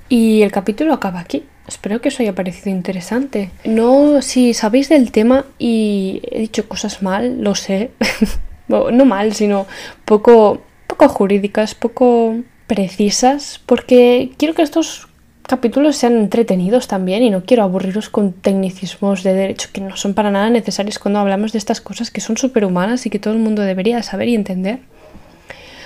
Y 0.09 0.41
el 0.41 0.51
capítulo 0.51 0.93
acaba 0.93 1.19
aquí. 1.19 1.43
Espero 1.67 1.99
que 1.99 2.07
os 2.07 2.19
haya 2.19 2.33
parecido 2.33 2.69
interesante. 2.69 3.51
No, 3.65 4.21
si 4.21 4.53
sabéis 4.53 4.87
del 4.87 5.11
tema 5.11 5.45
y 5.59 6.21
he 6.31 6.39
dicho 6.39 6.67
cosas 6.67 7.01
mal, 7.03 7.43
lo 7.43 7.55
sé. 7.55 7.91
no 8.67 9.05
mal, 9.05 9.33
sino 9.33 9.67
poco, 10.05 10.61
poco 10.87 11.09
jurídicas, 11.09 11.75
poco 11.75 12.37
precisas, 12.67 13.61
porque 13.65 14.31
quiero 14.37 14.53
que 14.53 14.61
estos 14.61 15.06
capítulos 15.47 15.95
sean 15.95 16.17
entretenidos 16.17 16.87
también 16.87 17.23
y 17.23 17.29
no 17.29 17.43
quiero 17.43 17.63
aburriros 17.63 18.09
con 18.09 18.33
tecnicismos 18.33 19.23
de 19.23 19.33
derecho 19.33 19.69
que 19.73 19.81
no 19.81 19.97
son 19.97 20.13
para 20.13 20.29
nada 20.29 20.49
necesarios 20.49 20.99
cuando 20.99 21.19
hablamos 21.19 21.51
de 21.53 21.57
estas 21.57 21.81
cosas 21.81 22.11
que 22.11 22.21
son 22.21 22.37
superhumanas 22.37 23.05
y 23.05 23.09
que 23.09 23.19
todo 23.19 23.33
el 23.33 23.39
mundo 23.39 23.61
debería 23.63 24.03
saber 24.03 24.27
y 24.27 24.35
entender. 24.35 24.79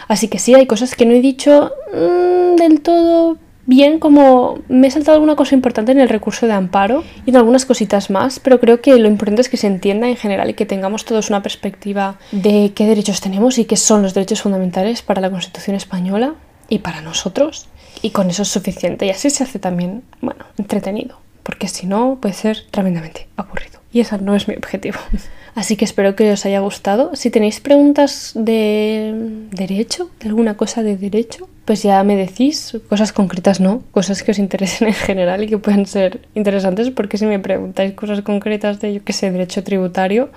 Así 0.07 0.28
que 0.28 0.39
sí, 0.39 0.53
hay 0.55 0.66
cosas 0.66 0.95
que 0.95 1.05
no 1.05 1.14
he 1.14 1.22
dicho 1.22 1.72
mmm, 1.93 2.55
del 2.57 2.82
todo 2.82 3.38
bien 3.66 3.99
como 3.99 4.59
me 4.68 4.88
he 4.88 4.91
saltado 4.91 5.16
alguna 5.16 5.36
cosa 5.36 5.55
importante 5.55 5.91
en 5.91 5.99
el 5.99 6.09
recurso 6.09 6.47
de 6.47 6.53
amparo 6.53 7.03
y 7.26 7.30
en 7.30 7.38
algunas 7.38 7.66
cositas 7.66 8.09
más, 8.09 8.39
pero 8.39 8.59
creo 8.59 8.82
que 8.82 8.97
lo 8.97 9.07
importante 9.07 9.41
es 9.41 9.49
que 9.49 9.57
se 9.57 9.68
entienda 9.68 10.09
en 10.09 10.18
general 10.18 10.49
y 10.49 10.53
que 10.55 10.66
tengamos 10.66 11.05
todos 11.05 11.30
una 11.30 11.41
perspectiva 11.41 12.18
de 12.32 12.74
qué 12.76 12.86
derechos 12.86 13.22
tenemos 13.22 13.57
y 13.59 13.66
qué 13.66 13.78
son 13.78 14.01
los 14.01 14.14
derechos 14.14 14.41
fundamentales 14.41 15.01
para 15.01 15.22
la 15.22 15.30
Constitución 15.30 15.76
española 15.76 16.34
y 16.68 16.80
para 16.80 17.01
nosotros. 17.01 17.68
Y 18.01 18.11
con 18.11 18.29
eso 18.29 18.43
es 18.43 18.47
suficiente. 18.47 19.05
Y 19.05 19.09
así 19.09 19.29
se 19.29 19.43
hace 19.43 19.59
también, 19.59 20.03
bueno, 20.21 20.45
entretenido. 20.57 21.17
Porque 21.43 21.67
si 21.67 21.87
no, 21.87 22.17
puede 22.21 22.33
ser 22.33 22.65
tremendamente 22.71 23.27
aburrido. 23.35 23.79
Y 23.91 23.99
ese 23.99 24.17
no 24.19 24.35
es 24.35 24.47
mi 24.47 24.55
objetivo. 24.55 24.99
Así 25.53 25.75
que 25.75 25.83
espero 25.83 26.15
que 26.15 26.31
os 26.31 26.45
haya 26.45 26.61
gustado. 26.61 27.13
Si 27.13 27.29
tenéis 27.29 27.59
preguntas 27.59 28.31
de 28.35 29.13
derecho, 29.51 30.09
de 30.21 30.29
alguna 30.29 30.55
cosa 30.55 30.81
de 30.81 30.95
derecho, 30.95 31.49
pues 31.65 31.83
ya 31.83 32.01
me 32.05 32.15
decís. 32.15 32.77
Cosas 32.87 33.11
concretas 33.11 33.59
no, 33.59 33.83
cosas 33.91 34.23
que 34.23 34.31
os 34.31 34.39
interesen 34.39 34.87
en 34.87 34.93
general 34.93 35.43
y 35.43 35.47
que 35.47 35.57
pueden 35.57 35.87
ser 35.87 36.21
interesantes. 36.35 36.89
Porque 36.91 37.17
si 37.17 37.25
me 37.25 37.39
preguntáis 37.39 37.93
cosas 37.93 38.21
concretas 38.21 38.79
de, 38.79 38.93
yo 38.93 39.03
qué 39.03 39.11
sé, 39.11 39.29
derecho 39.29 39.61
tributario, 39.61 40.29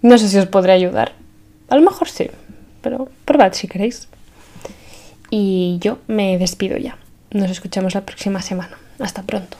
no 0.00 0.18
sé 0.18 0.28
si 0.28 0.38
os 0.38 0.46
podré 0.46 0.72
ayudar. 0.72 1.12
A 1.68 1.76
lo 1.76 1.82
mejor 1.82 2.08
sí, 2.08 2.28
pero 2.80 3.08
probad 3.24 3.52
si 3.52 3.68
queréis. 3.68 4.08
Y 5.34 5.78
yo 5.80 5.96
me 6.08 6.36
despido 6.36 6.76
ya. 6.76 6.98
Nos 7.30 7.50
escuchamos 7.50 7.94
la 7.94 8.04
próxima 8.04 8.42
semana. 8.42 8.76
Hasta 8.98 9.22
pronto. 9.22 9.56